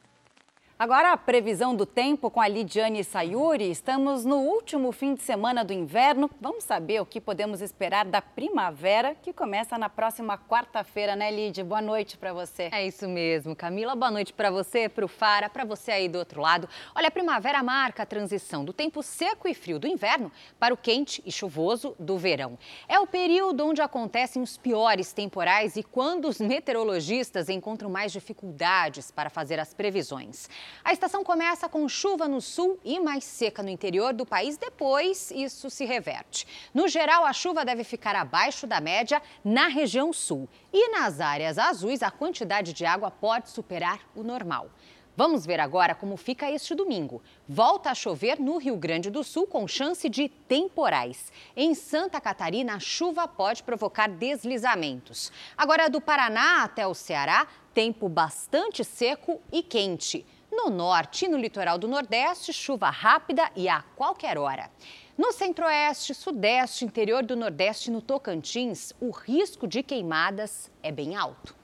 Agora 0.77 1.13
a 1.13 1.17
previsão 1.17 1.73
do 1.73 1.87
tempo 1.87 2.29
com 2.29 2.41
a 2.41 2.49
Lidiane 2.49 3.05
Sayuri. 3.05 3.71
Estamos 3.71 4.25
no 4.25 4.39
último 4.39 4.91
fim 4.91 5.15
de 5.15 5.23
semana 5.23 5.65
do 5.65 5.73
inverno. 5.73 6.29
Vamos 6.41 6.65
saber 6.65 7.01
o 7.01 7.07
que 7.07 7.21
podemos 7.21 7.61
esperar 7.61 8.05
da 8.05 8.21
primavera, 8.21 9.15
que 9.15 9.33
começa 9.33 9.79
na 9.79 9.89
próxima 9.89 10.37
quarta-feira, 10.37 11.15
né, 11.15 11.31
Lid? 11.31 11.63
Boa 11.63 11.81
noite 11.81 12.19
para 12.19 12.33
você. 12.33 12.71
É 12.73 12.85
isso 12.85 13.09
mesmo, 13.09 13.55
Camila. 13.55 13.95
Boa 13.95 14.11
noite 14.11 14.33
para 14.33 14.51
você, 14.51 14.89
para 14.89 15.05
o 15.05 15.09
Fara, 15.09 15.49
para 15.49 15.65
você 15.65 15.93
aí 15.93 16.09
do 16.09 16.19
outro 16.19 16.41
lado. 16.41 16.69
Olha, 16.93 17.07
a 17.07 17.13
primavera 17.13 17.63
marca 17.63 18.03
a 18.03 18.07
transição 18.07 18.65
do 18.65 18.73
tempo 18.73 19.01
seco 19.01 19.47
e 19.47 19.55
frio 19.55 19.79
do 19.79 19.87
inverno 19.87 20.33
para 20.59 20.75
o 20.75 20.77
quente 20.77 21.23
e 21.25 21.31
chuvoso 21.31 21.95
do 22.01 22.19
verão. 22.19 22.59
É 22.89 22.99
o 22.99 23.07
período 23.07 23.65
onde 23.65 23.81
acontecem 23.81 24.43
os 24.43 24.57
piores 24.57 25.13
temporais 25.13 25.77
e 25.77 25.85
quando 25.85 26.27
os 26.27 26.41
meteorologistas 26.41 27.49
encontram 27.49 27.89
mais 27.89 28.11
dificuldades 28.11 29.13
para 29.13 29.31
fazer 29.31 29.61
as 29.61 29.73
previsões. 29.73 30.49
A 30.85 30.93
estação 30.93 31.25
começa 31.25 31.69
com 31.69 31.89
chuva 31.89 32.29
no 32.29 32.41
sul 32.41 32.79
e 32.85 33.01
mais 33.01 33.25
seca 33.25 33.63
no 33.63 33.69
interior 33.69 34.13
do 34.13 34.27
país, 34.27 34.57
depois 34.57 35.31
isso 35.31 35.71
se 35.71 35.85
reverte. 35.85 36.47
No 36.73 36.89
geral, 36.89 37.25
a 37.25 37.33
chuva 37.33 37.65
deve 37.65 37.85
ficar 37.85 38.15
abaixo 38.17 38.67
da 38.67 38.81
média 38.81 39.23
na 39.45 39.69
região 39.69 40.13
sul. 40.13 40.49
E 40.73 40.91
nas 40.91 41.21
áreas 41.21 41.59
azuis, 41.59 42.03
a 42.03 42.11
quantidade 42.11 42.73
de 42.73 42.85
água 42.85 43.11
pode 43.11 43.51
superar 43.51 44.01
o 44.15 44.23
normal. 44.23 44.71
Vamos 45.17 45.47
ver 45.47 45.61
agora 45.61 45.95
como 45.95 46.17
fica 46.17 46.51
este 46.51 46.75
domingo. 46.75 47.23
Volta 47.49 47.91
a 47.91 47.95
chover 47.95 48.41
no 48.41 48.59
Rio 48.59 48.77
Grande 48.77 49.11
do 49.11 49.23
Sul 49.23 49.47
com 49.47 49.69
chance 49.69 50.09
de 50.09 50.29
temporais. 50.29 51.31
Em 51.57 51.73
Santa 51.73 52.21
Catarina, 52.21 52.75
a 52.75 52.81
chuva 52.81 53.29
pode 53.29 53.63
provocar 53.63 54.09
deslizamentos. 54.09 55.31
Agora, 55.57 55.89
do 55.89 56.01
Paraná 56.01 56.65
até 56.65 56.85
o 56.85 56.95
Ceará, 56.95 57.47
tempo 57.73 58.09
bastante 58.09 58.83
seco 58.83 59.41
e 59.53 59.63
quente. 59.63 60.27
No 60.57 60.71
norte 60.71 61.25
e 61.25 61.29
no 61.29 61.37
litoral 61.37 61.77
do 61.77 61.89
Nordeste, 61.89 62.53
chuva 62.53 62.89
rápida 62.89 63.51
e 63.57 63.69
a 63.69 63.83
qualquer 63.97 64.39
hora. 64.39 64.71
No 65.19 65.33
centro-oeste, 65.33 66.15
sudeste, 66.15 66.85
interior 66.85 67.25
do 67.25 67.35
Nordeste 67.35 67.91
e 67.91 67.93
no 67.93 68.01
Tocantins, 68.01 68.93
o 69.01 69.11
risco 69.11 69.67
de 69.67 69.83
queimadas 69.83 70.71
é 70.81 70.93
bem 70.93 71.17
alto. 71.17 71.57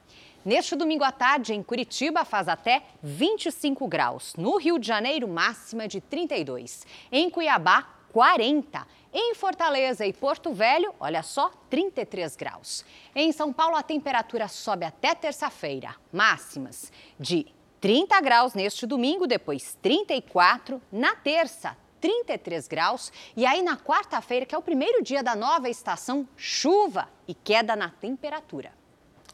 Neste 0.44 0.74
domingo 0.74 1.04
à 1.04 1.12
tarde, 1.12 1.54
em 1.54 1.62
Curitiba, 1.62 2.24
faz 2.24 2.48
até 2.48 2.82
25 3.00 3.86
graus. 3.86 4.34
No 4.34 4.56
Rio 4.56 4.76
de 4.76 4.88
Janeiro, 4.88 5.28
máxima 5.28 5.86
de 5.86 6.00
32. 6.00 6.84
Em 7.12 7.30
Cuiabá, 7.30 7.88
40. 8.12 8.86
Em 9.12 9.36
Fortaleza 9.36 10.04
e 10.04 10.12
Porto 10.12 10.52
Velho, 10.52 10.92
olha 10.98 11.22
só, 11.22 11.52
33 11.70 12.34
graus. 12.34 12.84
Em 13.14 13.30
São 13.30 13.52
Paulo, 13.52 13.76
a 13.76 13.84
temperatura 13.84 14.48
sobe 14.48 14.84
até 14.84 15.14
terça-feira. 15.14 15.94
Máximas 16.12 16.92
de 17.18 17.46
30 17.80 18.20
graus 18.20 18.54
neste 18.54 18.86
domingo, 18.86 19.26
depois 19.26 19.76
34. 19.80 20.80
Na 20.92 21.16
terça, 21.16 21.76
33 22.00 22.68
graus. 22.68 23.12
E 23.36 23.46
aí, 23.46 23.62
na 23.62 23.76
quarta-feira, 23.76 24.44
que 24.44 24.54
é 24.54 24.58
o 24.58 24.62
primeiro 24.62 25.02
dia 25.02 25.22
da 25.22 25.34
nova 25.34 25.68
estação, 25.68 26.28
chuva 26.36 27.08
e 27.26 27.34
queda 27.34 27.74
na 27.74 27.88
temperatura. 27.88 28.79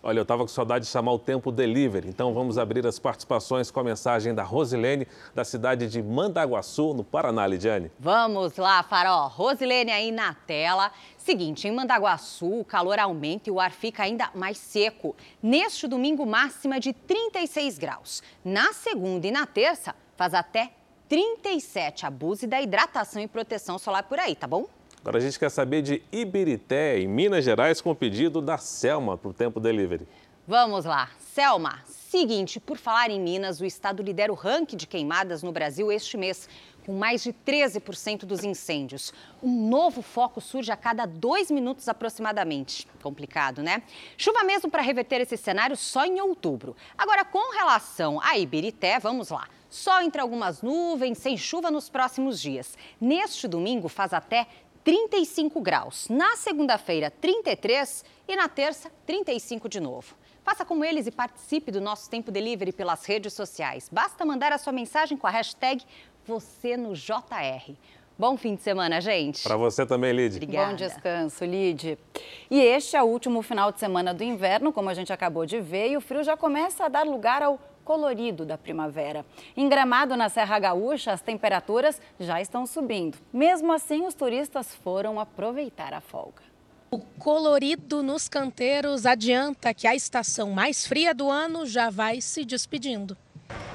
Olha, 0.08 0.20
eu 0.20 0.22
estava 0.22 0.44
com 0.44 0.48
saudade 0.48 0.84
de 0.84 0.90
chamar 0.92 1.10
o 1.10 1.18
tempo 1.18 1.50
delivery, 1.50 2.08
então 2.08 2.32
vamos 2.32 2.58
abrir 2.58 2.86
as 2.86 2.96
participações 2.96 3.72
com 3.72 3.80
a 3.80 3.82
mensagem 3.82 4.32
da 4.32 4.44
Rosilene, 4.44 5.04
da 5.34 5.44
cidade 5.44 5.88
de 5.88 6.00
Mandaguaçu, 6.00 6.94
no 6.94 7.02
Paraná, 7.02 7.44
Lidiane. 7.44 7.90
Vamos 7.98 8.56
lá, 8.56 8.84
Farol. 8.84 9.26
Rosilene 9.26 9.90
aí 9.90 10.12
na 10.12 10.32
tela. 10.32 10.92
Seguinte, 11.18 11.66
em 11.66 11.72
Mandaguaçu, 11.72 12.60
o 12.60 12.64
calor 12.64 13.00
aumenta 13.00 13.50
e 13.50 13.52
o 13.52 13.58
ar 13.58 13.72
fica 13.72 14.04
ainda 14.04 14.30
mais 14.32 14.58
seco. 14.58 15.16
Neste 15.42 15.88
domingo, 15.88 16.24
máxima 16.24 16.78
de 16.78 16.92
36 16.92 17.76
graus. 17.76 18.22
Na 18.44 18.72
segunda 18.72 19.26
e 19.26 19.32
na 19.32 19.44
terça, 19.44 19.92
faz 20.16 20.34
até 20.34 20.70
37. 21.08 22.06
Abuse 22.06 22.46
da 22.46 22.62
hidratação 22.62 23.20
e 23.20 23.26
proteção 23.26 23.76
solar 23.76 24.04
por 24.04 24.20
aí, 24.20 24.36
tá 24.36 24.46
bom? 24.46 24.68
Agora 25.06 25.18
a 25.18 25.20
gente 25.20 25.38
quer 25.38 25.50
saber 25.52 25.82
de 25.82 26.02
Ibirité, 26.10 26.98
em 26.98 27.06
Minas 27.06 27.44
Gerais, 27.44 27.80
com 27.80 27.92
o 27.92 27.94
pedido 27.94 28.42
da 28.42 28.58
Selma 28.58 29.16
para 29.16 29.30
o 29.30 29.32
Tempo 29.32 29.60
Delivery. 29.60 30.04
Vamos 30.48 30.84
lá. 30.84 31.10
Selma, 31.20 31.78
seguinte, 31.86 32.58
por 32.58 32.76
falar 32.76 33.08
em 33.08 33.20
Minas, 33.20 33.60
o 33.60 33.64
estado 33.64 34.02
lidera 34.02 34.32
o 34.32 34.34
ranking 34.34 34.76
de 34.76 34.84
queimadas 34.84 35.44
no 35.44 35.52
Brasil 35.52 35.92
este 35.92 36.16
mês, 36.16 36.48
com 36.84 36.92
mais 36.92 37.22
de 37.22 37.32
13% 37.32 38.24
dos 38.24 38.42
incêndios. 38.42 39.14
Um 39.40 39.68
novo 39.68 40.02
foco 40.02 40.40
surge 40.40 40.72
a 40.72 40.76
cada 40.76 41.06
dois 41.06 41.52
minutos 41.52 41.88
aproximadamente. 41.88 42.88
Complicado, 43.00 43.62
né? 43.62 43.84
Chuva 44.16 44.42
mesmo 44.42 44.68
para 44.68 44.82
reverter 44.82 45.20
esse 45.20 45.36
cenário 45.36 45.76
só 45.76 46.04
em 46.04 46.20
outubro. 46.20 46.74
Agora, 46.98 47.24
com 47.24 47.54
relação 47.54 48.20
a 48.20 48.36
Ibirité, 48.36 48.98
vamos 48.98 49.28
lá. 49.28 49.46
Só 49.68 50.00
entre 50.00 50.20
algumas 50.20 50.62
nuvens, 50.62 51.18
sem 51.18 51.36
chuva 51.36 51.70
nos 51.70 51.88
próximos 51.90 52.40
dias. 52.40 52.78
Neste 53.00 53.46
domingo 53.46 53.88
faz 53.88 54.12
até 54.12 54.46
35 54.86 55.60
graus. 55.60 56.08
Na 56.08 56.36
segunda-feira, 56.36 57.10
33 57.10 58.04
e 58.28 58.36
na 58.36 58.48
terça, 58.48 58.88
35 59.04 59.68
de 59.68 59.80
novo. 59.80 60.14
Faça 60.44 60.64
como 60.64 60.84
eles 60.84 61.08
e 61.08 61.10
participe 61.10 61.72
do 61.72 61.80
nosso 61.80 62.08
Tempo 62.08 62.30
Delivery 62.30 62.70
pelas 62.70 63.04
redes 63.04 63.32
sociais. 63.32 63.88
Basta 63.90 64.24
mandar 64.24 64.52
a 64.52 64.58
sua 64.58 64.72
mensagem 64.72 65.18
com 65.18 65.26
a 65.26 65.30
hashtag 65.30 65.82
você 66.24 66.76
no 66.76 66.94
JR. 66.94 67.74
Bom 68.16 68.36
fim 68.36 68.54
de 68.54 68.62
semana, 68.62 69.00
gente. 69.00 69.42
Para 69.42 69.56
você 69.56 69.84
também, 69.84 70.12
Lid. 70.12 70.36
Obrigada. 70.36 70.70
Bom 70.70 70.76
descanso, 70.76 71.44
Lid. 71.44 71.98
E 72.48 72.60
este 72.60 72.96
é 72.96 73.02
o 73.02 73.06
último 73.06 73.42
final 73.42 73.72
de 73.72 73.80
semana 73.80 74.14
do 74.14 74.22
inverno, 74.22 74.72
como 74.72 74.88
a 74.88 74.94
gente 74.94 75.12
acabou 75.12 75.44
de 75.44 75.60
ver, 75.60 75.90
e 75.90 75.96
o 75.96 76.00
frio 76.00 76.22
já 76.22 76.36
começa 76.36 76.84
a 76.84 76.88
dar 76.88 77.04
lugar 77.04 77.42
ao 77.42 77.58
colorido 77.86 78.44
da 78.44 78.58
primavera. 78.58 79.24
Em 79.56 79.68
Gramado, 79.68 80.16
na 80.16 80.28
Serra 80.28 80.58
Gaúcha, 80.58 81.12
as 81.12 81.20
temperaturas 81.22 82.02
já 82.18 82.40
estão 82.40 82.66
subindo. 82.66 83.16
Mesmo 83.32 83.72
assim, 83.72 84.04
os 84.04 84.12
turistas 84.12 84.74
foram 84.74 85.20
aproveitar 85.20 85.94
a 85.94 86.00
folga. 86.00 86.42
O 86.90 86.98
colorido 86.98 88.02
nos 88.02 88.28
canteiros 88.28 89.06
adianta 89.06 89.72
que 89.72 89.86
a 89.86 89.94
estação 89.94 90.50
mais 90.50 90.84
fria 90.84 91.14
do 91.14 91.30
ano 91.30 91.64
já 91.64 91.88
vai 91.88 92.20
se 92.20 92.44
despedindo. 92.44 93.16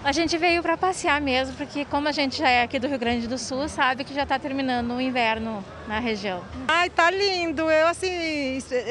A 0.04 0.12
gente 0.12 0.36
veio 0.36 0.64
para 0.64 0.76
passear 0.76 1.22
mesmo, 1.22 1.56
porque 1.56 1.86
como 1.86 2.08
a 2.08 2.12
gente 2.12 2.40
já 2.40 2.50
é 2.50 2.64
aqui 2.64 2.80
do 2.80 2.88
Rio 2.88 2.98
Grande 2.98 3.28
do 3.28 3.38
Sul, 3.38 3.70
sabe 3.70 4.04
que 4.04 4.16
já 4.16 4.24
está 4.24 4.40
terminando 4.40 4.96
o 4.96 5.00
inverno 5.00 5.64
na 5.88 6.00
região. 6.00 6.44
Ai, 6.68 6.90
tá 6.90 7.12
lindo. 7.12 7.70
Eu 7.70 7.88
assim, 7.88 8.10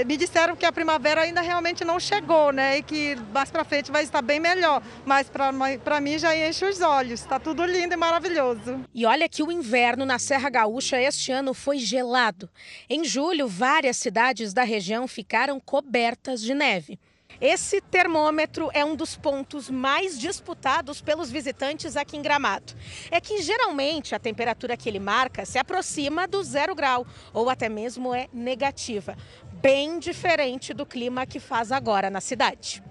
me 0.07 0.17
disseram 0.17 0.55
que 0.55 0.65
a 0.65 0.71
primavera 0.71 1.23
ainda 1.23 1.41
realmente 1.41 1.85
não 1.85 1.99
chegou, 1.99 2.53
né? 2.53 2.79
E 2.79 2.83
que 2.85 3.17
mais 3.35 3.51
para 3.51 3.65
frente 3.65 3.91
vai 3.91 4.05
estar 4.05 4.23
bem 4.23 4.39
melhor. 4.39 4.81
Mas 5.05 5.29
para 5.29 6.01
mim 6.01 6.17
já 6.17 6.37
enche 6.37 6.65
os 6.65 6.81
olhos. 6.81 7.23
Tá 7.23 7.41
tudo 7.41 7.65
lindo 7.65 7.93
e 7.93 7.97
maravilhoso. 7.97 8.85
E 8.95 9.05
olha 9.05 9.29
que 9.29 9.43
o 9.43 9.51
inverno 9.51 10.07
na 10.07 10.19
Serra 10.19 10.49
Gaúcha 10.49 11.01
este 11.01 11.33
ano 11.33 11.53
foi 11.53 11.79
gelado. 11.79 12.49
Em 12.89 13.05
julho, 13.05 13.49
várias 13.49 13.97
cidades 13.97 14.55
da 14.55 14.63
região 14.63 15.09
ficaram 15.09 15.59
cobertas 15.59 16.41
de 16.41 16.55
neve. 16.55 17.01
Esse 17.41 17.81
termômetro 17.81 18.69
é 18.75 18.85
um 18.85 18.95
dos 18.95 19.17
pontos 19.17 19.71
mais 19.71 20.19
disputados 20.19 21.01
pelos 21.01 21.31
visitantes 21.31 21.97
aqui 21.97 22.19
em 22.19 22.23
Gramado. 22.23 22.75
É 23.11 23.19
que 23.19 23.41
geralmente 23.41 24.15
a 24.15 24.19
temperatura 24.19 24.77
que 24.77 24.87
ele 24.87 25.01
marca 25.01 25.47
se 25.47 25.59
aproxima 25.59 26.29
do 26.29 26.43
zero 26.43 26.75
grau 26.75 27.07
ou 27.33 27.49
até 27.49 27.67
mesmo 27.67 28.15
é 28.15 28.29
negativa, 28.31 29.17
bem 29.55 29.99
diferente 29.99 30.75
do 30.75 30.85
clima 30.85 31.25
que 31.25 31.41
faz 31.41 31.73
agora 31.73 32.11
na 32.11 32.21
cidade. 32.21 32.83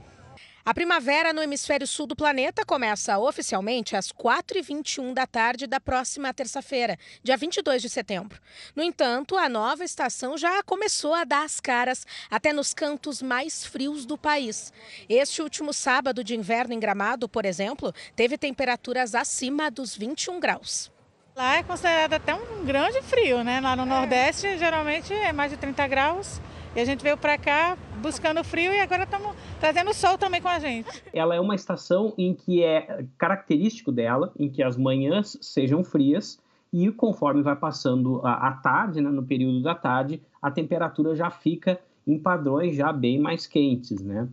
A 0.70 0.74
primavera 0.76 1.34
no 1.34 1.42
hemisfério 1.42 1.88
sul 1.88 2.06
do 2.06 2.16
planeta 2.16 2.64
começa 2.64 3.18
oficialmente 3.18 3.96
às 3.96 4.12
4h21 4.12 5.16
da 5.16 5.26
tarde 5.26 5.66
da 5.66 5.80
próxima 5.80 6.32
terça-feira, 6.32 6.96
dia 7.24 7.36
22 7.36 7.82
de 7.82 7.90
setembro. 7.90 8.40
No 8.76 8.84
entanto, 8.84 9.36
a 9.36 9.50
nova 9.50 9.84
estação 9.84 10.38
já 10.38 10.62
começou 10.62 11.16
a 11.16 11.24
dar 11.24 11.44
as 11.44 11.60
caras 11.60 12.06
até 12.30 12.54
nos 12.54 12.72
cantos 12.72 13.20
mais 13.20 13.66
frios 13.66 14.06
do 14.06 14.16
país. 14.16 14.72
Este 15.10 15.42
último 15.42 15.74
sábado 15.74 16.24
de 16.24 16.36
inverno 16.36 16.76
em 16.76 16.80
Gramado, 16.80 17.28
por 17.28 17.48
exemplo, 17.48 17.92
teve 18.16 18.38
temperaturas 18.38 19.16
acima 19.16 19.72
dos 19.72 19.98
21 19.98 20.40
graus. 20.40 20.92
Lá 21.36 21.56
é 21.56 21.64
considerado 21.64 22.14
até 22.14 22.36
um 22.36 22.64
grande 22.64 23.02
frio, 23.02 23.44
né? 23.44 23.60
Lá 23.60 23.76
no 23.76 23.88
Nordeste, 23.88 24.56
geralmente 24.60 25.12
é 25.12 25.34
mais 25.34 25.50
de 25.50 25.58
30 25.58 25.88
graus. 25.88 26.40
E 26.76 26.80
a 26.80 26.86
gente 26.86 27.02
veio 27.02 27.18
para 27.18 27.40
cá 27.40 27.76
buscando 28.00 28.43
frio 28.43 28.74
e 28.74 28.80
agora 28.80 29.04
estamos 29.04 29.36
trazendo 29.60 29.93
sol 29.93 30.18
também 30.18 30.41
com 30.41 30.47
a 30.47 30.60
gente. 30.60 31.04
Ela 31.14 31.36
é 31.36 31.39
uma 31.39 31.56
estação 31.56 32.14
em 32.18 32.34
que 32.34 32.64
é 32.64 33.06
característico 33.18 33.91
dela, 33.91 34.32
em 34.39 34.50
que 34.50 34.64
as 34.64 34.78
manhãs 34.78 35.38
sejam 35.41 35.84
frias 35.84 36.39
e 36.72 36.91
conforme 36.91 37.41
vai 37.41 37.56
passando 37.56 38.22
a, 38.24 38.47
a 38.47 38.52
tarde, 38.54 39.02
né, 39.02 39.10
no 39.10 39.24
período 39.24 39.62
da 39.62 39.76
tarde, 39.76 40.22
a 40.41 40.50
temperatura 40.50 41.16
já 41.16 41.30
fica 41.30 41.80
em 42.06 42.18
padrões 42.18 42.76
já 42.76 42.91
bem 42.91 43.20
mais 43.20 43.45
quentes, 43.45 44.02
né? 44.02 44.28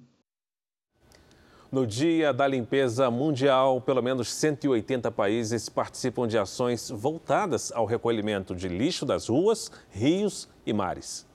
No 1.71 1.87
Dia 1.87 2.33
da 2.33 2.47
Limpeza 2.47 3.11
Mundial, 3.11 3.81
pelo 3.81 4.01
menos 4.01 4.33
180 4.33 5.11
países 5.11 5.69
participam 5.69 6.27
de 6.27 6.39
ações 6.39 6.91
voltadas 6.91 7.73
ao 7.73 7.85
recolhimento 7.85 8.55
de 8.55 8.69
lixo 8.69 9.05
das 9.05 9.29
ruas, 9.29 9.71
rios 9.91 10.49
e 10.65 10.73
mares. 10.73 11.26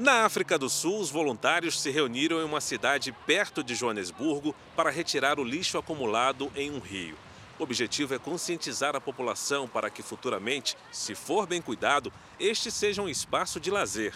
Na 0.00 0.24
África 0.24 0.58
do 0.58 0.70
Sul, 0.70 0.98
os 0.98 1.10
voluntários 1.10 1.78
se 1.78 1.90
reuniram 1.90 2.40
em 2.40 2.44
uma 2.44 2.62
cidade 2.62 3.12
perto 3.26 3.62
de 3.62 3.74
Joanesburgo 3.74 4.56
para 4.74 4.88
retirar 4.88 5.38
o 5.38 5.44
lixo 5.44 5.76
acumulado 5.76 6.50
em 6.56 6.70
um 6.70 6.78
rio. 6.78 7.18
O 7.58 7.62
objetivo 7.62 8.14
é 8.14 8.18
conscientizar 8.18 8.96
a 8.96 9.00
população 9.00 9.68
para 9.68 9.90
que 9.90 10.02
futuramente, 10.02 10.74
se 10.90 11.14
for 11.14 11.46
bem 11.46 11.60
cuidado, 11.60 12.10
este 12.38 12.70
seja 12.70 13.02
um 13.02 13.10
espaço 13.10 13.60
de 13.60 13.70
lazer. 13.70 14.14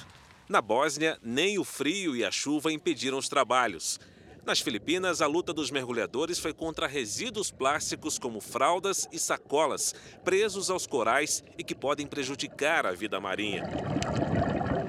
Na 0.49 0.62
Bósnia, 0.62 1.18
nem 1.22 1.59
o 1.59 1.64
frio 1.64 2.16
e 2.16 2.24
a 2.24 2.30
chuva 2.30 2.72
impediram 2.72 3.18
os 3.18 3.28
trabalhos. 3.28 4.01
Nas 4.47 4.61
Filipinas, 4.61 5.20
a 5.20 5.26
luta 5.26 5.53
dos 5.53 5.70
mergulhadores 5.70 6.39
foi 6.39 6.55
contra 6.55 6.87
resíduos 6.87 7.51
plásticos 7.51 8.18
como 8.18 8.41
fraldas 8.41 9.07
e 9.12 9.18
sacolas 9.18 9.95
presos 10.24 10.70
aos 10.70 10.87
corais 10.87 11.45
e 11.59 11.62
que 11.62 11.74
podem 11.74 12.07
prejudicar 12.07 12.87
a 12.87 12.93
vida 12.93 13.20
marinha. 13.20 13.64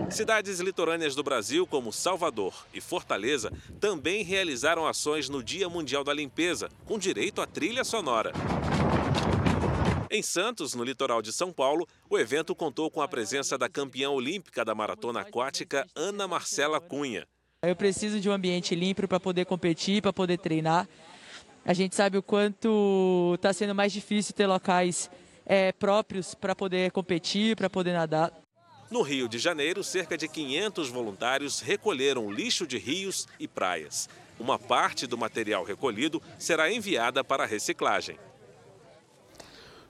Cidades 0.09 0.59
litorâneas 0.59 1.15
do 1.15 1.23
Brasil, 1.23 1.65
como 1.65 1.91
Salvador 1.91 2.53
e 2.73 2.79
Fortaleza, 2.79 3.51
também 3.79 4.23
realizaram 4.23 4.87
ações 4.87 5.29
no 5.29 5.43
Dia 5.43 5.67
Mundial 5.67 6.03
da 6.03 6.13
Limpeza, 6.13 6.69
com 6.85 6.97
direito 6.97 7.41
à 7.41 7.47
trilha 7.47 7.83
sonora. 7.83 8.31
Em 10.09 10.21
Santos, 10.21 10.75
no 10.75 10.83
litoral 10.83 11.21
de 11.21 11.33
São 11.33 11.51
Paulo, 11.51 11.87
o 12.09 12.17
evento 12.17 12.55
contou 12.55 12.89
com 12.89 13.01
a 13.01 13.07
presença 13.07 13.57
da 13.57 13.67
campeã 13.67 14.09
olímpica 14.09 14.63
da 14.63 14.75
maratona 14.75 15.21
aquática, 15.21 15.85
Ana 15.95 16.27
Marcela 16.27 16.79
Cunha. 16.79 17.27
Eu 17.61 17.75
preciso 17.75 18.19
de 18.19 18.29
um 18.29 18.31
ambiente 18.31 18.75
limpo 18.75 19.07
para 19.07 19.19
poder 19.19 19.45
competir, 19.45 20.01
para 20.01 20.13
poder 20.13 20.37
treinar. 20.37 20.87
A 21.65 21.73
gente 21.73 21.95
sabe 21.95 22.17
o 22.17 22.23
quanto 22.23 23.33
está 23.35 23.51
sendo 23.51 23.73
mais 23.73 23.91
difícil 23.91 24.35
ter 24.35 24.45
locais 24.45 25.09
é, 25.45 25.71
próprios 25.71 26.35
para 26.35 26.55
poder 26.55 26.91
competir, 26.91 27.55
para 27.55 27.69
poder 27.69 27.93
nadar. 27.93 28.31
No 28.89 29.01
Rio 29.01 29.27
de 29.27 29.39
Janeiro, 29.39 29.83
cerca 29.83 30.15
de 30.15 30.27
500 30.27 30.89
voluntários 30.89 31.59
recolheram 31.59 32.31
lixo 32.31 32.67
de 32.67 32.77
rios 32.77 33.27
e 33.39 33.47
praias. 33.47 34.07
Uma 34.39 34.59
parte 34.59 35.07
do 35.07 35.17
material 35.17 35.63
recolhido 35.63 36.21
será 36.37 36.71
enviada 36.71 37.23
para 37.23 37.45
reciclagem. 37.45 38.17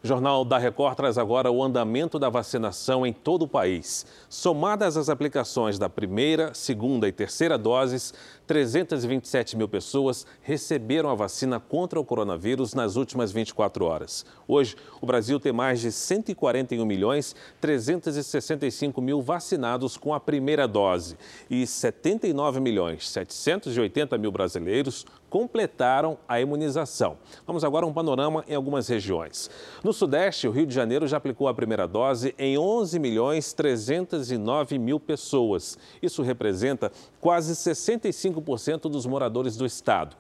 O 0.02 0.08
Jornal 0.08 0.46
da 0.46 0.60
Record 0.60 0.96
traz 0.96 1.18
agora 1.18 1.52
o 1.52 1.64
andamento 1.64 2.20
da 2.20 2.30
vacinação 2.30 3.06
em 3.06 3.12
todo 3.12 3.42
o 3.42 3.48
país. 3.48 4.06
Somadas 4.30 4.96
as 4.98 5.10
aplicações 5.10 5.80
da 5.80 5.90
primeira, 5.90 6.54
segunda 6.54 7.08
e 7.08 7.12
terceira 7.12 7.58
doses, 7.58 8.14
327 8.48 9.58
mil 9.58 9.68
pessoas 9.68 10.26
receberam 10.42 11.10
a 11.10 11.16
vacina 11.16 11.60
contra 11.60 12.00
o 12.00 12.06
coronavírus 12.06 12.74
nas 12.74 12.96
últimas 12.96 13.32
24 13.32 13.86
horas. 13.86 14.26
Hoje, 14.48 14.76
o 15.02 15.06
Brasil 15.06 15.40
tem 15.40 15.52
mais 15.52 15.80
de 15.80 15.92
141 15.92 16.86
milhões 16.86 17.36
365 17.60 19.02
mil 19.02 19.22
vacinados 19.22 19.98
com 19.98 20.14
a 20.14 20.20
primeira 20.20 20.68
dose 20.68 21.18
e 21.50 21.66
79 21.66 22.60
milhões 22.60 23.10
780 23.10 24.18
mil 24.18 24.32
brasileiros 24.32 25.06
completaram 25.36 26.18
a 26.30 26.40
imunização. 26.40 27.18
Vamos 27.46 27.66
agora 27.66 27.86
a 27.86 27.90
um 27.90 27.94
panorama 27.94 28.46
em 28.48 28.56
algumas 28.56 28.88
regiões. 28.88 29.50
No 29.84 29.92
Sudeste, 29.92 30.48
o 30.48 30.52
Rio 30.52 30.66
de 30.66 30.74
Janeiro 30.74 31.08
já 31.08 31.18
aplicou 31.18 31.50
a 31.50 31.54
primeira 31.54 31.86
dose 31.86 32.34
em 32.40 32.58
11 32.58 32.98
milhões 33.00 33.52
309 33.52 34.80
mil 34.80 34.98
pessoas. 34.98 35.78
Isso 36.02 36.22
representa 36.22 36.90
quase 37.26 37.54
65% 37.54 38.82
dos 38.82 39.08
moradores 39.08 39.58
do 39.58 39.66
estado. 39.66 40.16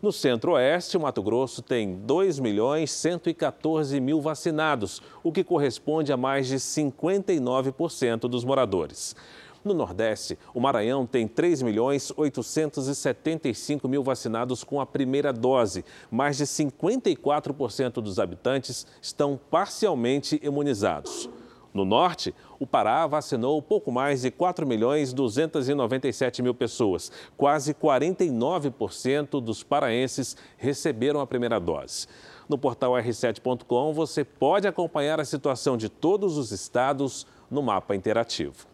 No 0.00 0.12
Centro-Oeste, 0.12 0.96
Mato 0.96 1.20
Grosso 1.20 1.60
tem 1.60 1.96
2 1.96 2.38
milhões 2.38 2.92
114 2.92 4.00
mil 4.00 4.20
vacinados, 4.20 5.02
o 5.24 5.32
que 5.32 5.42
corresponde 5.42 6.12
a 6.12 6.16
mais 6.16 6.46
de 6.46 6.54
59% 6.54 8.28
dos 8.28 8.44
moradores. 8.44 9.16
No 9.64 9.74
Nordeste, 9.74 10.38
o 10.54 10.60
Maranhão 10.60 11.04
tem 11.04 11.26
3 11.26 11.60
milhões 11.60 12.12
875 12.16 13.88
mil 13.88 14.04
vacinados 14.04 14.62
com 14.62 14.80
a 14.80 14.86
primeira 14.86 15.32
dose. 15.32 15.84
Mais 16.08 16.36
de 16.36 16.44
54% 16.44 17.94
dos 17.94 18.20
habitantes 18.20 18.86
estão 19.02 19.40
parcialmente 19.50 20.38
imunizados. 20.40 21.28
No 21.74 21.84
Norte, 21.84 22.32
o 22.60 22.66
Pará 22.66 23.04
vacinou 23.04 23.60
pouco 23.60 23.90
mais 23.90 24.22
de 24.22 24.30
4 24.30 24.64
milhões 24.64 25.12
297 25.12 26.40
mil 26.40 26.54
pessoas. 26.54 27.10
Quase 27.36 27.74
49% 27.74 29.40
dos 29.40 29.64
paraenses 29.64 30.36
receberam 30.56 31.20
a 31.20 31.26
primeira 31.26 31.58
dose. 31.58 32.06
No 32.48 32.56
portal 32.56 32.92
r7.com 32.92 33.92
você 33.92 34.24
pode 34.24 34.68
acompanhar 34.68 35.18
a 35.18 35.24
situação 35.24 35.76
de 35.76 35.88
todos 35.88 36.38
os 36.38 36.52
estados 36.52 37.26
no 37.50 37.60
mapa 37.60 37.96
interativo. 37.96 38.68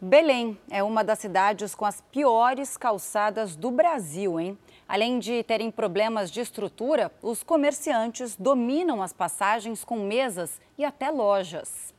Belém 0.00 0.56
é 0.70 0.82
uma 0.82 1.02
das 1.02 1.18
cidades 1.18 1.74
com 1.74 1.84
as 1.84 2.00
piores 2.00 2.76
calçadas 2.76 3.54
do 3.54 3.70
Brasil, 3.70 4.40
hein? 4.40 4.56
Além 4.88 5.18
de 5.18 5.42
terem 5.42 5.70
problemas 5.70 6.30
de 6.30 6.40
estrutura, 6.40 7.12
os 7.20 7.42
comerciantes 7.42 8.34
dominam 8.34 9.02
as 9.02 9.12
passagens 9.12 9.84
com 9.84 9.98
mesas 9.98 10.60
e 10.78 10.84
até 10.84 11.10
lojas. 11.10 11.97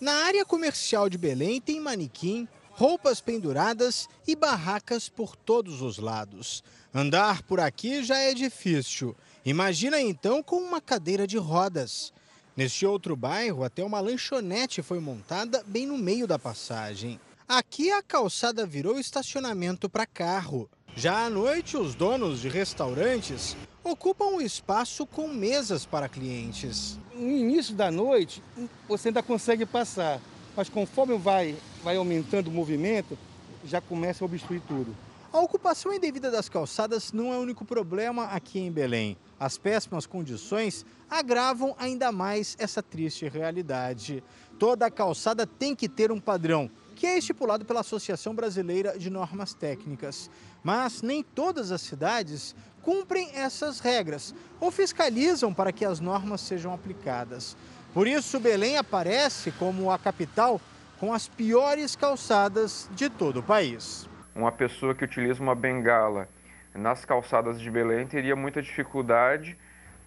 Na 0.00 0.12
área 0.26 0.44
comercial 0.44 1.08
de 1.08 1.16
Belém 1.16 1.58
tem 1.58 1.80
manequim, 1.80 2.46
roupas 2.70 3.20
penduradas 3.22 4.06
e 4.26 4.36
barracas 4.36 5.08
por 5.08 5.34
todos 5.34 5.80
os 5.80 5.96
lados. 5.96 6.62
Andar 6.94 7.42
por 7.42 7.60
aqui 7.60 8.04
já 8.04 8.18
é 8.18 8.34
difícil. 8.34 9.16
Imagina 9.44 9.98
então 9.98 10.42
com 10.42 10.56
uma 10.56 10.82
cadeira 10.82 11.26
de 11.26 11.38
rodas. 11.38 12.12
Neste 12.54 12.84
outro 12.84 13.16
bairro, 13.16 13.64
até 13.64 13.82
uma 13.82 14.00
lanchonete 14.00 14.82
foi 14.82 15.00
montada 15.00 15.64
bem 15.66 15.86
no 15.86 15.96
meio 15.96 16.26
da 16.26 16.38
passagem. 16.38 17.18
Aqui 17.48 17.90
a 17.90 18.02
calçada 18.02 18.66
virou 18.66 18.98
estacionamento 18.98 19.88
para 19.88 20.04
carro. 20.04 20.68
Já 20.94 21.24
à 21.24 21.30
noite, 21.30 21.76
os 21.76 21.94
donos 21.94 22.40
de 22.40 22.48
restaurantes 22.48 23.56
ocupam 23.90 24.36
o 24.36 24.40
espaço 24.40 25.06
com 25.06 25.28
mesas 25.28 25.86
para 25.86 26.08
clientes. 26.08 26.98
No 27.14 27.30
início 27.30 27.74
da 27.74 27.90
noite, 27.90 28.42
você 28.88 29.08
ainda 29.08 29.22
consegue 29.22 29.64
passar, 29.64 30.20
mas 30.56 30.68
conforme 30.68 31.16
vai, 31.16 31.56
vai 31.82 31.96
aumentando 31.96 32.48
o 32.48 32.52
movimento, 32.52 33.16
já 33.64 33.80
começa 33.80 34.24
a 34.24 34.26
obstruir 34.26 34.60
tudo. 34.66 34.94
A 35.32 35.40
ocupação 35.40 35.92
indevida 35.92 36.30
das 36.30 36.48
calçadas 36.48 37.12
não 37.12 37.32
é 37.32 37.36
o 37.36 37.40
único 37.40 37.64
problema 37.64 38.24
aqui 38.24 38.58
em 38.58 38.72
Belém. 38.72 39.16
As 39.38 39.58
péssimas 39.58 40.06
condições 40.06 40.84
agravam 41.10 41.74
ainda 41.78 42.10
mais 42.10 42.56
essa 42.58 42.82
triste 42.82 43.28
realidade. 43.28 44.22
Toda 44.58 44.90
calçada 44.90 45.46
tem 45.46 45.74
que 45.74 45.88
ter 45.88 46.10
um 46.10 46.18
padrão 46.18 46.70
que 46.94 47.06
é 47.06 47.18
estipulado 47.18 47.66
pela 47.66 47.80
Associação 47.80 48.34
Brasileira 48.34 48.98
de 48.98 49.10
Normas 49.10 49.52
Técnicas. 49.52 50.30
Mas 50.64 51.02
nem 51.02 51.22
todas 51.22 51.70
as 51.70 51.82
cidades 51.82 52.56
cumprem 52.86 53.32
essas 53.34 53.80
regras 53.80 54.32
ou 54.60 54.70
fiscalizam 54.70 55.52
para 55.52 55.72
que 55.72 55.84
as 55.84 55.98
normas 55.98 56.40
sejam 56.40 56.72
aplicadas. 56.72 57.56
Por 57.92 58.06
isso, 58.06 58.38
Belém 58.38 58.78
aparece 58.78 59.50
como 59.50 59.90
a 59.90 59.98
capital 59.98 60.60
com 61.00 61.12
as 61.12 61.26
piores 61.26 61.96
calçadas 61.96 62.88
de 62.92 63.10
todo 63.10 63.40
o 63.40 63.42
país. 63.42 64.08
Uma 64.32 64.52
pessoa 64.52 64.94
que 64.94 65.02
utiliza 65.02 65.42
uma 65.42 65.56
bengala 65.56 66.28
nas 66.72 67.04
calçadas 67.04 67.60
de 67.60 67.68
Belém 67.68 68.06
teria 68.06 68.36
muita 68.36 68.62
dificuldade 68.62 69.58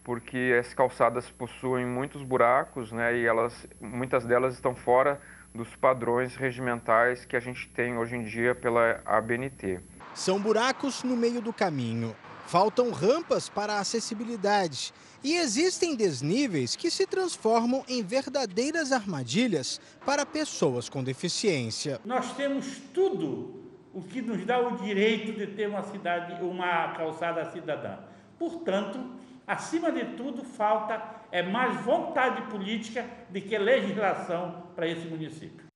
porque 0.01 0.55
as 0.57 0.73
calçadas 0.73 1.29
possuem 1.29 1.85
muitos 1.85 2.23
buracos, 2.23 2.93
né, 2.93 3.15
e 3.17 3.25
elas, 3.25 3.67
muitas 3.81 4.25
delas 4.25 4.53
estão 4.53 4.73
fora 4.73 5.19
dos 5.53 5.75
padrões 5.75 6.37
regimentais 6.37 7.25
que 7.25 7.35
a 7.35 7.39
gente 7.41 7.67
tem 7.69 7.97
hoje 7.97 8.15
em 8.15 8.23
dia 8.23 8.55
pela 8.55 9.01
ABNT. 9.05 9.81
São 10.15 10.39
buracos 10.39 11.03
no 11.03 11.17
meio 11.17 11.41
do 11.41 11.51
caminho. 11.51 12.15
Faltam 12.49 12.89
rampas 12.89 13.47
para 13.47 13.77
acessibilidade 13.77 14.91
e 15.23 15.35
existem 15.35 15.95
desníveis 15.95 16.75
que 16.75 16.89
se 16.89 17.05
transformam 17.05 17.83
em 17.87 18.01
verdadeiras 18.01 18.91
armadilhas 18.91 19.79
para 20.03 20.25
pessoas 20.25 20.89
com 20.89 21.03
deficiência. 21.03 22.01
Nós 22.03 22.35
temos 22.35 22.79
tudo 22.91 23.69
o 23.93 24.01
que 24.01 24.19
nos 24.19 24.43
dá 24.47 24.59
o 24.59 24.77
direito 24.77 25.37
de 25.37 25.45
ter 25.45 25.69
uma 25.69 25.83
cidade, 25.83 26.43
uma 26.43 26.91
calçada 26.93 27.51
cidadã. 27.51 27.99
Portanto, 28.39 28.99
acima 29.45 29.91
de 29.91 30.05
tudo, 30.17 30.43
falta 30.43 31.21
é 31.31 31.43
mais 31.43 31.79
vontade 31.81 32.49
política 32.49 33.05
do 33.29 33.39
que 33.39 33.55
legislação 33.59 34.63
para 34.75 34.87
esse 34.87 35.05
município. 35.05 35.68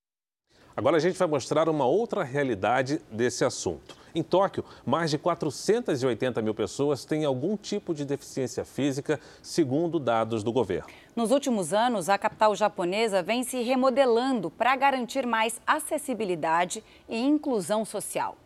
Agora 0.76 0.96
a 0.96 1.00
gente 1.00 1.18
vai 1.18 1.28
mostrar 1.28 1.68
uma 1.68 1.86
outra 1.86 2.24
realidade 2.24 3.00
desse 3.10 3.44
assunto. 3.44 3.96
Em 4.14 4.22
Tóquio, 4.22 4.64
mais 4.84 5.10
de 5.10 5.18
480 5.18 6.42
mil 6.42 6.54
pessoas 6.54 7.04
têm 7.04 7.24
algum 7.24 7.56
tipo 7.56 7.94
de 7.94 8.04
deficiência 8.04 8.64
física, 8.64 9.20
segundo 9.42 9.98
dados 9.98 10.42
do 10.42 10.52
governo. 10.52 10.88
Nos 11.14 11.30
últimos 11.30 11.72
anos, 11.72 12.08
a 12.08 12.18
capital 12.18 12.54
japonesa 12.56 13.22
vem 13.22 13.42
se 13.42 13.62
remodelando 13.62 14.50
para 14.50 14.74
garantir 14.74 15.26
mais 15.26 15.60
acessibilidade 15.66 16.82
e 17.08 17.18
inclusão 17.18 17.84
social. 17.84 18.36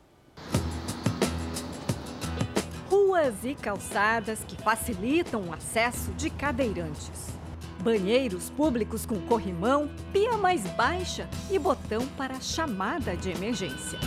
ruas 3.18 3.42
e 3.42 3.54
calçadas 3.54 4.44
que 4.44 4.56
facilitam 4.56 5.42
o 5.48 5.52
acesso 5.52 6.12
de 6.12 6.30
cadeirantes. 6.30 7.37
Banheiros 7.82 8.50
públicos 8.50 9.06
com 9.06 9.20
corrimão, 9.20 9.88
pia 10.12 10.36
mais 10.36 10.66
baixa 10.72 11.28
e 11.50 11.58
botão 11.58 12.06
para 12.16 12.40
chamada 12.40 13.16
de 13.16 13.30
emergência. 13.30 13.98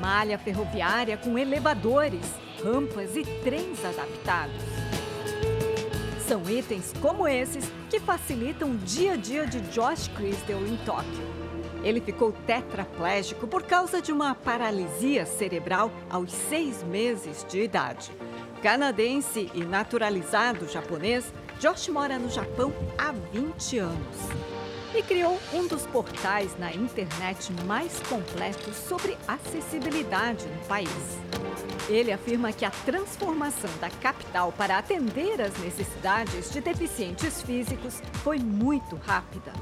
Malha 0.00 0.38
ferroviária 0.38 1.16
com 1.16 1.36
elevadores, 1.36 2.24
rampas 2.62 3.16
e 3.16 3.24
trens 3.42 3.84
adaptados. 3.84 4.62
São 6.26 6.48
itens 6.48 6.94
como 7.00 7.26
esses 7.26 7.70
que 7.90 7.98
facilitam 7.98 8.70
o 8.70 8.78
dia 8.78 9.14
a 9.14 9.16
dia 9.16 9.46
de 9.46 9.60
Josh 9.72 10.08
Crystal 10.08 10.60
em 10.60 10.76
Tóquio. 10.78 11.42
Ele 11.84 12.00
ficou 12.00 12.32
tetraplégico 12.32 13.46
por 13.46 13.64
causa 13.64 14.00
de 14.00 14.12
uma 14.12 14.34
paralisia 14.34 15.26
cerebral 15.26 15.90
aos 16.08 16.30
seis 16.30 16.82
meses 16.84 17.44
de 17.48 17.60
idade. 17.60 18.12
Canadense 18.62 19.50
e 19.52 19.64
naturalizado 19.64 20.68
japonês, 20.68 21.32
Josh 21.62 21.90
mora 21.90 22.18
no 22.18 22.28
Japão 22.28 22.72
há 22.98 23.12
20 23.12 23.78
anos 23.78 24.16
e 24.92 25.00
criou 25.00 25.38
um 25.54 25.68
dos 25.68 25.86
portais 25.86 26.58
na 26.58 26.74
internet 26.74 27.52
mais 27.68 28.00
completos 28.08 28.74
sobre 28.74 29.16
acessibilidade 29.28 30.44
no 30.44 30.58
país. 30.66 30.88
Ele 31.88 32.10
afirma 32.10 32.52
que 32.52 32.64
a 32.64 32.70
transformação 32.72 33.70
da 33.80 33.88
capital 33.88 34.50
para 34.50 34.76
atender 34.76 35.40
às 35.40 35.56
necessidades 35.58 36.50
de 36.50 36.60
deficientes 36.60 37.40
físicos 37.42 38.02
foi 38.24 38.40
muito 38.40 38.96
rápida. 38.96 39.52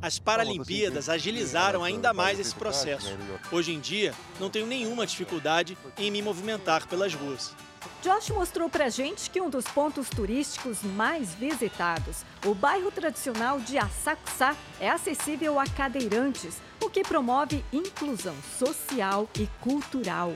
As 0.00 0.18
Paralimpíadas 0.18 1.10
agilizaram 1.10 1.84
ainda 1.84 2.14
mais 2.14 2.40
esse 2.40 2.54
processo. 2.54 3.14
Hoje 3.52 3.74
em 3.74 3.78
dia, 3.78 4.14
não 4.40 4.48
tenho 4.48 4.66
nenhuma 4.66 5.06
dificuldade 5.06 5.76
em 5.98 6.10
me 6.10 6.22
movimentar 6.22 6.86
pelas 6.86 7.12
ruas. 7.12 7.54
Josh 8.00 8.30
mostrou 8.30 8.70
pra 8.70 8.88
gente 8.88 9.28
que 9.28 9.40
um 9.40 9.50
dos 9.50 9.64
pontos 9.64 10.08
turísticos 10.08 10.82
mais 10.82 11.34
visitados, 11.34 12.24
o 12.46 12.54
bairro 12.54 12.92
tradicional 12.92 13.58
de 13.58 13.76
Asakusa, 13.76 14.56
é 14.80 14.88
acessível 14.88 15.58
a 15.58 15.66
cadeirantes, 15.66 16.58
o 16.80 16.88
que 16.88 17.02
promove 17.02 17.64
inclusão 17.72 18.36
social 18.56 19.28
e 19.36 19.48
cultural. 19.60 20.32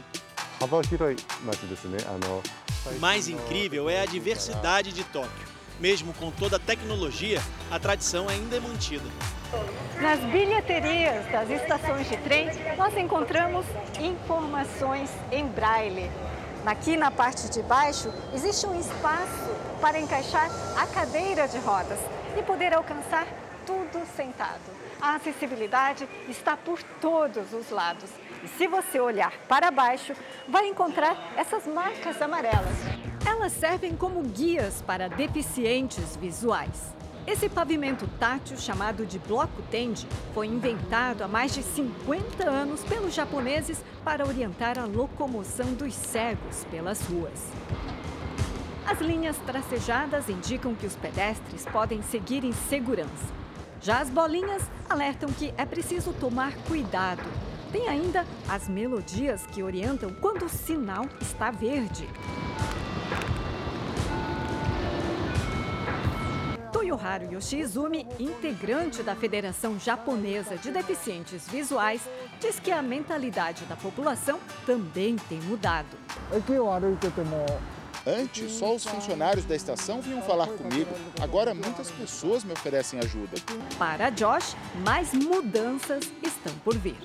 O 2.84 2.98
mais 2.98 3.28
incrível 3.28 3.88
é 3.88 4.00
a 4.00 4.06
diversidade 4.06 4.92
de 4.92 5.04
Tóquio. 5.04 5.52
Mesmo 5.78 6.12
com 6.14 6.32
toda 6.32 6.56
a 6.56 6.60
tecnologia, 6.60 7.40
a 7.70 7.78
tradição 7.78 8.28
ainda 8.28 8.56
é 8.56 8.60
mantida. 8.60 9.04
Nas 10.00 10.18
bilheterias 10.32 11.26
das 11.30 11.48
estações 11.48 12.08
de 12.08 12.16
trem, 12.18 12.48
nós 12.76 12.96
encontramos 12.96 13.64
informações 14.00 15.10
em 15.30 15.46
braille. 15.46 16.10
Aqui 16.64 16.96
na 16.96 17.10
parte 17.10 17.50
de 17.50 17.60
baixo 17.62 18.08
existe 18.32 18.66
um 18.66 18.78
espaço 18.78 19.50
para 19.80 19.98
encaixar 19.98 20.48
a 20.76 20.86
cadeira 20.86 21.48
de 21.48 21.58
rodas 21.58 21.98
e 22.38 22.42
poder 22.42 22.72
alcançar 22.72 23.26
tudo 23.66 24.06
sentado. 24.14 24.60
A 25.00 25.16
acessibilidade 25.16 26.08
está 26.28 26.56
por 26.56 26.80
todos 27.00 27.52
os 27.52 27.70
lados. 27.70 28.08
E 28.44 28.48
se 28.48 28.68
você 28.68 29.00
olhar 29.00 29.32
para 29.48 29.72
baixo, 29.72 30.14
vai 30.48 30.68
encontrar 30.68 31.16
essas 31.36 31.66
marcas 31.66 32.22
amarelas. 32.22 32.76
Elas 33.26 33.52
servem 33.52 33.96
como 33.96 34.22
guias 34.22 34.80
para 34.82 35.08
deficientes 35.08 36.14
visuais. 36.14 37.01
Esse 37.24 37.48
pavimento 37.48 38.08
tátil, 38.18 38.56
chamado 38.58 39.06
de 39.06 39.16
bloco 39.20 39.62
tende, 39.70 40.08
foi 40.34 40.48
inventado 40.48 41.22
há 41.22 41.28
mais 41.28 41.54
de 41.54 41.62
50 41.62 42.48
anos 42.48 42.82
pelos 42.82 43.14
japoneses 43.14 43.80
para 44.04 44.26
orientar 44.26 44.76
a 44.76 44.84
locomoção 44.84 45.72
dos 45.74 45.94
cegos 45.94 46.64
pelas 46.68 47.00
ruas. 47.02 47.48
As 48.84 49.00
linhas 49.00 49.36
tracejadas 49.46 50.28
indicam 50.28 50.74
que 50.74 50.84
os 50.84 50.96
pedestres 50.96 51.64
podem 51.64 52.02
seguir 52.02 52.42
em 52.44 52.52
segurança. 52.52 53.32
Já 53.80 54.00
as 54.00 54.10
bolinhas 54.10 54.68
alertam 54.90 55.32
que 55.32 55.54
é 55.56 55.64
preciso 55.64 56.12
tomar 56.12 56.52
cuidado. 56.66 57.22
Tem 57.70 57.88
ainda 57.88 58.26
as 58.48 58.68
melodias 58.68 59.46
que 59.46 59.62
orientam 59.62 60.12
quando 60.20 60.44
o 60.44 60.48
sinal 60.48 61.06
está 61.20 61.52
verde. 61.52 62.08
Toyoharu 66.92 67.32
Yoshizumi, 67.32 68.06
integrante 68.20 69.02
da 69.02 69.14
Federação 69.14 69.78
Japonesa 69.78 70.56
de 70.58 70.70
Deficientes 70.70 71.48
Visuais, 71.48 72.02
diz 72.38 72.60
que 72.60 72.70
a 72.70 72.82
mentalidade 72.82 73.64
da 73.64 73.74
população 73.76 74.38
também 74.66 75.16
tem 75.16 75.40
mudado. 75.40 75.96
Antes, 78.04 78.52
só 78.52 78.74
os 78.74 78.84
funcionários 78.84 79.46
da 79.46 79.56
estação 79.56 80.02
vinham 80.02 80.20
falar 80.22 80.48
comigo. 80.48 80.90
Agora, 81.20 81.54
muitas 81.54 81.90
pessoas 81.90 82.44
me 82.44 82.52
oferecem 82.52 82.98
ajuda. 82.98 83.40
Para 83.78 84.10
Josh, 84.10 84.54
mais 84.84 85.14
mudanças 85.14 86.12
estão 86.22 86.52
por 86.64 86.76
vir. 86.76 86.96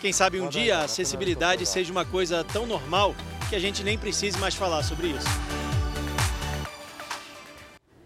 Quem 0.00 0.12
sabe 0.12 0.40
um 0.40 0.48
dia 0.48 0.78
a 0.78 0.84
acessibilidade 0.84 1.64
seja 1.66 1.92
uma 1.92 2.04
coisa 2.04 2.42
tão 2.42 2.66
normal 2.66 3.14
que 3.48 3.54
a 3.54 3.60
gente 3.60 3.84
nem 3.84 3.96
precise 3.96 4.38
mais 4.38 4.54
falar 4.54 4.82
sobre 4.82 5.08
isso. 5.08 5.73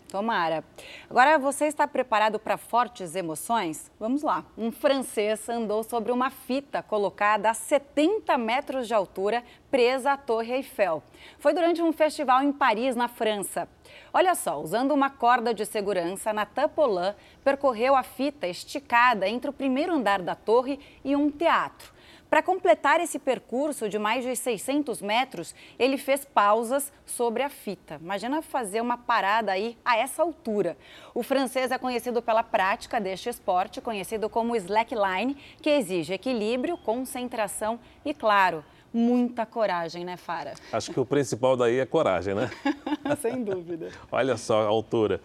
Tomara. 0.08 0.64
Agora, 1.08 1.38
você 1.38 1.66
está 1.66 1.86
preparado 1.86 2.38
para 2.38 2.56
fortes 2.56 3.14
emoções? 3.14 3.90
Vamos 4.00 4.22
lá. 4.22 4.44
Um 4.56 4.72
francês 4.72 5.48
andou 5.48 5.84
sobre 5.84 6.10
uma 6.10 6.30
fita 6.30 6.82
colocada 6.82 7.50
a 7.50 7.54
70 7.54 8.38
metros 8.38 8.88
de 8.88 8.94
altura, 8.94 9.44
presa 9.70 10.12
à 10.12 10.16
Torre 10.16 10.54
Eiffel. 10.54 11.02
Foi 11.38 11.52
durante 11.52 11.82
um 11.82 11.92
festival 11.92 12.42
em 12.42 12.52
Paris, 12.52 12.96
na 12.96 13.06
França. 13.06 13.68
Olha 14.12 14.34
só, 14.34 14.58
usando 14.60 14.92
uma 14.92 15.10
corda 15.10 15.52
de 15.52 15.66
segurança, 15.66 16.32
Nathan 16.32 16.68
Polan 16.68 17.14
percorreu 17.44 17.94
a 17.94 18.02
fita 18.02 18.46
esticada 18.46 19.28
entre 19.28 19.50
o 19.50 19.52
primeiro 19.52 19.92
andar 19.92 20.22
da 20.22 20.34
torre 20.34 20.80
e 21.04 21.14
um 21.14 21.30
teatro. 21.30 21.97
Para 22.30 22.42
completar 22.42 23.00
esse 23.00 23.18
percurso 23.18 23.88
de 23.88 23.98
mais 23.98 24.22
de 24.22 24.36
600 24.36 25.00
metros, 25.00 25.54
ele 25.78 25.96
fez 25.96 26.26
pausas 26.26 26.92
sobre 27.06 27.42
a 27.42 27.48
fita. 27.48 27.98
Imagina 28.02 28.42
fazer 28.42 28.82
uma 28.82 28.98
parada 28.98 29.52
aí 29.52 29.78
a 29.82 29.96
essa 29.96 30.22
altura. 30.22 30.76
O 31.14 31.22
francês 31.22 31.70
é 31.70 31.78
conhecido 31.78 32.20
pela 32.20 32.42
prática 32.42 33.00
deste 33.00 33.30
esporte, 33.30 33.80
conhecido 33.80 34.28
como 34.28 34.54
slackline, 34.56 35.34
que 35.62 35.70
exige 35.70 36.12
equilíbrio, 36.12 36.76
concentração 36.76 37.80
e, 38.04 38.12
claro, 38.12 38.62
muita 38.92 39.46
coragem, 39.46 40.04
né, 40.04 40.18
Fara? 40.18 40.52
Acho 40.70 40.92
que 40.92 41.00
o 41.00 41.06
principal 41.06 41.56
daí 41.56 41.78
é 41.78 41.86
coragem, 41.86 42.34
né? 42.34 42.50
Sem 43.22 43.42
dúvida. 43.42 43.88
Olha 44.12 44.36
só 44.36 44.62
a 44.62 44.66
altura. 44.66 45.18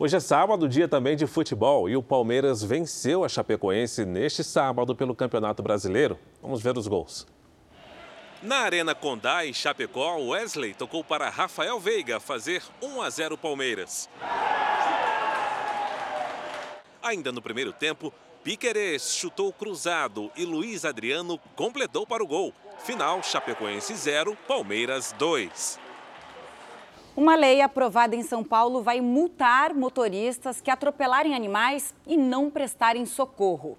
Hoje 0.00 0.16
é 0.16 0.20
sábado, 0.20 0.68
dia 0.68 0.86
também 0.86 1.16
de 1.16 1.26
futebol, 1.26 1.88
e 1.88 1.96
o 1.96 2.02
Palmeiras 2.02 2.62
venceu 2.62 3.24
a 3.24 3.28
Chapecoense 3.28 4.04
neste 4.04 4.44
sábado 4.44 4.94
pelo 4.94 5.12
Campeonato 5.12 5.60
Brasileiro. 5.60 6.16
Vamos 6.40 6.62
ver 6.62 6.78
os 6.78 6.86
gols. 6.86 7.26
Na 8.40 8.58
Arena 8.58 8.94
Condá, 8.94 9.44
em 9.44 9.52
Chapecó, 9.52 10.16
Wesley 10.18 10.72
tocou 10.72 11.02
para 11.02 11.28
Rafael 11.28 11.80
Veiga 11.80 12.20
fazer 12.20 12.62
1 12.80 13.02
a 13.02 13.10
0 13.10 13.36
Palmeiras. 13.36 14.08
Ainda 17.02 17.32
no 17.32 17.42
primeiro 17.42 17.72
tempo, 17.72 18.14
Piquerez 18.44 19.16
chutou 19.16 19.52
cruzado 19.52 20.30
e 20.36 20.44
Luiz 20.44 20.84
Adriano 20.84 21.40
completou 21.56 22.06
para 22.06 22.22
o 22.22 22.26
gol. 22.28 22.54
Final, 22.84 23.20
Chapecoense 23.24 23.96
0, 23.96 24.38
Palmeiras 24.46 25.12
2. 25.18 25.87
Uma 27.18 27.34
lei 27.34 27.60
aprovada 27.60 28.14
em 28.14 28.22
São 28.22 28.44
Paulo 28.44 28.80
vai 28.80 29.00
multar 29.00 29.74
motoristas 29.74 30.60
que 30.60 30.70
atropelarem 30.70 31.34
animais 31.34 31.92
e 32.06 32.16
não 32.16 32.48
prestarem 32.48 33.04
socorro. 33.04 33.76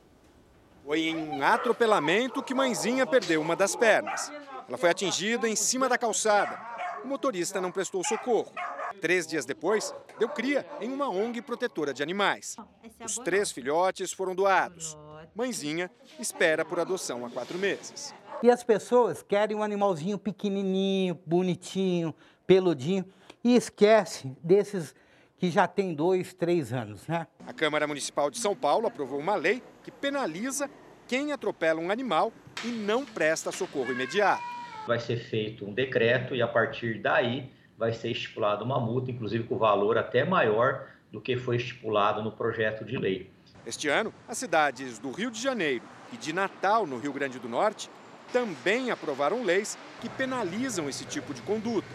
Foi 0.83 1.07
em 1.07 1.15
um 1.15 1.41
atropelamento 1.41 2.43
que 2.43 2.53
mãezinha 2.53 3.07
perdeu 3.07 3.39
uma 3.39 3.55
das 3.55 3.77
pernas. 3.77 4.29
Ela 4.67 4.77
foi 4.77 4.89
atingida 4.89 5.47
em 5.47 5.55
cima 5.55 5.87
da 5.87 5.97
calçada. 5.97 6.59
O 7.01 7.07
motorista 7.07 7.61
não 7.61 7.71
prestou 7.71 8.03
socorro. 8.03 8.51
Três 8.99 9.25
dias 9.25 9.45
depois, 9.45 9.95
deu 10.19 10.27
cria 10.27 10.67
em 10.81 10.91
uma 10.91 11.07
ONG 11.07 11.41
protetora 11.41 11.93
de 11.93 12.03
animais. 12.03 12.57
Os 13.01 13.15
três 13.19 13.53
filhotes 13.53 14.11
foram 14.11 14.35
doados. 14.35 14.97
Mãezinha 15.33 15.89
espera 16.19 16.65
por 16.65 16.77
adoção 16.77 17.25
há 17.25 17.29
quatro 17.29 17.57
meses. 17.57 18.13
E 18.43 18.51
as 18.51 18.65
pessoas 18.65 19.23
querem 19.23 19.55
um 19.55 19.63
animalzinho 19.63 20.17
pequenininho, 20.17 21.17
bonitinho, 21.25 22.13
peludinho 22.45 23.05
e 23.43 23.55
esquece 23.55 24.35
desses 24.43 24.93
que 25.37 25.49
já 25.49 25.67
tem 25.67 25.93
dois, 25.93 26.33
três 26.33 26.73
anos, 26.73 27.07
né? 27.07 27.25
A 27.47 27.53
Câmara 27.53 27.87
Municipal 27.87 28.29
de 28.29 28.37
São 28.37 28.55
Paulo 28.55 28.87
aprovou 28.87 29.19
uma 29.19 29.35
lei 29.35 29.63
que 29.83 29.89
penaliza 29.89 30.69
quem 31.07 31.31
atropela 31.31 31.79
um 31.79 31.89
animal 31.89 32.31
e 32.63 32.67
não 32.67 33.05
presta 33.05 33.51
socorro 33.51 33.91
imediato. 33.91 34.43
Vai 34.85 34.99
ser 34.99 35.17
feito 35.17 35.65
um 35.65 35.73
decreto 35.73 36.35
e 36.35 36.41
a 36.41 36.47
partir 36.47 37.01
daí 37.01 37.51
vai 37.77 37.93
ser 37.93 38.11
estipulada 38.11 38.63
uma 38.63 38.79
multa, 38.79 39.09
inclusive 39.09 39.45
com 39.45 39.57
valor 39.57 39.97
até 39.97 40.25
maior 40.25 40.87
do 41.09 41.21
que 41.21 41.37
foi 41.37 41.55
estipulado 41.55 42.21
no 42.21 42.31
projeto 42.31 42.83
de 42.83 42.97
lei. 42.97 43.31
Este 43.65 43.87
ano, 43.87 44.13
as 44.27 44.37
cidades 44.37 44.99
do 44.99 45.11
Rio 45.11 45.31
de 45.31 45.41
Janeiro 45.41 45.83
e 46.11 46.17
de 46.17 46.33
Natal, 46.33 46.85
no 46.85 46.97
Rio 46.99 47.13
Grande 47.13 47.39
do 47.39 47.47
Norte, 47.47 47.89
também 48.33 48.91
aprovaram 48.91 49.43
leis 49.43 49.77
que 50.01 50.09
penalizam 50.09 50.89
esse 50.89 51.05
tipo 51.05 51.33
de 51.33 51.41
conduta. 51.41 51.87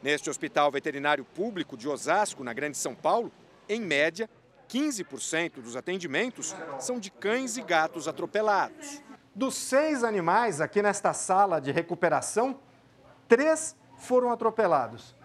Neste 0.00 0.30
hospital 0.30 0.70
veterinário 0.70 1.24
público 1.24 1.76
de 1.76 1.88
Osasco, 1.88 2.44
na 2.44 2.52
Grande 2.52 2.76
São 2.76 2.94
Paulo, 2.94 3.32
em 3.68 3.80
média, 3.80 4.30
15% 4.68 5.60
dos 5.60 5.74
atendimentos 5.74 6.54
são 6.78 7.00
de 7.00 7.10
cães 7.10 7.56
e 7.56 7.62
gatos 7.62 8.06
atropelados. 8.06 9.02
Dos 9.34 9.56
seis 9.56 10.04
animais 10.04 10.60
aqui 10.60 10.82
nesta 10.82 11.12
sala 11.12 11.60
de 11.60 11.72
recuperação, 11.72 12.60
três 13.26 13.74
foram 13.96 14.30
atropelados. 14.30 15.16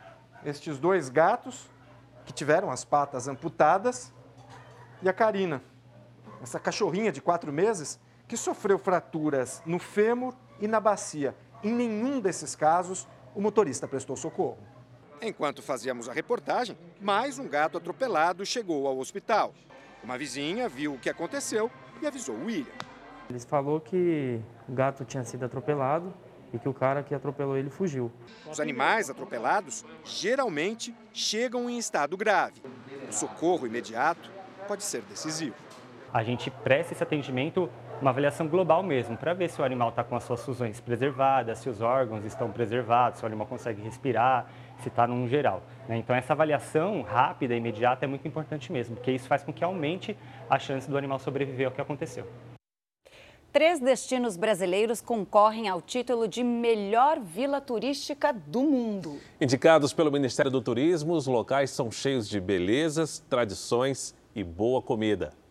Estes 0.43 0.79
dois 0.79 1.07
gatos, 1.07 1.69
que 2.25 2.33
tiveram 2.33 2.71
as 2.71 2.83
patas 2.83 3.27
amputadas, 3.27 4.11
e 5.03 5.09
a 5.09 5.13
Karina, 5.13 5.61
essa 6.41 6.59
cachorrinha 6.59 7.11
de 7.11 7.21
quatro 7.21 7.53
meses, 7.53 7.99
que 8.27 8.35
sofreu 8.35 8.79
fraturas 8.79 9.61
no 9.65 9.77
fêmur 9.77 10.33
e 10.59 10.67
na 10.67 10.79
bacia. 10.79 11.35
Em 11.63 11.71
nenhum 11.71 12.19
desses 12.19 12.55
casos 12.55 13.07
o 13.35 13.41
motorista 13.41 13.87
prestou 13.87 14.15
socorro. 14.15 14.57
Enquanto 15.21 15.61
fazíamos 15.61 16.09
a 16.09 16.13
reportagem, 16.13 16.77
mais 16.99 17.39
um 17.39 17.47
gato 17.47 17.77
atropelado 17.77 18.45
chegou 18.45 18.87
ao 18.87 18.97
hospital. 18.97 19.53
Uma 20.03 20.17
vizinha 20.17 20.67
viu 20.67 20.93
o 20.93 20.99
que 20.99 21.09
aconteceu 21.09 21.71
e 22.01 22.07
avisou 22.07 22.35
o 22.35 22.45
William. 22.45 22.71
Ele 23.29 23.39
falou 23.39 23.79
que 23.79 24.39
o 24.67 24.73
gato 24.73 25.05
tinha 25.05 25.23
sido 25.23 25.45
atropelado 25.45 26.13
e 26.53 26.59
que 26.59 26.67
o 26.67 26.73
cara 26.73 27.01
que 27.01 27.15
atropelou 27.15 27.57
ele 27.57 27.69
fugiu. 27.69 28.11
Os 28.49 28.59
animais 28.59 29.09
atropelados 29.09 29.85
geralmente 30.03 30.93
chegam 31.13 31.69
em 31.69 31.77
estado 31.77 32.17
grave. 32.17 32.61
O 33.09 33.13
socorro 33.13 33.65
imediato 33.65 34.29
pode 34.67 34.83
ser 34.83 35.01
decisivo. 35.03 35.55
A 36.13 36.23
gente 36.23 36.51
presta 36.51 36.93
esse 36.93 37.01
atendimento, 37.01 37.69
uma 38.03 38.09
avaliação 38.09 38.47
global 38.47 38.83
mesmo, 38.83 39.15
para 39.15 39.33
ver 39.33 39.49
se 39.49 39.61
o 39.61 39.63
animal 39.63 39.87
está 39.89 40.03
com 40.03 40.15
as 40.15 40.23
suas 40.23 40.43
fusões 40.43 40.81
preservadas, 40.81 41.59
se 41.59 41.69
os 41.69 41.81
órgãos 41.81 42.25
estão 42.25 42.51
preservados, 42.51 43.19
se 43.19 43.23
o 43.23 43.27
animal 43.27 43.47
consegue 43.47 43.81
respirar, 43.81 44.45
se 44.79 44.89
está 44.89 45.07
num 45.07 45.25
geral. 45.25 45.63
Né? 45.87 45.97
Então, 45.97 46.13
essa 46.13 46.33
avaliação 46.33 47.01
rápida 47.01 47.53
e 47.53 47.57
imediata 47.57 48.03
é 48.03 48.07
muito 48.07 48.27
importante 48.27 48.73
mesmo, 48.73 48.95
porque 48.97 49.11
isso 49.11 49.25
faz 49.25 49.41
com 49.41 49.53
que 49.53 49.63
aumente 49.63 50.17
a 50.49 50.59
chance 50.59 50.89
do 50.89 50.97
animal 50.97 51.17
sobreviver 51.17 51.67
ao 51.67 51.71
que 51.71 51.79
aconteceu. 51.79 52.27
Três 53.53 53.79
destinos 53.79 54.35
brasileiros 54.35 54.99
concorrem 54.99 55.69
ao 55.69 55.81
título 55.81 56.27
de 56.27 56.43
melhor 56.43 57.21
vila 57.21 57.61
turística 57.61 58.33
do 58.33 58.63
mundo. 58.63 59.17
Indicados 59.39 59.93
pelo 59.93 60.11
Ministério 60.11 60.51
do 60.51 60.61
Turismo, 60.61 61.13
os 61.13 61.25
locais 61.25 61.69
são 61.69 61.89
cheios 61.89 62.27
de 62.27 62.41
belezas, 62.41 63.19
tradições 63.29 64.13
e 64.35 64.43
boa 64.43 64.81
comida. 64.81 65.42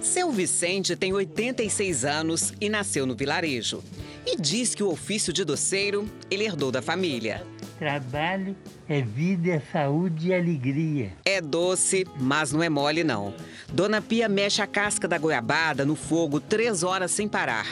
Seu 0.00 0.30
Vicente 0.30 0.96
tem 0.96 1.12
86 1.12 2.04
anos 2.04 2.52
e 2.60 2.68
nasceu 2.68 3.06
no 3.06 3.14
vilarejo. 3.14 3.82
E 4.26 4.36
diz 4.36 4.74
que 4.74 4.82
o 4.82 4.90
ofício 4.90 5.32
de 5.32 5.44
doceiro 5.44 6.08
ele 6.30 6.44
herdou 6.44 6.70
da 6.70 6.82
família. 6.82 7.44
Trabalho 7.78 8.54
é 8.88 9.00
vida, 9.00 9.52
é 9.52 9.62
saúde 9.72 10.28
e 10.28 10.34
alegria. 10.34 11.12
É 11.24 11.40
doce, 11.40 12.06
mas 12.18 12.52
não 12.52 12.62
é 12.62 12.68
mole, 12.68 13.02
não. 13.02 13.32
Dona 13.72 14.02
Pia 14.02 14.28
mexe 14.28 14.60
a 14.60 14.66
casca 14.66 15.08
da 15.08 15.16
goiabada 15.16 15.84
no 15.84 15.96
fogo 15.96 16.40
três 16.40 16.82
horas 16.82 17.10
sem 17.10 17.26
parar. 17.26 17.66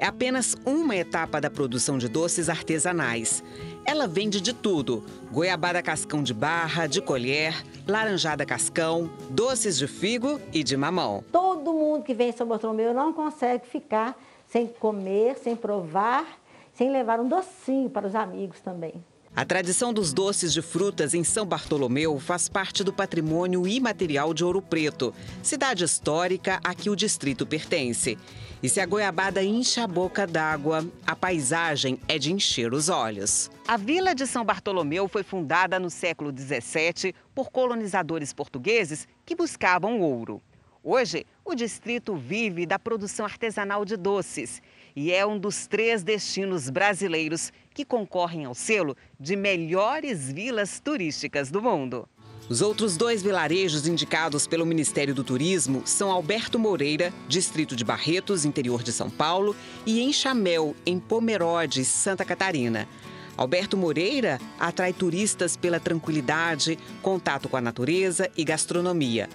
É 0.00 0.06
apenas 0.06 0.56
uma 0.64 0.96
etapa 0.96 1.42
da 1.42 1.50
produção 1.50 1.98
de 1.98 2.08
doces 2.08 2.48
artesanais. 2.48 3.44
Ela 3.84 4.08
vende 4.08 4.40
de 4.40 4.54
tudo: 4.54 5.04
goiabada 5.30 5.82
cascão 5.82 6.22
de 6.22 6.32
barra, 6.32 6.86
de 6.86 7.02
colher, 7.02 7.54
laranjada 7.86 8.46
cascão, 8.46 9.10
doces 9.28 9.76
de 9.76 9.86
figo 9.86 10.40
e 10.54 10.64
de 10.64 10.74
mamão. 10.74 11.22
Todo 11.30 11.74
mundo 11.74 12.02
que 12.02 12.14
vem 12.14 12.30
em 12.30 12.32
São 12.32 12.46
Bartolomeu 12.46 12.94
não 12.94 13.12
consegue 13.12 13.66
ficar 13.66 14.18
sem 14.48 14.66
comer, 14.66 15.36
sem 15.36 15.54
provar, 15.54 16.26
sem 16.72 16.90
levar 16.90 17.20
um 17.20 17.28
docinho 17.28 17.90
para 17.90 18.06
os 18.06 18.14
amigos 18.14 18.58
também. 18.60 19.04
A 19.34 19.44
tradição 19.44 19.92
dos 19.92 20.12
doces 20.12 20.52
de 20.52 20.60
frutas 20.60 21.14
em 21.14 21.22
São 21.22 21.46
Bartolomeu 21.46 22.18
faz 22.18 22.48
parte 22.48 22.82
do 22.82 22.92
patrimônio 22.92 23.66
imaterial 23.66 24.34
de 24.34 24.44
Ouro 24.44 24.60
Preto, 24.60 25.14
cidade 25.40 25.84
histórica 25.84 26.58
a 26.64 26.74
que 26.74 26.90
o 26.90 26.96
distrito 26.96 27.46
pertence. 27.46 28.18
E 28.60 28.68
se 28.68 28.80
a 28.80 28.86
goiabada 28.86 29.40
incha 29.40 29.84
a 29.84 29.86
boca 29.86 30.26
d'água, 30.26 30.84
a 31.06 31.14
paisagem 31.14 32.00
é 32.08 32.18
de 32.18 32.32
encher 32.32 32.74
os 32.74 32.88
olhos. 32.88 33.48
A 33.68 33.76
Vila 33.76 34.16
de 34.16 34.26
São 34.26 34.44
Bartolomeu 34.44 35.06
foi 35.06 35.22
fundada 35.22 35.78
no 35.78 35.90
século 35.90 36.34
XVII 36.36 37.14
por 37.32 37.50
colonizadores 37.50 38.32
portugueses 38.32 39.06
que 39.24 39.36
buscavam 39.36 40.00
ouro. 40.00 40.42
Hoje, 40.82 41.24
o 41.44 41.54
distrito 41.54 42.16
vive 42.16 42.66
da 42.66 42.78
produção 42.78 43.26
artesanal 43.26 43.84
de 43.84 43.96
doces 43.96 44.62
e 44.96 45.12
é 45.12 45.24
um 45.24 45.38
dos 45.38 45.66
três 45.66 46.02
destinos 46.02 46.70
brasileiros 46.70 47.52
que 47.80 47.84
concorrem 47.86 48.44
ao 48.44 48.54
selo 48.54 48.94
de 49.18 49.34
melhores 49.34 50.30
vilas 50.30 50.78
turísticas 50.80 51.50
do 51.50 51.62
mundo. 51.62 52.06
Os 52.46 52.60
outros 52.60 52.94
dois 52.94 53.22
vilarejos 53.22 53.86
indicados 53.86 54.46
pelo 54.46 54.66
Ministério 54.66 55.14
do 55.14 55.24
Turismo 55.24 55.82
são 55.86 56.10
Alberto 56.10 56.58
Moreira, 56.58 57.10
distrito 57.26 57.74
de 57.74 57.82
Barretos, 57.82 58.44
interior 58.44 58.82
de 58.82 58.92
São 58.92 59.08
Paulo, 59.08 59.56
e 59.86 60.02
Enxamel, 60.02 60.76
em 60.84 60.98
Pomerode, 60.98 61.82
Santa 61.86 62.22
Catarina. 62.22 62.86
Alberto 63.34 63.78
Moreira 63.78 64.38
atrai 64.58 64.92
turistas 64.92 65.56
pela 65.56 65.80
tranquilidade, 65.80 66.78
contato 67.00 67.48
com 67.48 67.56
a 67.56 67.62
natureza 67.62 68.30
e 68.36 68.44
gastronomia. 68.44 69.26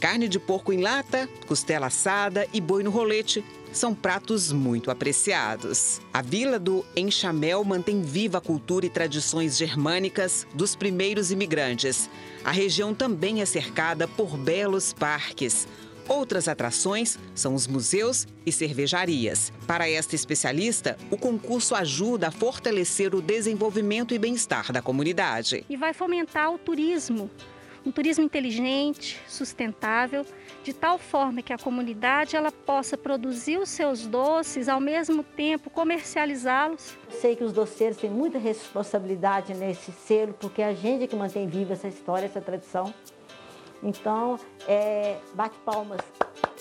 Carne 0.00 0.28
de 0.28 0.38
porco 0.38 0.72
em 0.72 0.80
lata, 0.80 1.28
costela 1.46 1.88
assada 1.88 2.46
e 2.54 2.60
boi 2.60 2.82
no 2.82 2.90
rolete 2.90 3.44
são 3.72 3.94
pratos 3.94 4.52
muito 4.52 4.90
apreciados. 4.90 6.00
A 6.12 6.20
vila 6.20 6.58
do 6.58 6.84
Enxamel 6.94 7.64
mantém 7.64 8.02
viva 8.02 8.38
a 8.38 8.40
cultura 8.40 8.86
e 8.86 8.90
tradições 8.90 9.56
germânicas 9.56 10.46
dos 10.54 10.76
primeiros 10.76 11.30
imigrantes. 11.30 12.08
A 12.44 12.50
região 12.50 12.94
também 12.94 13.40
é 13.40 13.46
cercada 13.46 14.06
por 14.06 14.36
belos 14.36 14.92
parques. 14.92 15.66
Outras 16.08 16.48
atrações 16.48 17.18
são 17.34 17.54
os 17.54 17.66
museus 17.66 18.26
e 18.44 18.52
cervejarias. 18.52 19.52
Para 19.66 19.88
esta 19.88 20.14
especialista, 20.14 20.98
o 21.10 21.16
concurso 21.16 21.74
ajuda 21.74 22.28
a 22.28 22.30
fortalecer 22.30 23.14
o 23.14 23.22
desenvolvimento 23.22 24.12
e 24.12 24.18
bem-estar 24.18 24.72
da 24.72 24.82
comunidade. 24.82 25.64
E 25.70 25.76
vai 25.76 25.94
fomentar 25.94 26.52
o 26.52 26.58
turismo 26.58 27.30
um 27.84 27.90
turismo 27.90 28.24
inteligente, 28.24 29.20
sustentável, 29.28 30.24
de 30.62 30.72
tal 30.72 30.98
forma 30.98 31.42
que 31.42 31.52
a 31.52 31.58
comunidade 31.58 32.36
ela 32.36 32.52
possa 32.52 32.96
produzir 32.96 33.58
os 33.58 33.68
seus 33.68 34.06
doces 34.06 34.68
ao 34.68 34.80
mesmo 34.80 35.24
tempo 35.24 35.68
comercializá-los. 35.68 36.96
Sei 37.10 37.34
que 37.34 37.42
os 37.42 37.52
doceiros 37.52 37.96
têm 37.96 38.10
muita 38.10 38.38
responsabilidade 38.38 39.54
nesse 39.54 39.90
selo, 39.92 40.34
porque 40.34 40.62
é 40.62 40.66
a 40.66 40.74
gente 40.74 41.06
que 41.06 41.16
mantém 41.16 41.46
viva 41.46 41.72
essa 41.72 41.88
história, 41.88 42.26
essa 42.26 42.40
tradição. 42.40 42.92
Então, 43.82 44.38
é, 44.68 45.16
bate 45.34 45.58
palmas 45.64 46.00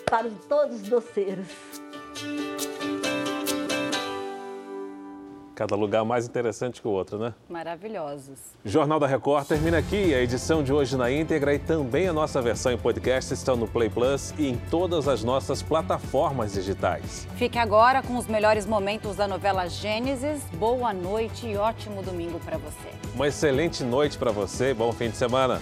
para 0.06 0.28
todos 0.50 0.82
os 0.82 0.90
doceiros. 0.90 1.48
Cada 5.62 5.76
lugar 5.76 6.04
mais 6.04 6.26
interessante 6.26 6.82
que 6.82 6.88
o 6.88 6.92
outro, 6.92 7.20
né? 7.20 7.36
Maravilhosos. 7.48 8.40
Jornal 8.66 9.00
da 9.00 9.06
Record 9.06 9.46
termina 9.46 9.78
aqui. 9.78 10.12
A 10.12 10.20
edição 10.20 10.64
de 10.64 10.74
hoje 10.74 10.98
na 10.98 11.12
íntegra 11.12 11.54
e 11.54 11.60
também 11.60 12.08
a 12.08 12.14
nossa 12.14 12.42
versão 12.42 12.72
em 12.72 12.80
podcast 12.80 13.32
estão 13.32 13.56
no 13.56 13.68
Play 13.68 13.88
Plus 13.88 14.34
e 14.40 14.50
em 14.50 14.58
todas 14.72 15.08
as 15.08 15.24
nossas 15.24 15.62
plataformas 15.62 16.54
digitais. 16.54 17.28
Fique 17.36 17.60
agora 17.60 18.02
com 18.02 18.18
os 18.18 18.26
melhores 18.26 18.66
momentos 18.66 19.18
da 19.18 19.28
novela 19.28 19.68
Gênesis. 19.68 20.42
Boa 20.56 20.92
noite 20.96 21.46
e 21.46 21.56
ótimo 21.56 22.02
domingo 22.02 22.40
para 22.40 22.58
você. 22.58 22.90
Uma 23.14 23.28
excelente 23.28 23.84
noite 23.84 24.18
para 24.18 24.32
você. 24.32 24.74
Bom 24.74 24.92
fim 24.92 25.12
de 25.12 25.18
semana. 25.18 25.62